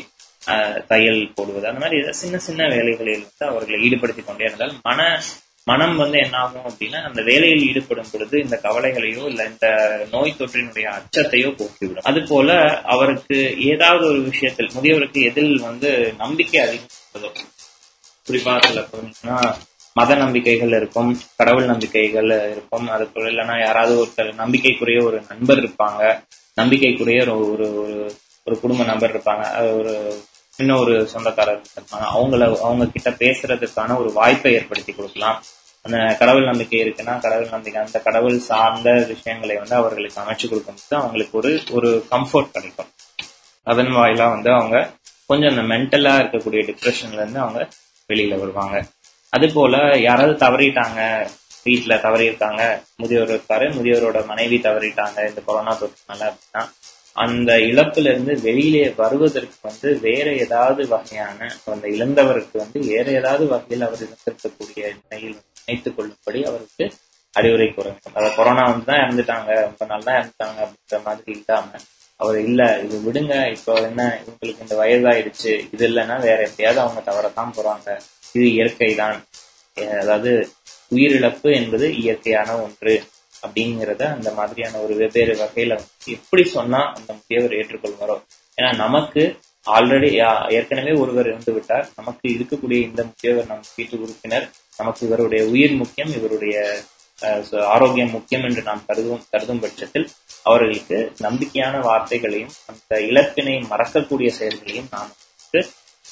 தையல் 0.87 1.33
போடுவது. 1.35 1.67
அந்த 1.67 1.79
மாதிரி 1.79 2.13
சின்ன 2.13 2.37
சின்ன 2.37 2.67
வேலைகளில் 2.67 3.25
வந்து 3.27 3.45
அவர்களை 3.45 3.77
ஈடுபடுத்தி 3.87 4.23
கொண்டே 4.25 4.43
இருந்தால் 4.43 4.73
மன 4.83 5.21
மனம் 5.67 5.97
வந்து 5.97 6.17
என்ன 6.17 6.37
ஆகும் 6.37 6.67
அப்படின்னா 6.69 6.99
அந்த 7.03 7.21
வேலையில் 7.21 7.65
ஈடுபடும் 7.67 8.09
பொழுது 8.11 8.39
இந்த 8.39 8.59
கவலைகளையோ 8.63 9.23
இல்ல 9.25 9.41
இந்த 9.45 9.67
நோய் 10.11 10.35
தொற்றினுடைய 10.39 10.85
அச்சத்தையோ 10.99 11.49
போக்கிவிடும். 11.59 12.07
அது 12.11 12.23
போல 12.27 12.49
அவருக்கு 12.83 13.37
ஏதாவது 13.65 14.05
ஒரு 14.07 14.21
விஷயத்தில் 14.21 14.71
முதியவருக்கு 14.75 15.21
எதில் 15.23 15.53
வந்து 15.61 16.13
நம்பிக்கை 16.17 16.61
அதிகம் 16.61 17.35
குறிப்பா 18.27 18.53
சில 18.65 18.81
மத 19.95 20.15
நம்பிக்கைகள் 20.15 20.69
இருக்கும் 20.69 21.11
கடவுள் 21.35 21.65
நம்பிக்கைகள் 21.65 22.29
இருக்கும் 22.51 22.87
அது 22.87 23.05
போல 23.05 23.29
இல்லைன்னா 23.29 23.59
யாராவது 23.59 23.93
ஒருத்தர் 24.01 24.33
நம்பிக்கைக்குரிய 24.33 25.03
ஒரு 25.03 25.21
நண்பர் 25.29 25.57
இருப்பாங்க 25.57 26.01
நம்பிக்கைக்குரிய 26.55 27.21
ஒரு 27.21 27.75
ஒரு 27.83 27.97
ஒரு- 28.49 28.59
குடும்ப 28.59 28.83
நபர் 28.83 29.17
இருப்பாங்க. 29.17 29.43
அது 29.43 29.77
ஒரு 29.77 30.23
இன்னொரு 30.57 31.07
சொந்தக்காரர் 31.07 31.61
இருப்பாங்க. 31.61 32.03
அவங்கள 32.15 32.57
அவங்க 32.57 32.85
கிட்ட 32.85 33.09
பேசுறதுக்கான 33.09 33.97
ஒரு 33.97 34.13
வாய்ப்பை 34.13 34.53
ஏற்படுத்தி 34.53 34.93
கொடுக்கலாம். 34.93 35.43
அந்த 35.81 36.15
கடவுள் 36.19 36.43
நம்பிக்கை 36.43 36.79
இருக்குன்னா 36.79 37.19
கடவுள் 37.19 37.49
நம்பிக்கை 37.49 37.81
அந்த 37.81 37.99
கடவுள் 37.99 38.39
சார்ந்த 38.39 38.91
விஷயங்களை 39.07 39.55
வந்து 39.55 39.75
அவர்களுக்கு 39.75 40.21
அமைச்சு 40.21 40.49
கொடுக்கும்போது 40.49 41.03
அவங்களுக்கு 41.03 41.37
ஒரு 41.37 41.61
ஒரு 41.71 42.05
கம்ஃபர்ட் 42.11 42.51
கிடைக்கும். 42.51 42.87
அதன் 43.63 43.87
வாயிலா 43.87 44.29
வந்து 44.29 44.51
அவங்க 44.51 44.91
கொஞ்சம் 45.25 45.57
அந்த 45.57 45.75
மென்டலா 45.75 46.11
இருக்கக்கூடிய 46.11 46.75
டிப்ரெஷன்ல 46.75 47.13
இருந்து 47.13 47.39
அவங்க 47.39 47.67
வெளியில 48.07 48.39
வருவாங்க. 48.39 48.83
அது 49.29 49.53
போல 49.53 49.97
யாராவது 49.97 50.45
தவறிட்டாங்க 50.45 51.27
வீட்டுல 51.65 52.01
தவறி 52.01 52.25
இருக்காங்க 52.25 52.83
முதியோர் 52.95 53.29
இருக்காரு 53.29 53.73
முதியோரோட 53.73 54.25
மனைவி 54.25 54.57
தவறிட்டாங்க 54.57 55.29
இந்த 55.29 55.41
கொரோனா 55.45 55.77
தொற்றுனால 55.79 56.33
அப்படின்னா 56.33 56.69
அந்த 57.23 57.51
இழப்புல 57.69 58.11
இருந்து 58.11 58.33
வெளியிலே 58.47 58.83
வருவதற்கு 59.01 59.57
வந்து 59.69 59.87
வேற 60.07 60.27
ஏதாவது 60.43 60.81
வகையான 60.93 61.39
அந்த 61.73 61.85
இழந்தவருக்கு 61.95 62.55
வந்து 62.63 62.79
வேற 62.91 63.05
ஏதாவது 63.19 63.45
வகையில் 63.53 63.85
அவர் 63.87 64.03
இழந்திருக்கக்கூடிய 64.05 64.83
நிலையில் 64.99 65.37
நினைத்துக் 65.59 65.97
கொள்ளும்படி 65.97 66.41
அவருக்கு 66.49 66.85
அறிவுரை 67.33 67.67
கூற 67.69 67.85
வேண்டும். 67.89 68.15
அதாவது 68.15 68.37
கொரோனா 68.37 68.63
வந்து 68.69 68.87
தான் 68.89 69.03
இறந்துட்டாங்க 69.03 69.49
ரொம்ப 69.67 69.85
நல்லா 69.93 70.11
இறந்துட்டாங்க 70.19 70.59
அப்படின்ற 70.65 70.99
மாதிரி 71.07 71.31
இல்லாம 71.39 71.81
அவர் 72.19 72.37
இல்ல 72.47 72.61
இது 72.85 72.95
விடுங்க 73.03 73.33
இப்போ 73.55 73.73
என்ன 73.89 74.01
இவங்களுக்கு 74.21 74.65
இந்த 74.65 74.75
வயதாயிடுச்சு 74.81 75.51
இது 75.73 75.83
இல்லைன்னா 75.89 76.15
வேற 76.25 76.39
எப்படியாவது 76.47 76.81
அவங்க 76.85 77.01
தவறத்தான் 77.09 77.53
போறாங்க. 77.57 77.87
இது 78.35 78.47
இயற்கை 78.55 78.91
தான் 79.01 79.19
அதாவது 80.01 80.31
உயிரிழப்பு 80.95 81.49
என்பது 81.59 81.87
இயற்கையான 82.01 82.49
ஒன்று. 82.65 82.95
அப்படிங்கிறத 83.43 84.03
அந்த 84.11 84.29
மாதிரியான 84.33 84.79
ஒரு 84.79 84.93
வெவ்வேறு 84.95 85.35
வகையில 85.39 85.73
எப்படி 86.15 86.43
சொன்னா 86.49 86.81
அந்த 86.93 87.09
முதியவர் 87.13 87.57
ஏற்றுக்கொள்வாரோ? 87.57 88.17
ஏன்னா 88.57 88.71
நமக்கு 88.77 89.23
ஆல்ரெடி 89.67 90.09
ஏற்கனவே 90.55 90.93
ஒருவர் 90.95 91.27
இருந்து 91.27 91.51
விட்டார். 91.53 91.87
நமக்கு 91.95 92.25
இருக்கக்கூடிய 92.35 92.79
இந்த 92.83 93.01
முதியவர் 93.05 93.47
நம் 93.47 93.65
வீட்டு 93.75 93.95
உறுப்பினர் 93.99 94.45
நமக்கு 94.79 95.01
இவருடைய 95.07 95.41
உயிர் 95.51 95.75
முக்கியம் 95.75 96.13
இவருடைய 96.17 96.55
அஹ், 97.19 97.41
ஆரோக்கியம் 97.67 98.11
முக்கியம் 98.11 98.43
என்று 98.43 98.61
நாம் 98.61 98.85
கருதும் 98.85 99.25
கருதும் 99.31 99.59
பட்சத்தில் 99.59 100.05
அவர்களுக்கு 100.45 100.97
நம்பிக்கையான 101.19 101.81
வார்த்தைகளையும் 101.81 102.53
அந்த 102.69 102.99
இலக்கினை 103.07 103.55
மறக்கக்கூடிய 103.71 104.29
செயல்களையும் 104.37 104.89
நாம் 104.91 105.11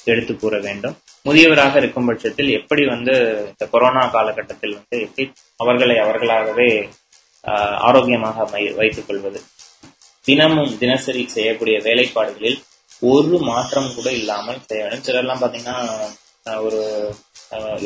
எடுத்து 0.06 0.32
கூற 0.36 0.54
வேண்டும். 0.60 0.96
முதியவராக 1.24 1.76
இருக்கும் 1.76 2.06
பட்சத்தில் 2.06 2.50
எப்படி 2.50 2.82
வந்து 2.86 3.14
இந்த 3.48 3.64
கொரோனா 3.68 4.02
காலகட்டத்தில் 4.08 4.76
வந்து 4.76 4.96
எப்படி 5.02 5.24
அவர்களை 5.60 5.96
அவர்களாகவே 5.98 6.68
ஆரோக்கியமாக 7.88 8.46
வைத்துக் 8.80 9.08
கொள்வது 9.08 9.40
தினமும் 10.28 10.72
தினசரி 10.82 11.22
செய்யக்கூடிய 11.34 11.76
வேலைப்பாடுகளில் 11.86 12.58
ஒரு 13.12 13.36
மாற்றம் 13.50 13.90
கூட 13.96 14.08
இல்லாமல் 14.20 14.62
செய்ய 14.68 14.82
வேண்டும். 14.84 15.04
சிலர்லாம் 15.06 15.42
பாத்தீங்கன்னா 15.42 15.76
ஒரு 16.66 16.80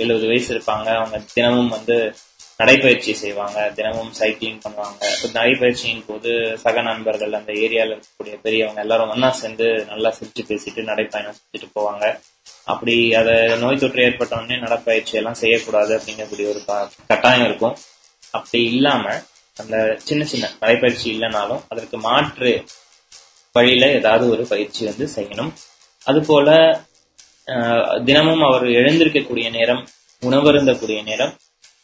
எழுபது 0.02 0.26
வயசு 0.30 0.50
இருப்பாங்க. 0.54 0.88
அவங்க 0.98 1.16
தினமும் 1.34 1.72
வந்து 1.76 1.96
நடைப்பயிற்சி 2.60 3.12
செய்வாங்க. 3.20 3.58
தினமும் 3.76 4.10
சைக்கிளிங் 4.18 4.60
பண்ணுவாங்க. 4.64 5.02
நடைப்பயிற்சியின் 5.36 6.04
போது 6.08 6.30
சக 6.64 6.82
நண்பர்கள் 6.88 7.38
அந்த 7.38 7.52
ஏரியால 7.64 7.94
இருக்கக்கூடிய 7.94 8.34
பெரியவங்க 8.44 8.80
எல்லாரும் 8.84 9.12
ஒன்னா 9.14 9.30
சேர்ந்து 9.40 9.68
நல்லா 9.90 10.10
சிரிச்சு 10.18 10.42
பேசிட்டு 10.50 10.82
நடைப்பயணம் 10.90 11.38
செஞ்சுட்டு 11.38 11.68
போவாங்க. 11.78 12.04
அப்படி 12.72 12.96
அத 13.20 13.30
நோய் 13.62 13.82
தொற்று 13.82 14.04
ஏற்பட்ட 14.06 14.40
உடனே 14.40 14.58
நடைப்பயிற்சி 14.64 15.16
எல்லாம் 15.20 15.40
செய்யக்கூடாது 15.42 15.92
அப்படிங்கக்கூடிய 15.98 16.48
ஒரு 16.54 16.62
கட்டாயம் 17.12 17.46
இருக்கும். 17.50 17.76
அப்படி 18.38 18.60
இல்லாம 18.74 19.06
அந்த 19.56 19.76
சின்ன 20.04 20.24
சின்ன 20.24 20.50
நடைப்பயிற்சி 20.60 21.06
இல்லைனாலும் 21.12 21.62
அதற்கு 21.68 21.96
மாற்று 22.00 22.52
வழியில 23.54 23.86
ஏதாவது 23.92 24.30
ஒரு 24.30 24.46
பயிற்சி 24.46 24.82
வந்து 24.84 25.06
செய்யணும். 25.16 25.52
அதுபோல 26.06 26.48
ஆஹ், 27.48 28.02
தினமும் 28.04 28.42
அவர் 28.42 28.64
எழுந்திருக்கக்கூடிய 28.72 29.50
நேரம் 29.50 29.80
உணவருந்தக்கூடிய 30.22 31.04
நேரம் 31.04 31.32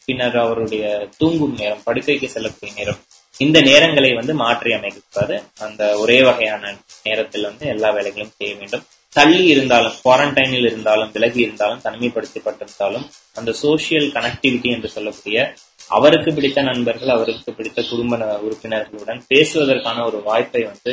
பின்னர் 0.04 0.36
அவருடைய 0.36 0.84
தூங்கும் 1.18 1.56
நேரம் 1.58 1.82
படுக்கைக்கு 1.84 2.28
செல்லக்கூடிய 2.28 2.72
நேரம் 2.76 3.00
இந்த 3.40 3.58
நேரங்களை 3.60 4.10
வந்து 4.14 4.34
மாற்றி 4.34 4.70
அமைக்கக்கூடாது 4.72 5.34
அந்த 5.58 5.82
ஒரே 5.98 6.22
வகையான 6.22 6.62
நேரத்தில் 7.04 7.44
வந்து 7.44 7.66
எல்லா 7.66 7.90
வேலைகளும் 7.90 8.34
செய்ய 8.36 8.54
வேண்டும். 8.54 8.84
தள்ளி 9.16 9.44
இருந்தாலும் 9.46 9.96
குவாரண்டைனில் 10.02 10.66
இருந்தாலும் 10.66 11.12
விலகி 11.12 11.40
இருந்தாலும் 11.40 11.82
தனிமைப்படுத்தப்பட்டிருந்தாலும் 11.82 13.06
அந்த 13.34 13.50
சோசியல் 13.62 14.08
கனெக்டிவிட்டி 14.12 14.70
என்று 14.72 14.88
சொல்லக்கூடிய 14.88 15.38
அவருக்கு 15.90 16.30
பிடித்த 16.32 16.62
நண்பர்கள் 16.62 17.08
அவருக்கு 17.08 17.52
பிடித்த 17.52 17.82
குடும்ப 17.84 18.16
உறுப்பினர்களுடன் 18.40 19.20
பேசுவதற்கான 19.28 20.04
ஒரு 20.04 20.18
வாய்ப்பை 20.22 20.62
வந்து 20.64 20.92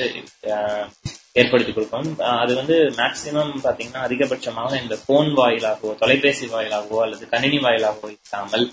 ஆஹ், 0.51 0.85
ஏற்படுத்தி 1.33 1.71
கொடுக்கும். 1.71 2.07
அது 2.37 2.53
வந்து 2.55 2.75
மேக்சிமம் 2.97 3.53
பாத்தீங்கன்னா 3.63 4.03
அதிகபட்சமாக 4.05 4.81
இந்த 4.81 4.95
போன் 5.05 5.31
வாயிலாகவோ 5.37 5.93
தொலைபேசி 5.97 6.47
வாயிலாகவோ 6.47 6.99
அல்லது 7.01 7.25
கணினி 7.29 7.59
வாயிலாகவோ 7.59 8.09
இல்லாமல் 8.15 8.65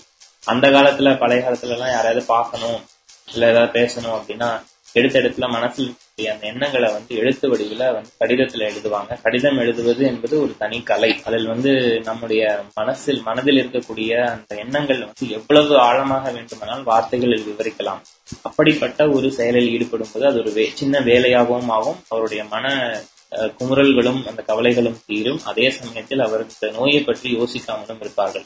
அந்த 0.43 0.67
காலத்துல 0.69 1.17
பழைய 1.17 1.41
காலத்துல 1.43 1.75
எல்லாம் 1.75 1.89
யாரையாவது 1.89 2.23
பார்க்கணும் 2.27 2.79
இல்ல 3.27 3.49
ஏதாவது 3.49 3.73
பேசணும் 3.73 4.15
அப்படின்னா 4.17 4.49
எடுத்த 4.95 5.19
இடத்துல 5.19 5.47
மனசில் 5.49 5.91
அந்த 6.15 6.47
எண்ணங்களை 6.47 6.91
வந்து 6.91 7.15
எழுத்து 7.15 7.57
வடிவில 7.57 7.93
வந்து 7.93 8.09
கடிதத்துல 8.19 8.71
எழுதுவாங்க. 8.71 9.21
கடிதம் 9.21 9.57
எழுதுவது 9.57 10.05
என்பது 10.05 10.41
ஒரு 10.41 10.55
தனி 10.57 10.81
கலை. 10.81 11.21
அதில் 11.23 11.47
வந்து 11.47 12.01
நம்முடைய 12.03 12.63
மனசில் 12.73 13.21
மனதில் 13.21 13.69
இருக்கக்கூடிய 13.69 14.25
அந்த 14.27 14.55
எண்ணங்கள் 14.55 14.99
வந்து 14.99 15.29
எவ்வளவு 15.29 15.77
ஆழமாக 15.77 16.31
வேண்டுமானால் 16.31 16.83
வார்த்தைகளில் 16.83 17.45
விவரிக்கலாம். 17.45 18.01
அப்படிப்பட்ட 18.41 19.09
ஒரு 19.09 19.31
செயலில் 19.31 19.69
ஈடுபடும் 19.69 20.07
போது 20.13 20.25
அது 20.25 20.39
ஒரு 20.39 20.51
வே- 20.51 20.73
சின்ன 20.73 20.99
வேலையாகவும் 20.99 21.67
ஆகும். 21.67 21.95
அவருடைய 22.09 22.43
மன 22.43 22.97
அஹ், 23.31 23.53
குமுறல்களும் 23.59 24.27
அந்த 24.27 24.41
கவலைகளும் 24.41 24.99
தீரும். 25.05 25.39
அதே 25.43 25.69
சமயத்தில் 25.69 26.19
அவருக்கு 26.19 26.71
நோயை 26.71 27.01
பற்றி 27.01 27.35
யோசிக்காமலும் 27.35 27.97
இருப்பார்கள். 27.99 28.45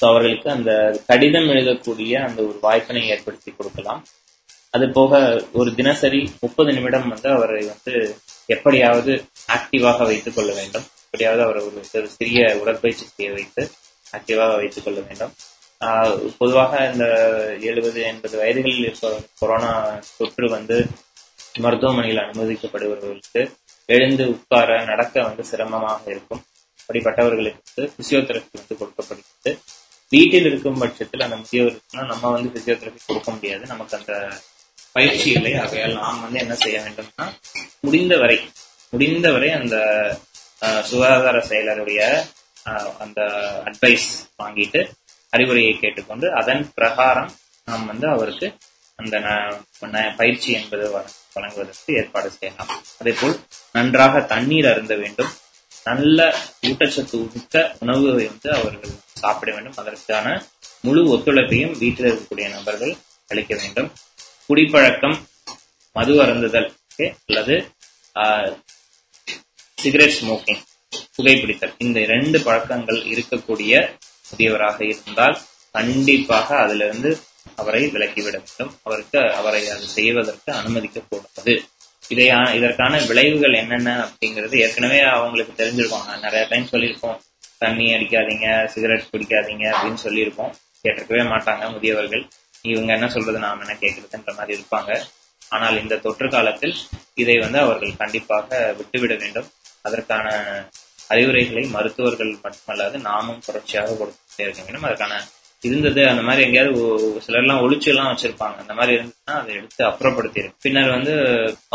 ஸோ 0.00 0.06
அவர்களுக்கு 0.06 0.50
அந்த 0.50 1.00
கடிதம் 1.06 1.48
எழுதக்கூடிய 1.48 2.26
அந்த 2.26 2.42
ஒரு 2.42 2.58
வாய்ப்பினை 2.60 3.08
ஏற்படுத்தி 3.08 3.50
கொடுக்கலாம். 3.50 4.04
அது 4.70 4.90
போக 4.90 5.44
ஒரு 5.52 5.74
தினசரி 5.74 6.32
முப்பது 6.40 6.72
நிமிடம் 6.72 7.08
வந்து 7.08 7.28
அவரை 7.28 7.66
வந்து 7.66 8.16
எப்படியாவது 8.46 9.24
ஆக்டிவாக 9.52 10.04
வைத்துக் 10.04 10.34
கொள்ள 10.34 10.54
வேண்டும். 10.54 10.84
எப்படியாவது 11.04 11.42
அவரை 11.42 11.64
ஒரு 11.64 11.84
ஒரு 11.92 12.08
சிறிய 12.08 12.58
உடற்பயிற்சி 12.58 13.06
செய்ய 13.06 13.32
வைத்து 13.32 13.70
ஆக்டிவாக 14.12 14.56
வைத்துக் 14.56 14.84
கொள்ள 14.84 15.00
வேண்டும். 15.00 15.32
ஆஹ் 15.80 16.34
பொதுவாக 16.38 16.90
இந்த 16.92 17.06
எழுபது 17.60 18.02
எண்பது 18.02 18.44
வயதுகளில் 18.44 18.78
இருப்ப 18.78 19.22
கொரோனா 19.38 20.00
தொற்று 20.16 20.50
வந்து 20.50 20.86
மருத்துவமனையில் 21.58 22.18
அனுமதிக்கப்படுபவர்களுக்கு 22.18 23.52
எழுந்து 23.86 24.28
உட்கார 24.28 24.84
நடக்க 24.84 25.22
வந்து 25.22 25.44
சிரமமாக 25.44 26.10
இருக்கும். 26.10 26.42
அப்படிப்பட்டவர்களுக்கு 26.86 27.58
பிசியோதெரபி 27.76 28.46
வந்து 28.52 28.76
கொடுக்கப்படுகிறது. 28.78 29.58
வீட்டில் 30.08 30.44
இருக்கும் 30.44 30.78
பட்சத்தில் 30.78 31.20
அந்த 31.20 31.36
முதியவருக்குன்னா 31.36 32.06
நம்ம 32.06 32.30
வந்து 32.30 32.60
பிசியோதெரபி 32.60 32.96
கொடுக்க 33.06 33.30
முடியாது. 33.30 33.66
நமக்கு 33.66 33.96
அந்த 33.96 34.28
பயிற்சி 34.98 35.30
இல்லை. 35.30 35.52
ஆகையால் 35.56 35.92
நாம் 35.92 36.20
வந்து 36.20 36.38
என்ன 36.38 36.54
செய்ய 36.54 36.78
வேண்டும்னா 36.80 37.26
முடிந்தவரை 37.80 38.38
முடிந்தவரை 38.90 39.50
அந்த 39.50 39.76
சுகாதார 40.84 41.38
செயலருடைய 41.38 42.00
அஹ், 42.64 42.92
அந்த 42.98 43.20
அட்வைஸ் 43.64 44.08
வாங்கிட்டு 44.38 44.80
அறிவுரையை 45.30 45.72
கேட்டுக்கொண்டு 45.74 46.26
அதன் 46.32 46.72
பிரகாரம் 46.74 47.30
நாம் 47.64 47.86
வந்து 47.86 48.08
அவருக்கு 48.08 48.48
அந்த 48.96 49.16
ந- 49.80 50.16
பயிற்சி 50.16 50.52
என்பது 50.52 50.98
வ- 50.98 51.08
வழங்குவதற்கு 51.34 51.94
ஏற்பாடு 51.94 52.30
செய்யலாம். 52.30 52.70
அதே 53.00 53.14
போல் 53.20 53.36
நன்றாக 53.72 54.20
தண்ணீர் 54.20 54.68
அருந்த 54.68 54.94
வேண்டும். 54.94 55.30
நல்ல 55.84 56.20
ஊட்டச்சத்து 56.66 57.32
மிக்க 57.34 57.76
உணவுகளை 57.80 58.26
வந்து 58.26 58.50
அவர்கள் 58.52 58.90
சாப்பிட 59.14 59.52
வேண்டும். 59.52 59.76
அதற்கான 59.76 60.26
முழு 60.80 61.02
ஒத்துழைப்பையும் 61.16 61.78
வீட்டில் 61.78 62.10
இருக்கக்கூடிய 62.12 62.50
நபர்கள் 62.50 62.94
அளிக்க 63.28 63.56
வேண்டும். 63.56 63.90
குடிப்பழக்கம் 64.48 65.16
மது 65.96 66.12
அருந்துதல் 66.22 66.68
அல்லது 67.28 67.54
சிகரெட் 69.82 70.14
ஸ்மோக்கிங் 70.18 70.62
புகைப்பிடித்தல். 71.16 71.74
இந்த 71.84 71.98
இரண்டு 72.06 72.38
பழக்கங்கள் 72.46 73.00
இருக்கக்கூடிய 73.12 73.72
முதியவராக 74.28 74.78
இருந்தால் 74.92 75.36
கண்டிப்பாக 75.76 76.56
அதிலிருந்து 76.64 77.10
அவரை 77.60 77.82
விலக்கிவிட 77.94 78.34
வேண்டும். 78.44 78.72
அவருக்கு 78.86 79.20
அவரை 79.40 79.62
அது 79.74 79.86
செய்வதற்கு 79.98 80.50
அனுமதிக்க 80.60 81.04
கூடாது 81.10 81.54
இதை 82.12 82.26
இதற்கான 82.58 83.02
விளைவுகள் 83.10 83.58
என்னென்ன 83.62 83.90
அப்படிங்கிறது 84.06 84.56
ஏற்கனவே 84.64 85.00
அவங்களுக்கு 85.14 85.54
தெரிஞ்சிருக்கும். 85.62 86.06
நான் 86.08 86.24
நிறைய 86.26 86.42
டைம் 86.50 86.72
சொல்லியிருக்கோம் 86.72 87.18
தண்ணி 87.62 87.86
அடிக்காதீங்க 87.94 88.48
சிகரெட் 88.74 89.10
பிடிக்காதீங்க 89.14 89.64
அப்படின்னு 89.74 90.04
சொல்லியிருக்கோம் 90.08 90.52
கேட்டிருக்கவே 90.82 91.22
மாட்டாங்க 91.34 91.64
முதியவர்கள். 91.76 92.26
இவங்க 92.62 92.90
என்ன 92.92 93.08
சொல்றது 93.08 93.38
நாம் 93.38 93.62
என்ன 93.64 93.76
கேட்கறதுன்ற 93.82 94.32
மாதிரி 94.38 94.52
இருப்பாங்க. 94.58 94.92
ஆனால் 95.48 95.80
இந்த 95.82 95.96
தொற்று 95.96 96.28
காலத்தில் 96.28 96.74
இதை 97.14 97.36
வந்து 97.38 97.58
அவர்கள் 97.58 98.00
கண்டிப்பாக 98.02 98.74
விட்டுவிட 98.78 99.14
வேண்டும். 99.14 99.48
அதற்கான 99.82 100.28
அறிவுரைகளை 101.12 101.62
மருத்துவர்கள் 101.74 102.32
மட்டுமல்லாது 102.44 102.96
நாமும் 103.08 103.44
தொடர்ச்சியாக 103.46 103.96
கொடுத்துட்டே 104.00 104.42
இருக்க 104.46 104.62
வேண்டும். 104.62 104.86
அதற்கான 104.88 105.14
இருந்தது 105.62 106.08
அந்த 106.08 106.22
மாதிரி 106.22 106.42
எங்கேயாவது 106.46 106.82
சிலர்லாம் 107.26 107.62
ஒளிச்சு 107.64 107.88
எல்லாம் 107.92 108.10
வச்சிருப்பாங்க. 108.10 108.56
அந்த 108.64 108.74
மாதிரி 108.74 108.92
இருந்துச்சுன்னா 108.96 109.36
அதை 109.42 109.54
எடுத்து 109.54 109.82
அப்புறப்படுத்திடும் 109.86 110.56
பின்னர் 110.64 110.90
வந்து 110.96 111.14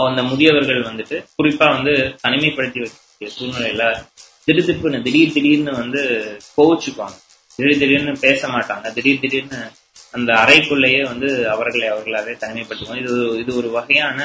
அந்த 0.09 0.21
முதியவர்கள் 0.23 0.81
வந்துட்டு 0.89 1.17
குறிப்பா 1.37 1.67
வந்து 1.77 1.93
தனிமைப்படுத்தி 2.23 2.81
வைக்கக்கூடிய 2.83 3.29
சூழ்நிலையில 3.37 3.85
திடுதிப்புன்னு 4.45 5.03
திடீர் 5.07 5.35
திடீர்னு 5.37 5.73
வந்து 5.81 6.01
கோவிச்சுப்பாங்க 6.57 7.17
திடீர் 7.55 7.81
திடீர்னு 7.83 8.13
பேச 8.19 8.47
மாட்டாங்க. 8.47 8.85
திடீர் 8.93 9.23
திடீர்னு 9.23 9.61
அந்த 10.13 10.31
அறைக்குள்ளேயே 10.43 11.01
வந்து 11.11 11.29
அவர்களை 11.53 11.87
அவர்களாவே 11.93 12.33
தனிமைப்படுத்துவாங்க 12.43 13.03
இது 13.03 13.15
இது 13.43 13.51
ஒரு 13.61 13.69
வகையான 13.77 14.19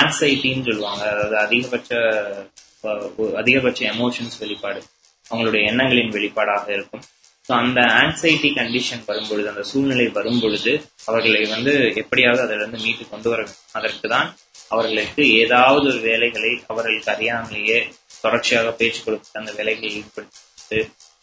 ஆங்ஸைட்டின்னு 0.00 0.66
சொல்லுவாங்க. 0.68 1.02
அதாவது 1.14 1.36
அதிகபட்ச 1.44 1.90
அதிகபட்ச 3.40 3.80
எமோஷன்ஸ் 3.94 4.38
வெளிப்பாடு. 4.42 4.80
அவங்களுடைய 5.26 5.62
எண்ணங்களின் 5.70 6.14
வெளிப்பாடாக 6.16 6.66
இருக்கும். 6.76 7.02
ஸோ 7.48 7.52
அந்த 7.62 7.80
ஆங்ஸைட்டி 8.00 8.48
கண்டிஷன் 8.58 9.04
வரும்பொழுது 9.10 9.48
அந்த 9.52 9.62
சூழ்நிலை 9.70 10.06
வரும்பொழுது 10.18 10.72
அவர்களை 11.08 11.40
வந்து 11.54 11.72
எப்படியாவது 12.02 12.42
அதிலிருந்து 12.46 12.80
மீட்டு 12.84 13.04
கொண்டு 13.12 13.28
வர 13.32 13.40
அதற்கு 13.78 14.06
தான் 14.14 14.28
அவர்களுக்கு 14.74 15.22
ஏதாவது 15.42 15.86
ஒரு 15.92 16.00
வேலைகளை 16.08 16.52
அவர்களுக்கு 16.72 17.10
அறியாமலேயே 17.14 17.78
தொடர்ச்சியாக 18.24 18.70
பேச்சு 18.80 19.00
கொடுத்து 19.06 19.40
அந்த 19.40 19.52
வேலைகளை 19.58 19.88
ஈடுபடுத்தி 19.98 20.80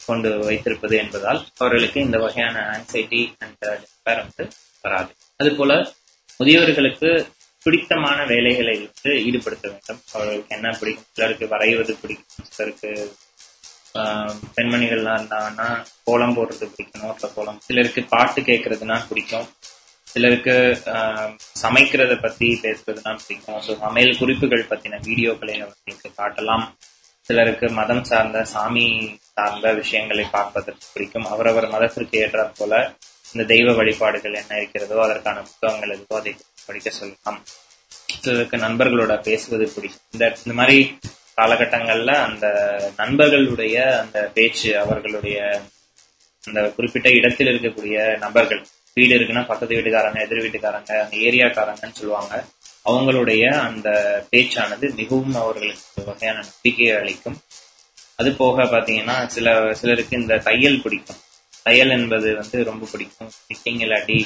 கொண்டு 0.10 0.30
வைத்திருப்பது 0.43 0.95
என்பதால் 0.97 1.39
அவர்களுக்கு 1.57 1.99
இந்த 2.01 2.18
வகையான 2.20 2.55
ஆங்ஸைட்டி 2.74 3.22
அண்ட் 3.39 3.60
டிஸ்பேர் 3.82 4.22
வந்து 4.24 4.45
வராது. 4.84 5.12
அதுபோல 5.39 5.74
முதியவர்களுக்கு 6.39 7.10
பிடித்தமான 7.66 8.20
வேலைகளை 8.26 8.76
வந்து 8.84 9.12
ஈடுபடுத்த 9.26 9.66
வேண்டும். 9.68 10.01
அவர்களுக்கு 10.14 10.53
என்ன 10.55 10.68
பிடிக்கும்? 10.80 11.10
சிலருக்கு 11.16 11.47
வரைவது 11.53 11.95
பிடிக்கும். 12.01 12.28
சிலருக்கு 12.49 12.91
ஆஹ், 13.95 14.34
பெண்மணிகள்லாம் 14.55 15.18
இருந்தாங்கன்னா 15.18 15.68
கோலம் 16.03 16.36
போடுறது 16.36 16.66
பிடிக்கும் 16.68 17.03
நோட்டில் 17.03 17.34
கோலம். 17.36 17.60
சிலருக்கு 17.68 18.01
பாட்டு 18.12 18.39
கேட்கறதுனா 18.41 18.97
பிடிக்கும். 19.07 19.47
சிலருக்கு 20.07 20.53
ஆஹ், 20.93 21.32
சமைக்கிறத 21.64 22.14
பத்தி 22.22 22.47
பேசுறதுனா 22.64 23.14
பிடிக்கும். 23.20 23.60
ஸோ 23.66 23.74
சமையல் 23.82 24.20
குறிப்புகள் 24.20 24.70
பத்தின 24.70 24.99
வீடியோக்களை 25.07 25.55
அவர்களுக்கு 25.60 26.10
காட்டலாம். 26.20 26.66
சிலருக்கு 27.30 27.68
மதம் 27.72 28.03
சார்ந்த 28.03 28.39
சாமி 28.53 28.86
சார்ந்த 29.40 29.68
விஷயங்களை 29.74 30.26
பார்ப்பதற்கு 30.36 30.86
பிடிக்கும். 30.94 31.30
அவரவர் 31.34 31.74
மதத்திற்கு 31.76 32.16
ஏற்றாற் 32.24 32.58
போல 32.58 32.74
இந்த 33.34 33.44
தெய்வ 33.54 33.74
வழிபாடுகள் 33.80 34.38
என்ன 34.40 34.58
இருக்கிறதோ 34.58 34.96
அதற்கான 35.04 35.42
புத்தகங்கள் 35.42 35.96
எதுவோ 35.96 36.16
அதை 36.20 36.32
படிக்க 36.68 36.90
சொல்லலாம். 36.90 37.38
சிலருக்கு 38.24 38.58
நண்பர்களோட 38.58 39.14
பேசுவது 39.28 39.66
பிடிக்கும். 39.76 40.08
இந்த 40.12 40.26
இந்த 40.46 40.56
மாதிரி 40.60 40.78
காலகட்டங்கள்ல 41.40 42.14
அந்த 42.28 42.46
நண்பர்களுடைய 42.98 43.76
அந்த 44.00 44.20
பேச்சு 44.34 44.72
அவர்களுடைய 44.84 45.38
அந்த 46.44 46.62
குறிப்பிட்ட 46.70 47.10
இடத்தில் 47.10 47.52
இருக்கக்கூடிய 47.52 48.18
நபர்கள் 48.18 48.62
வீடு 48.98 49.14
இருக்குன்னா 49.18 49.44
பக்கத்து 49.46 49.78
வீட்டுக்காரங்க 49.78 50.20
எதிர் 50.26 50.44
வீட்டுக்காரங்க 50.46 50.92
அந்த 51.04 51.16
ஏரியாக்காரங்கன்னு 51.28 52.00
சொல்லுவாங்க. 52.00 52.34
அவங்களுடைய 52.90 53.44
அந்த 53.68 53.90
பேச்சானது 54.32 54.86
மிகவும் 54.96 55.36
அவர்களுக்கு 55.36 56.06
வகையான 56.06 56.38
நம்பிக்கையை 56.42 56.94
அளிக்கும். 57.02 57.38
அது 58.20 58.34
போக 58.34 58.63
பாத்தீங்கன்னா 58.63 59.26
சில 59.28 59.74
சிலருக்கு 59.74 60.17
இந்த 60.17 60.38
தையல் 60.38 60.82
பிடிக்கும். 60.82 61.20
தையல் 61.63 61.89
என்பது 61.89 62.36
வந்து 62.36 62.63
ரொம்ப 62.63 62.88
பிடிக்கும். 62.91 63.32
ஃபிட்டிங் 63.39 63.84
இல்லாட்டி 63.84 64.17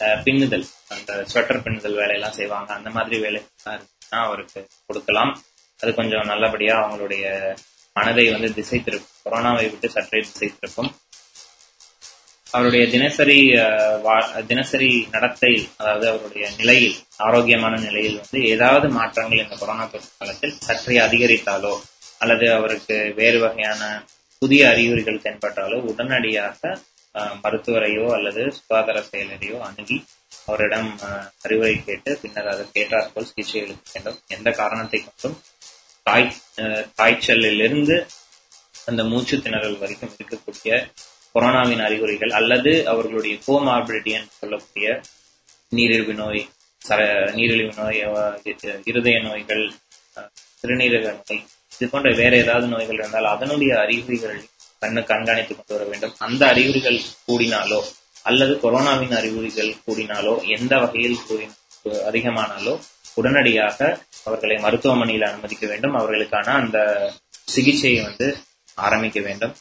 அஹ், 0.00 0.22
பின்னுதல். 0.22 0.66
அந்த 0.88 1.26
ஸ்வெட்டர் 1.32 1.62
பின்னுதல் 1.62 1.94
வேலையெல்லாம் 1.94 2.32
செய்வாங்க. 2.32 2.74
அந்த 2.74 2.90
மாதிரி 2.90 3.18
வேலை 3.20 3.42
இருக்குன்னா 3.42 3.80
அவருக்கு 4.08 4.66
கொடுக்கலாம். 4.86 5.42
அது 5.80 5.94
கொஞ்சம் 5.94 6.26
நல்லபடியா 6.26 6.76
அவங்களுடைய 6.76 7.24
மனதை 7.94 8.30
வந்து 8.32 8.54
திசை 8.54 8.78
திருப்பும். 8.78 9.08
கொரோனாவை 9.24 9.70
விட்டு 9.70 9.90
சற்றே 9.90 10.20
திசை 10.20 10.52
திருப்பும். 10.54 10.90
அவருடைய 12.50 12.88
தினசரி 12.90 13.48
அஹ், 13.48 14.00
வா- 14.04 14.46
தினசரி 14.46 15.08
நடத்தை 15.10 15.68
அதாவது 15.76 16.08
அவருடைய 16.08 16.50
நிலையில் 16.56 16.96
ஆரோக்கியமான 17.16 17.80
நிலையில் 17.80 18.20
வந்து 18.20 18.48
ஏதாவது 18.48 18.88
மாற்றங்கள் 18.88 19.42
இந்த 19.42 19.56
கொரோனா 19.56 19.84
தொற்று 19.84 20.08
காலத்தில் 20.18 20.56
சற்றே 20.58 20.98
அதிகரித்தாலோ 20.98 21.74
அல்லது 22.20 22.46
அவருக்கு 22.52 22.96
வேறு 23.16 23.38
வகையான 23.38 23.82
புதிய 24.42 24.62
அறிகுறிகள் 24.68 25.24
தென்பட்டாலோ 25.24 25.78
உடனடியாக 25.90 26.78
மருத்துவரையோ 27.42 28.04
அல்லது 28.16 28.42
சுகாதார 28.52 28.98
செயலரையோ 29.10 29.56
அணுகி 29.58 29.96
அவரிடம் 30.46 30.90
அறிவுரை 31.42 31.74
கேட்டு 31.84 32.10
பின்னர் 32.22 32.50
அதற்கேற்றாற்போல் 32.52 33.28
சிகிச்சை 33.30 33.60
அளிக்க 33.60 33.86
வேண்டும். 33.92 34.18
எந்த 34.28 34.48
காரணத்தை 34.50 34.98
கொண்டும் 35.00 35.36
காய் 36.06 36.28
காய்ச்சலிலிருந்து 36.94 37.96
அந்த 38.86 39.02
மூச்சு 39.04 39.36
திணறல் 39.36 39.78
வரைக்கும் 39.78 40.14
இருக்கக்கூடிய 40.16 40.72
கொரோனாவின் 41.34 41.82
அறிகுறிகள் 41.84 42.30
அல்லது 42.30 42.72
அவர்களுடைய 42.86 43.34
கோமார்பிலிட்டி 43.46 44.12
என்று 44.12 44.32
சொல்லக்கூடிய 44.38 44.86
நீரிழிவு 45.72 46.14
நோய் 46.14 46.42
சர 46.82 47.00
நீரிழிவு 47.34 47.72
நோய் 47.76 47.98
இருதய 48.84 49.18
நோய்கள் 49.20 49.64
சிறுநீரக 50.60 51.12
நோய் 51.20 51.42
இது 51.80 51.90
போன்ற 51.90 52.14
வேற 52.14 52.36
ஏதாவது 52.36 52.66
நோய்கள் 52.66 52.98
இருந்தால் 52.98 53.24
அதனுடைய 53.24 53.78
அறிகுறிகள் 53.78 54.40
கண்ணு 54.80 55.02
கண்காணித்துக் 55.02 55.56
கொண்டு 55.56 55.64
வர 55.66 55.84
வேண்டும். 55.84 56.14
அந்த 56.18 56.46
அறிகுறிகள் 56.46 57.00
கூடினாலோ 57.28 57.82
அல்லது 58.22 58.58
கொரோனாவின் 58.62 59.16
அறிகுறிகள் 59.16 59.74
கூடினாலோ 59.86 60.58
எந்த 60.58 60.78
வகையில் 60.78 61.18
கூடி- 61.28 61.50
அதிகமானாலோ 61.84 62.80
உடனடியாக 63.14 63.98
அவர்களை 64.24 64.56
மருத்துவமனையில் 64.56 65.22
அனுமதிக்க 65.22 65.66
வேண்டும். 65.66 65.96
அவர்களுக்கான 65.98 66.44
அந்த 66.44 67.10
சிகிச்சையை 67.44 68.02
வந்து 68.02 68.36
ஆரம்பிக்க 68.74 69.20
வேண்டும். 69.20 69.54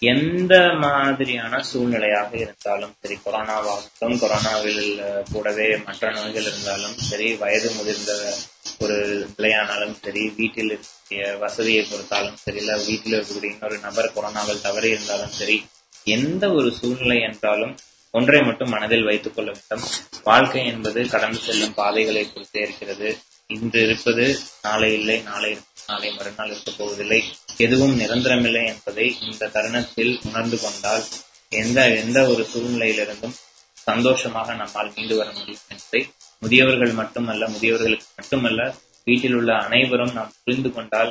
எந்த 0.00 0.72
மாதிரியான 0.74 1.62
சூழ்நிலையாக 1.72 2.36
இருந்தாலும் 2.36 2.94
சரி 3.00 3.18
கொரோனாவாகட்டும் 3.26 4.18
கொரோனாவில் 4.18 5.02
கூடவே 5.32 5.76
மற்ற 5.76 6.10
நோய்கள் 6.10 6.42
இருந்தாலும் 6.42 6.96
சரி 6.96 7.34
வயது 7.34 7.70
முதிர்ந்த 7.70 8.34
ஒரு 8.78 9.26
நிலையானாலும் 9.36 9.96
சரி 10.04 10.32
வீட்டில் 10.36 10.70
இருக்கக்கூடிய 10.70 11.38
வசதியை 11.38 11.86
பொறுத்தாலும் 11.90 12.34
சரி 12.34 12.56
இல்ல 12.56 12.76
வீட்டில் 12.76 13.12
இருக்கக்கூடிய 13.12 13.44
இன்னொரு 13.44 13.78
நபர் 13.78 14.12
கொரோனாவில் 14.14 14.60
தவறி 14.60 14.88
இருந்தாலும் 14.88 15.30
சரி 15.30 15.64
எந்த 16.04 16.50
ஒரு 16.50 16.72
சூழ்நிலை 16.72 17.20
என்றாலும் 17.20 17.78
ஒன்றை 18.10 18.42
மட்டும் 18.42 18.68
மனதில் 18.68 19.04
வைத்துக் 19.04 19.34
கொள்ள 19.34 19.50
வேண்டும். 19.50 19.88
வாழ்க்கை 20.24 20.66
என்பது 20.66 21.08
கடந்து 21.08 21.38
செல்லும் 21.38 21.74
பாதைகளை 21.74 22.24
பொறுத்தே 22.24 22.60
இருக்கிறது. 22.60 23.18
இன்று 23.46 23.82
இருப்பது 23.82 24.38
நாளை 24.62 24.92
இல்லை 24.92 25.22
நாளை 25.22 25.58
நாளை 25.88 26.10
மறுநாள் 26.12 26.50
இருக்க 26.50 26.70
போவதில்லை. 26.72 27.20
எதுவும் 27.56 28.00
நிரந்தரமில்லை 28.00 28.66
என்பதை 28.66 29.18
இந்த 29.20 29.48
தருணத்தில் 29.48 30.20
உணர்ந்து 30.22 30.60
கொண்டால் 30.60 31.04
எந்த 31.52 31.88
எந்த 31.96 32.26
ஒரு 32.28 32.46
சூழ்நிலையிலிருந்தும் 32.52 33.36
சந்தோஷமாக 33.82 34.54
நம்மால் 34.54 34.92
மீண்டு 34.94 35.16
வர 35.16 35.32
முடியும் 35.32 35.66
என்பதை 35.68 36.00
முதியவர்கள் 36.42 36.92
மட்டுமல்ல 36.92 37.48
முதியவர்களுக்கு 37.48 38.08
மட்டுமல்ல 38.16 38.60
வீட்டில் 39.04 39.34
உள்ள 39.34 39.52
அனைவரும் 39.58 40.12
நாம் 40.12 40.34
புரிந்து 40.44 40.72
கொண்டால் 40.72 41.10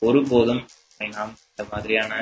ஒருபோதும் 0.00 0.62
நாம் 1.10 1.32
இந்த 1.50 1.68
மாதிரியான 1.70 2.12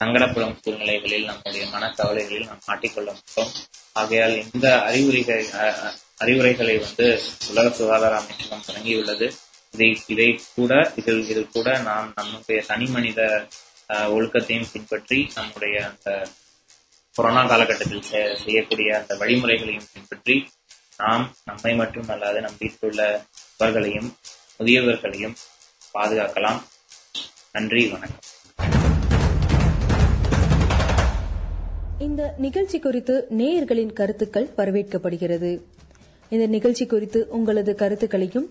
சங்கடப்படும் 0.00 0.56
சூழ்நிலைகளில் 0.62 1.24
நம்முடைய 1.24 1.64
மனக்கவலைகளில் 1.66 2.46
நாம் 2.46 2.64
மாட்டிக்கொள்ள 2.66 3.10
மாட்டோம். 3.12 3.50
ஆகையால் 3.92 4.36
இந்த 4.54 4.80
அறிவுரைகள் 4.82 5.44
அஹ், 5.58 5.92
அறிவுரைகளை 6.18 6.78
வந்து 6.78 7.06
உலக 7.50 7.70
சுகாதார 7.70 8.16
அமைச்சகம் 8.16 8.66
தொடங்கியுள்ளது. 8.66 9.26
இதை 9.74 9.86
இதை 10.06 10.40
கூட 10.54 10.72
இதில் 10.96 11.20
இதில் 11.28 11.52
கூட 11.52 11.68
நாம் 11.78 12.12
நம்முடைய 12.14 12.62
தனி 12.66 12.86
மனித 12.86 13.20
ஒழுக்கத்தையும் 14.14 14.68
பின்பற்றி 14.72 15.18
நம்முடைய 15.34 15.74
அந்த 15.88 16.08
கொரோனா 17.16 17.46
காலகட்டத்தில் 17.46 18.36
செய்யக்கூடிய 18.42 18.88
அந்த 18.98 19.16
வழிமுறைகளையும் 19.16 19.88
பின்பற்றி 19.92 20.36
நாம் 20.96 21.24
நம்மை 21.44 21.74
மட்டும் 21.74 22.08
அல்லாது 22.08 22.40
நம் 22.40 22.58
வீட்டில் 22.58 22.90
உள்ளவர்களையும் 22.90 24.10
முதியவர்களையும் 24.58 25.36
பாதுகாக்கலாம். 25.94 26.60
நன்றி 27.52 27.88
வணக்கம். 27.88 28.22
இந்த 31.98 32.34
நிகழ்ச்சி 32.38 32.78
குறித்து 32.78 33.14
நேயர்களின் 33.30 33.92
கருத்துக்கள் 33.92 34.50
வரவேற்கப்படுகிறது. 34.56 35.52
இந்த 36.28 36.46
நிகழ்ச்சி 36.46 36.86
குறித்து 36.86 37.22
உங்களது 37.28 37.74
கருத்துக்களையும் 37.74 38.50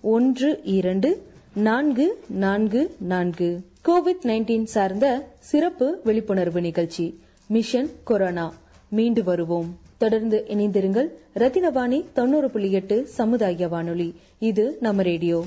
ஒன்று 0.00 0.60
இரண்டு 0.62 1.26
நான்கு 1.54 2.24
நான்கு 2.28 2.94
நான்கு. 2.98 3.60
கோவிட் 3.88 4.26
நைன்டீன் 4.26 4.64
சார்ந்த 4.64 5.28
சிறப்பு 5.38 6.00
விழிப்புணர்வு 6.04 6.60
நிகழ்ச்சி 6.60 7.20
மிஷன் 7.46 7.90
கொரோனா 8.04 8.54
மீண்டு 8.88 9.24
வருவோம். 9.24 9.78
தொடர்ந்து 9.98 10.44
இணைந்திருங்கள். 10.48 11.08
ரத்தினவாணி 11.34 12.04
தொண்ணூறு 12.12 12.50
புள்ளி 12.50 12.72
எட்டு 12.72 13.06
சமுதாய 13.06 13.68
வானொலி. 13.68 14.14
இது 14.38 14.76
நம்ம 14.80 15.02
ரேடியோ. 15.02 15.44